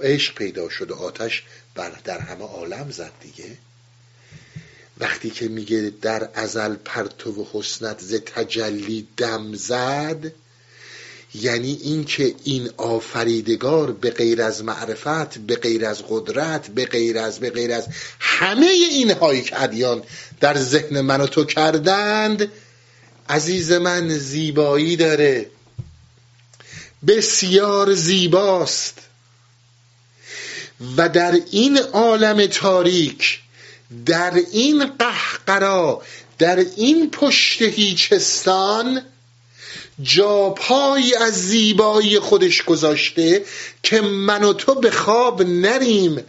عشق 0.00 0.34
پیدا 0.34 0.68
شد 0.68 0.90
و 0.90 0.94
آتش 0.94 1.42
در 2.04 2.18
همه 2.18 2.44
عالم 2.44 2.90
زد 2.90 3.12
دیگه. 3.20 3.56
وقتی 5.00 5.30
که 5.30 5.48
میگه 5.48 5.92
در 6.02 6.28
ازل 6.34 6.74
پرتو 6.74 7.48
حسنت 7.52 8.00
ز 8.00 8.14
تجلی 8.14 9.08
دم 9.16 9.54
زد 9.54 10.32
یعنی 11.34 11.78
اینکه 11.82 12.34
این 12.44 12.70
آفریدگار 12.76 13.92
به 13.92 14.10
غیر 14.10 14.42
از 14.42 14.64
معرفت 14.64 15.38
به 15.38 15.56
غیر 15.56 15.86
از 15.86 16.02
قدرت 16.08 16.68
به 16.68 16.86
غیر 16.86 17.18
از 17.18 17.40
به 17.40 17.50
غیر 17.50 17.72
از 17.72 17.86
همه 18.20 18.66
این 18.66 19.10
هایی 19.10 19.42
که 19.42 19.62
ادیان 19.62 20.02
در 20.40 20.58
ذهن 20.58 21.00
من 21.00 21.20
و 21.20 21.26
تو 21.26 21.44
کردند 21.44 22.52
عزیز 23.28 23.72
من 23.72 24.08
زیبایی 24.08 24.96
داره. 24.96 25.50
بسیار 27.06 27.94
زیباست. 27.94 28.98
و 30.96 31.08
در 31.08 31.40
این 31.50 31.78
عالم 31.78 32.46
تاریک 32.46 33.40
در 34.06 34.32
این 34.52 34.86
قهقرا 34.86 36.02
در 36.38 36.56
این 36.76 37.10
پشت 37.10 37.62
هیچستان 37.62 39.02
جاپایی 40.02 41.14
از 41.14 41.34
زیبایی 41.34 42.18
خودش 42.18 42.62
گذاشته 42.62 43.44
که 43.82 44.00
من 44.00 44.44
و 44.44 44.52
تو 44.52 44.74
به 44.74 44.90
خواب 44.90 45.42
نریم. 45.42 46.24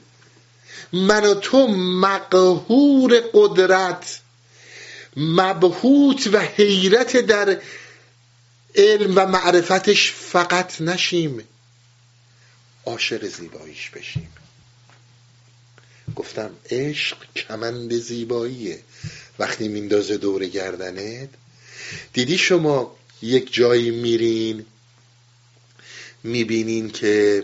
من 0.94 1.26
و 1.26 1.34
تو 1.34 1.68
مقهور 1.78 3.24
قدرت 3.34 4.20
مبهوت 5.18 6.30
و 6.32 6.40
حیرت 6.40 7.18
در 7.18 7.58
علم 8.76 9.14
و 9.16 9.26
معرفتش 9.26 10.12
فقط 10.12 10.82
نشیم. 10.82 11.44
عاشق 12.86 13.26
زیباییش 13.26 13.90
بشیم. 13.90 14.30
گفتم 16.16 16.52
عشق 16.70 17.18
کمند 17.36 17.94
زیباییه. 17.94 18.80
وقتی 19.40 19.68
میندازه 19.68 20.18
دور 20.18 20.46
گردنت 20.46 21.30
دیدی 22.14 22.38
شما 22.38 22.96
یک 23.22 23.54
جایی 23.54 23.92
میرین 23.92 24.66
می‌بینین 26.24 26.90
که 26.90 27.44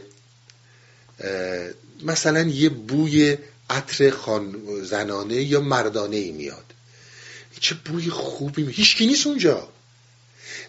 مثلا 2.04 2.42
یه 2.42 2.70
بوی 2.70 3.38
عطر 3.70 4.10
خان 4.10 4.56
زنانه 4.84 5.44
یا 5.44 5.62
مردانه 5.62 6.16
ای 6.16 6.32
میاد. 6.32 6.66
چه 7.60 7.76
بوی 7.76 8.10
خوبی 8.10 8.64
می 8.64 8.74
هیچکی 8.74 9.08
نیست 9.08 9.28
اونجا. 9.28 9.68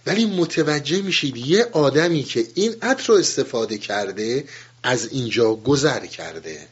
ولی 0.06 0.27
متوجه 0.27 1.02
میشید 1.02 1.36
یه 1.36 1.66
آدمی 1.72 2.22
که 2.22 2.47
این 2.55 2.77
عطر 2.82 3.06
رو 3.06 3.14
استفاده 3.14 3.78
کرده 3.78 4.44
از 4.82 5.09
اینجا 5.12 5.55
گذر 5.55 6.06
کرده. 6.06 6.68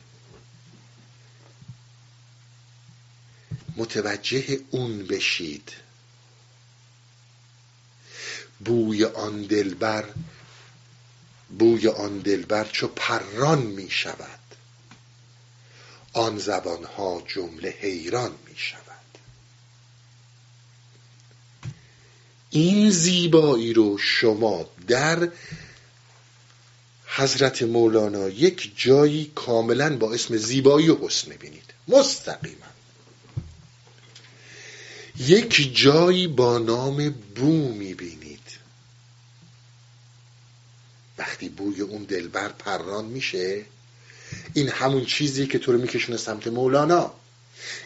متوجه 3.78 4.60
اون 4.70 5.06
بشید. 5.06 5.72
بوی 8.64 9.04
آن 9.04 9.42
دلبر 9.42 10.04
بوی 11.58 11.88
آن 11.88 12.18
دلبر 12.18 12.64
چو 12.64 12.88
پران 12.88 13.62
می 13.62 13.90
شود. 13.90 14.38
آن 16.12 16.38
زبانها 16.38 17.22
جمله 17.26 17.68
حیران 17.68 18.34
می 18.48 18.56
شود. 18.56 18.88
این 22.50 22.90
زیبایی 22.90 23.72
رو 23.72 23.98
شما 23.98 24.70
در 24.88 25.30
حضرت 27.06 27.62
مولانا 27.62 28.28
یک 28.28 28.72
جایی 28.76 29.32
کاملا 29.34 29.96
با 29.96 30.12
اسم 30.14 30.36
زیبایی 30.36 30.88
و 30.88 31.06
حسن 31.06 31.30
بینید 31.30 31.74
مستقیما. 31.88 32.67
یک 35.20 35.70
جایی 35.74 36.26
با 36.26 36.58
نام 36.58 37.14
بو 37.36 37.72
می‌بینید. 37.72 38.38
وقتی 41.18 41.48
بوی 41.48 41.80
اون 41.80 42.02
دلبر 42.02 42.48
پران 42.48 43.04
میشه 43.04 43.64
این 44.54 44.68
همون 44.68 45.04
چیزیه 45.04 45.46
که 45.46 45.58
تو 45.58 45.72
رو 45.72 45.78
میکشونه 45.78 46.18
سمت 46.18 46.46
مولانا. 46.46 47.12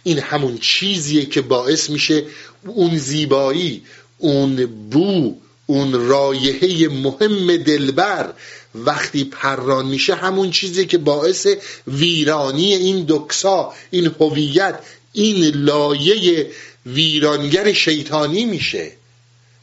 این 0.03 0.19
همون 0.19 0.59
چیزیه 0.59 1.25
که 1.25 1.41
باعث 1.41 1.91
میشه 1.91 2.25
اون 2.67 2.99
زیبایی 2.99 3.83
اون 4.19 4.67
بو 4.91 5.37
اون 5.67 6.09
رایحه 6.09 6.89
مهم 6.89 7.57
دلبر 7.57 8.35
وقتی 8.75 9.25
پران 9.25 9.87
میشه 9.87 10.15
همون 10.15 10.51
چیزی 10.51 10.87
که 10.87 10.99
باعث 10.99 11.47
ویرانی 11.87 12.75
این 12.75 13.05
دکسا 13.09 13.75
این 13.91 14.15
هویت 14.21 14.79
این 15.13 15.45
لایه 15.45 16.51
ویرانگر 16.87 17.73
شیطانی 17.73 18.45
میشه. 18.45 18.93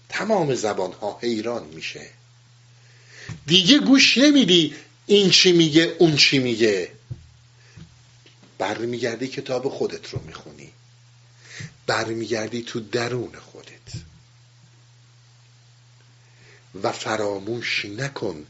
تمام 0.10 0.56
زبان 0.56 0.92
ها 0.92 1.20
حیران 1.22 1.64
میشه. 1.64 2.10
دیگه 3.46 3.80
گوش 3.80 4.18
نمیدی 4.18 4.76
این 5.06 5.30
چی 5.30 5.52
میگه 5.52 5.96
اون 6.00 6.16
چی 6.16 6.40
میگه. 6.40 6.92
برمیگردی 8.58 9.28
کتاب 9.28 9.70
خودت 9.70 10.10
رو 10.10 10.22
می‌خونی. 10.26 10.70
برمیگردی 11.88 12.62
تو 12.62 12.80
درون 12.80 13.32
خودت. 13.52 14.04
و 16.84 16.92
فراموش 16.92 17.86
نکن 17.86 18.46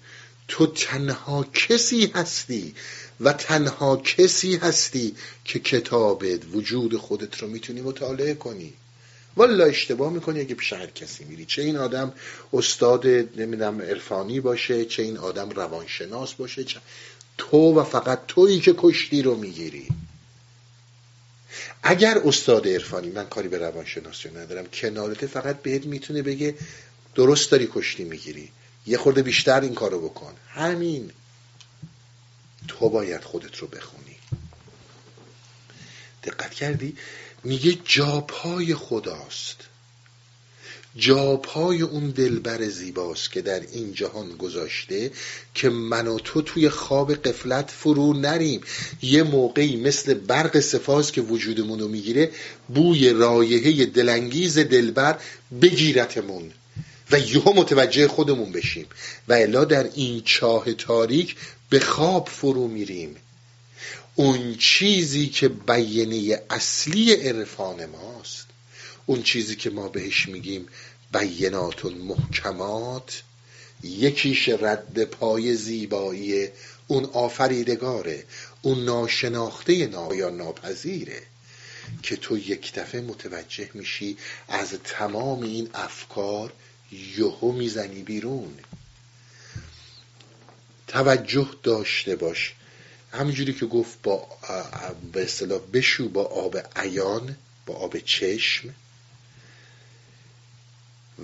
تو 0.47 0.67
تنها 0.67 1.43
کسی 1.43 2.11
هستی 2.15 2.75
و 3.21 3.33
تنها 3.33 3.97
کسی 3.97 4.55
هستی 4.55 5.15
که 5.45 5.59
کتابت 5.59 6.39
وجود 6.53 6.97
خودت 6.97 7.37
رو 7.37 7.47
می‌تونی 7.47 7.81
مطالعه 7.81 8.33
کنی. 8.33 8.73
والا 9.35 9.65
اشتباه 9.65 10.13
می‌کنی 10.13 10.39
اگه 10.39 10.55
پیش 10.55 10.73
هر 10.73 10.87
کسی 10.87 11.23
میری. 11.23 11.45
چه 11.45 11.61
این 11.61 11.77
آدم 11.77 12.13
استاد 12.53 13.07
نمی‌دونم 13.07 13.81
عرفانی 13.81 14.39
باشه 14.39 14.85
چه 14.85 15.03
این 15.03 15.17
آدم 15.17 15.49
روانشناس 15.49 16.33
باشه 16.33 16.63
چه... 16.63 16.79
تو 17.37 17.79
و 17.79 17.83
فقط 17.83 18.19
تویی 18.27 18.59
که 18.59 18.75
کشتی 18.77 19.21
رو 19.21 19.35
می‌گیری. 19.35 19.87
اگر 21.83 22.17
استاد 22.25 22.67
عرفانی 22.67 23.09
من 23.09 23.25
کاری 23.25 23.47
به 23.47 23.57
روانشناسی 23.57 24.29
ندارم 24.29 24.65
کنارته 24.65 25.27
فقط 25.27 25.61
بهت 25.61 25.85
می‌تونه 25.85 26.21
بگه 26.21 26.55
درست 27.15 27.51
داری 27.51 27.69
کشتی 27.73 28.03
می‌گیری. 28.03 28.51
یه 28.87 28.97
خورده 28.97 29.21
بیشتر 29.21 29.61
این 29.61 29.73
کارو 29.73 30.09
بکن. 30.09 30.33
همین. 30.49 31.11
تو 32.69 32.89
باید 32.89 33.23
خودت 33.23 33.57
رو 33.57 33.67
بخونی. 33.67 34.15
دقت 36.23 36.53
کردی؟ 36.53 36.95
میگه 37.43 37.77
جاپای 37.85 38.75
خداست. 38.75 39.57
جاپای 40.95 41.81
اون 41.81 42.09
دلبر 42.09 42.63
زیباست 42.63 43.31
که 43.31 43.41
در 43.41 43.59
این 43.59 43.93
جهان 43.93 44.37
گذاشته 44.37 45.11
که 45.53 45.69
من 45.69 46.07
و 46.07 46.19
تو 46.19 46.41
توی 46.41 46.69
خواب 46.69 47.13
قفلت 47.13 47.71
فرو 47.71 48.13
نریم. 48.13 48.61
یه 49.01 49.23
موقعی 49.23 49.77
مثل 49.77 50.13
برق 50.13 50.59
سفاز 50.59 51.11
که 51.11 51.21
وجودمون 51.21 51.79
رو 51.79 51.87
می‌گیره 51.87 52.31
بوی 52.67 53.09
رایحه 53.09 53.85
دلانگیز 53.85 54.59
دلبر 54.59 55.19
بگیرتمون. 55.61 56.53
و 57.11 57.19
یهو 57.19 57.53
متوجه 57.53 58.07
خودمون 58.07 58.51
بشیم. 58.51 58.85
و 59.27 59.33
الا 59.33 59.65
در 59.65 59.89
این 59.93 60.21
چاه 60.25 60.73
تاریک 60.73 61.35
به 61.69 61.79
خواب 61.79 62.29
فرو 62.29 62.67
میریم. 62.67 63.15
اون 64.15 64.55
چیزی 64.55 65.27
که 65.27 65.47
بیانه 65.49 66.41
اصلی 66.49 67.13
عرفان 67.13 67.85
ماست 67.85 68.45
اون 69.05 69.23
چیزی 69.23 69.55
که 69.55 69.69
ما 69.69 69.87
بهش 69.87 70.29
میگیم 70.29 70.67
بینات 71.13 71.85
محکمات 71.85 73.23
یکیش 73.83 74.49
رد 74.49 75.03
پای 75.03 75.55
زیبایی 75.55 76.47
اون 76.87 77.05
آفریدگاره 77.05 78.23
اون 78.61 78.85
ناشناخته 78.85 79.87
نایا 79.87 80.29
ناپذیره 80.29 81.21
که 82.03 82.15
تو 82.15 82.37
یک 82.37 82.73
دفعه 82.73 83.01
متوجه 83.01 83.69
میشی 83.73 84.17
از 84.47 84.69
تمام 84.83 85.41
این 85.41 85.69
افکار 85.73 86.53
یهو 86.91 87.51
می‌زنی 87.51 88.03
بیرون. 88.03 88.53
توجه 90.87 91.49
داشته 91.63 92.15
باش. 92.15 92.53
همینجوری 93.11 93.53
که 93.53 93.65
گفت 93.65 94.01
با 94.03 94.27
به 95.13 95.23
اصطلاح 95.23 95.59
بشو 95.73 96.09
با 96.09 96.23
آب 96.23 96.57
عیان 96.75 97.37
با 97.65 97.75
آب 97.75 97.97
چشم. 97.99 98.73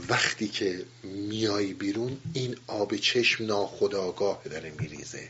وقتی 0.09 0.47
که 0.47 0.85
میای 1.03 1.73
بیرون 1.73 2.17
این 2.33 2.57
آب 2.67 2.95
چشم 2.95 3.45
ناخداگاه 3.45 4.41
داره 4.45 4.73
میریزه. 4.79 5.29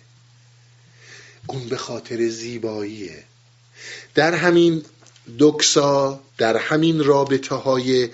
اون 1.47 1.69
به 1.69 1.77
خاطر 1.77 2.29
زیباییه. 2.29 3.23
در 4.15 4.35
همین 4.35 4.85
دکسا 5.39 6.21
در 6.37 6.57
همین 6.57 7.03
رابطه 7.03 7.55
های 7.55 8.09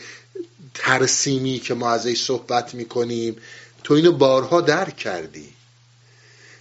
ترسیمی 0.74 1.60
که 1.60 1.74
ما 1.74 1.92
ازش 1.92 2.22
صحبت 2.24 2.74
می‌کنیم. 2.74 3.36
تو 3.84 3.94
اینو 3.94 4.12
بارها 4.12 4.62
درک 4.62 4.98
کردی. 4.98 5.54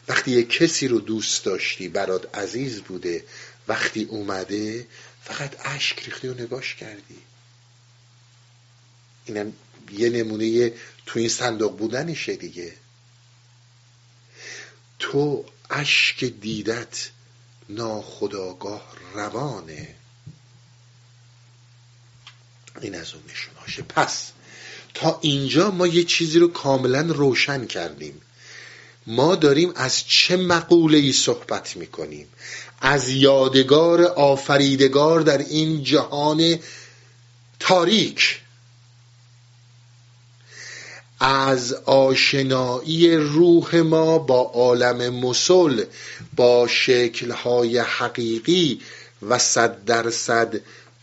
وقتی 0.08 0.30
یه 0.30 0.42
کسی 0.42 0.88
رو 0.88 1.00
دوست 1.00 1.44
داشتی 1.44 1.88
برات 1.88 2.38
عزیز 2.38 2.80
بوده 2.80 3.24
وقتی 3.68 4.04
اومده 4.04 4.86
فقط 5.24 5.56
اشک 5.64 6.04
ریختی 6.04 6.28
و 6.28 6.34
نگاش 6.34 6.74
کردی. 6.74 7.18
اینم 9.24 9.52
یه 9.92 10.10
نمونه 10.10 10.72
تو 11.06 11.18
این 11.18 11.28
صندوق 11.28 11.78
بودنشه 11.78 12.36
دیگه. 12.36 12.72
تو 14.98 15.44
اشک 15.70 16.24
دیدت 16.24 17.10
ناخداگاه 17.68 18.96
روانه. 19.14 19.94
این 22.82 22.94
از 22.94 23.14
اون 23.14 23.22
نشوناشه 23.32 23.82
پس 23.82 24.32
تا 24.94 25.18
اینجا 25.22 25.70
ما 25.70 25.86
یه 25.86 26.04
چیزی 26.04 26.38
رو 26.38 26.48
کاملا 26.48 27.00
روشن 27.00 27.66
کردیم. 27.66 28.20
ما 29.06 29.36
داریم 29.36 29.72
از 29.76 30.06
چه 30.06 30.36
مقوله 30.36 30.98
ای 30.98 31.12
صحبت 31.12 31.76
می‌کنیم؟ 31.76 32.26
از 32.80 33.08
یادگار 33.08 34.02
آفریدگار 34.02 35.20
در 35.20 35.38
این 35.38 35.84
جهان 35.84 36.58
تاریک. 37.60 38.40
از 41.20 41.72
آشنایی 41.72 43.16
روح 43.16 43.76
ما 43.76 44.18
با 44.18 44.40
عالم 44.40 45.14
مسل 45.14 45.84
با 46.36 46.66
شکلهای 46.68 47.78
حقیقی 47.78 48.80
و 49.22 49.38
صد 49.38 49.84
درصد 49.84 50.60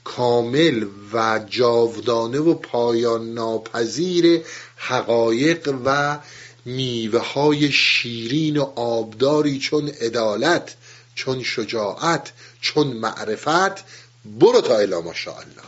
کامل 0.08 0.86
و 1.14 1.40
جاودانه 1.50 2.40
و 2.40 2.54
پایان 2.54 3.34
ناپذیر 3.34 4.42
حقایق 4.76 5.76
و 5.86 6.20
میوه 6.66 7.20
های 7.20 7.72
شیرین 7.72 8.58
و 8.58 8.64
آبداری 8.76 9.60
چون 9.60 9.88
عدالت 9.90 10.76
چون 11.16 11.44
شجاعت 11.44 12.32
چون 12.62 12.88
معرفت 12.88 13.84
برو 14.26 14.62
تا 14.62 14.78
الا 14.78 15.02
ماشاءالله. 15.02 15.64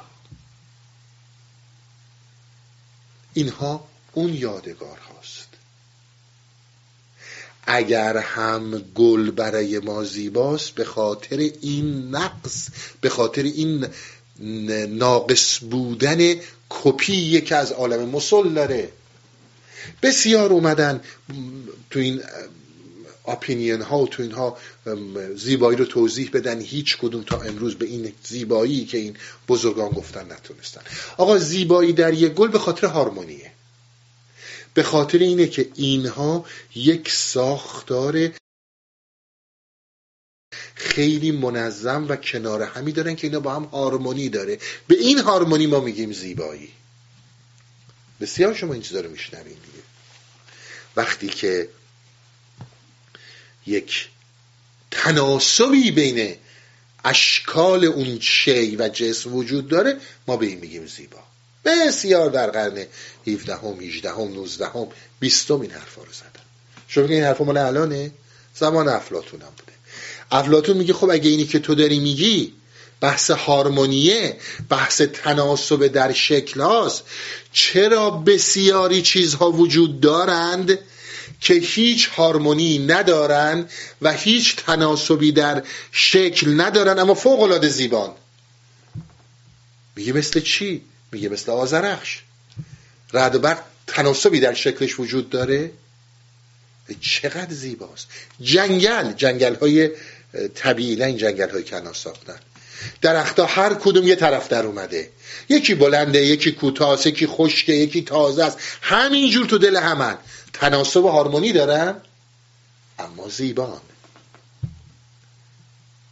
اینها 3.34 3.88
اون 4.14 4.34
یادگار 4.34 4.98
هاست. 4.98 5.48
اگر 7.68 8.18
هم 8.18 8.78
گل 8.80 9.32
برای 9.32 9.80
ما 9.80 10.04
زیباست 10.04 10.72
به 10.72 10.84
خاطر 10.86 11.38
این 11.38 12.16
نقص 12.16 12.70
به 13.02 13.10
خاطر 13.10 13.44
این 13.44 13.88
ناقص 14.90 15.60
بودن 15.60 16.36
کپی 16.70 17.42
که 17.42 17.56
از 17.56 17.72
عالم 17.72 18.10
مسل 18.10 18.50
داره. 18.50 18.90
بسیار 20.04 20.54
اومدن 20.54 21.02
تو 21.90 22.00
این 22.00 22.22
اپینین 23.28 23.82
ها 23.82 24.00
و 24.00 24.08
تو 24.08 24.24
اینها 24.24 24.58
زیبایی 25.36 25.78
رو 25.78 25.86
توضیح 25.86 26.30
بدن. 26.34 26.62
هیچ 26.62 26.98
کدوم 26.98 27.24
تا 27.24 27.42
امروز 27.42 27.76
به 27.76 27.86
این 27.86 28.14
زیبایی 28.24 28.86
که 28.86 28.98
این 28.98 29.16
بزرگان 29.48 29.90
گفتن 29.90 30.32
نتونستن. 30.32 30.82
آقا 31.18 31.38
زیبایی 31.38 31.94
در 31.94 32.14
یک 32.14 32.34
گل 32.34 32.48
به 32.48 32.60
خاطر 32.60 32.88
هارمونیه. 32.88 33.52
به 34.74 34.84
خاطر 34.84 35.18
اینه 35.18 35.48
که 35.48 35.70
اینها 35.76 36.46
یک 36.76 37.12
ساختار 37.12 38.32
خیلی 41.00 41.32
منظم 41.32 42.06
و 42.10 42.16
کنار 42.16 42.64
همی 42.64 42.92
دارن 42.92 43.16
که 43.16 43.28
اینا 43.28 43.40
با 43.40 43.56
هم 43.56 43.64
هارمونی 43.64 44.30
داره. 44.30 44.58
به 44.88 44.96
این 44.96 45.20
هارمونی 45.20 45.68
ما 45.68 45.80
میگیم 45.80 46.14
زیبایی. 46.14 46.70
بسیار 48.22 48.54
شما 48.54 48.74
این 48.74 48.82
چیزا 48.82 49.02
رو 49.02 49.10
میشنوین 49.10 49.54
دیگه 49.54 49.84
وقتی 50.96 51.28
که 51.28 51.70
یک 53.68 54.10
تناسبی 54.92 55.92
بین 55.92 56.36
اشکال 57.06 57.86
اون 57.86 58.20
شی 58.20 58.76
و 58.76 58.90
جسم 58.90 59.36
وجود 59.36 59.68
داره 59.68 59.98
ما 60.28 60.38
به 60.38 60.46
این 60.46 60.60
میگیم 60.60 60.86
زیبا. 60.86 61.24
بسیار 61.66 62.30
در 62.30 62.50
قرن 62.50 62.86
17 63.28 63.56
هم 63.56 63.80
18 63.80 64.12
هم 64.12 64.34
19 64.34 64.66
هم 64.66 64.88
20 65.20 65.52
این 65.52 65.72
حرفا 65.72 66.04
رو 66.04 66.14
زدن. 66.14 66.44
شما 66.88 67.06
این 67.06 67.24
حرفا 67.24 67.44
مال 67.44 67.58
الانه؟ 67.58 68.12
زمان 68.56 68.88
افلاتون 68.88 69.42
هم 69.42 69.50
بوده 69.58 69.69
افلاتون 70.32 70.78
میگه 70.78 70.94
خب 70.94 71.10
اگه 71.10 71.30
اینی 71.30 71.46
که 71.46 71.60
تو 71.60 71.76
داری 71.76 72.00
میگی 72.00 72.54
بحث 73.02 73.32
هارمونیه 73.32 74.38
بحث 74.70 75.02
تناسب 75.02 75.88
در 75.88 76.14
شکل 76.14 76.62
هاست. 76.62 77.04
چرا 77.54 78.10
بسیاری 78.12 79.02
چیزها 79.02 79.52
وجود 79.52 80.02
دارند 80.02 80.80
که 81.42 81.54
هیچ 81.54 82.08
هارمونی 82.08 82.80
ندارند 82.80 83.72
و 84.02 84.14
هیچ 84.14 84.56
تناسبی 84.56 85.32
در 85.32 85.64
شکل 85.92 86.62
ندارند 86.62 87.00
اما 87.00 87.14
فوق 87.14 87.42
العاده 87.42 87.70
زیبان؟ 87.70 88.12
میگه 89.96 90.14
مثل 90.14 90.40
چی؟ 90.40 90.82
میگه 91.12 91.30
مثل 91.30 91.52
آزرخش 91.52 92.22
رد 93.14 93.36
و 93.36 93.40
برق 93.40 93.60
تناسبی 93.88 94.40
در 94.40 94.54
شکلش 94.54 95.00
وجود 95.00 95.30
داره؟ 95.30 95.72
چقدر 97.02 97.54
زیباست. 97.54 98.08
جنگل 98.42 99.14
جنگل 99.14 99.56
های 99.56 99.90
طبیعی 100.56 100.96
نه 100.96 101.06
این 101.06 101.18
جنگل 101.18 101.50
های 101.50 101.64
کنار 101.64 101.94
ساختن. 101.94 102.40
درختها 103.02 103.46
هر 103.46 103.74
کدوم 103.74 104.08
یه 104.08 104.16
طرف 104.16 104.48
در 104.48 104.66
اومده. 104.66 105.10
یکی 105.50 105.76
بلنده 105.76 106.26
یکی 106.26 106.52
کوتاه 106.52 107.08
یکی 107.08 107.28
خشکه 107.28 107.74
یکی 107.74 108.02
تازه 108.02 108.44
است. 108.44 108.58
همینجور 108.82 109.46
تو 109.46 109.58
دل 109.58 109.76
همن. 109.76 110.18
تناسب 110.54 111.04
و 111.04 111.08
هارمونی 111.10 111.52
دارن 111.52 111.96
اما 113.00 113.30
زیبان. 113.30 113.82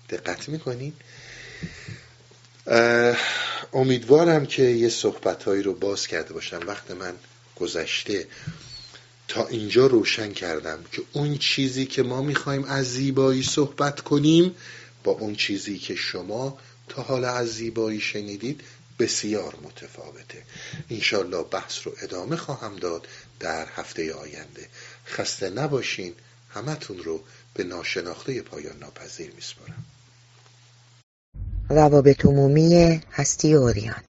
دقت 0.09 0.49
می‌کنین؟ 0.49 0.93
امیدوارم 3.73 4.45
که 4.45 4.63
یه 4.63 4.89
صحبتهایی 4.89 5.63
رو 5.63 5.73
باز 5.73 6.07
کرده 6.07 6.33
باشم. 6.33 6.59
وقت 6.67 6.91
من 6.91 7.13
گذشته. 7.55 8.27
تا 9.27 9.47
اینجا 9.47 9.87
روشن 9.87 10.31
کردم 10.33 10.83
که 10.91 11.01
اون 11.13 11.37
چیزی 11.37 11.85
که 11.85 12.03
ما 12.03 12.21
می‌خوایم 12.21 12.63
از 12.63 12.85
زیبایی 12.85 13.43
صحبت 13.43 14.01
کنیم 14.01 14.55
با 15.03 15.11
اون 15.11 15.35
چیزی 15.35 15.79
که 15.79 15.95
شما 15.95 16.57
تا 16.89 17.01
حالا 17.01 17.33
از 17.33 17.47
زیبایی 17.47 17.99
شنیدید 17.99 18.61
بسیار 18.99 19.55
متفاوته. 19.63 20.43
انشالله 20.89 21.43
بحث 21.43 21.79
رو 21.87 21.93
ادامه 22.01 22.35
خواهم 22.35 22.75
داد 22.75 23.07
در 23.39 23.67
هفته 23.75 24.13
آینده. 24.13 24.67
خسته 25.05 25.49
نباشین 25.49 26.13
همتون 26.49 26.97
رو 26.97 27.23
به 27.53 27.63
ناشناخته 27.63 28.41
پایان 28.41 28.77
ناپذیر 28.79 29.31
میسپارم. 29.35 29.85
روابط 31.69 32.25
عمومی 32.25 33.01
هستی 33.11 33.53
اوریان. 33.53 34.03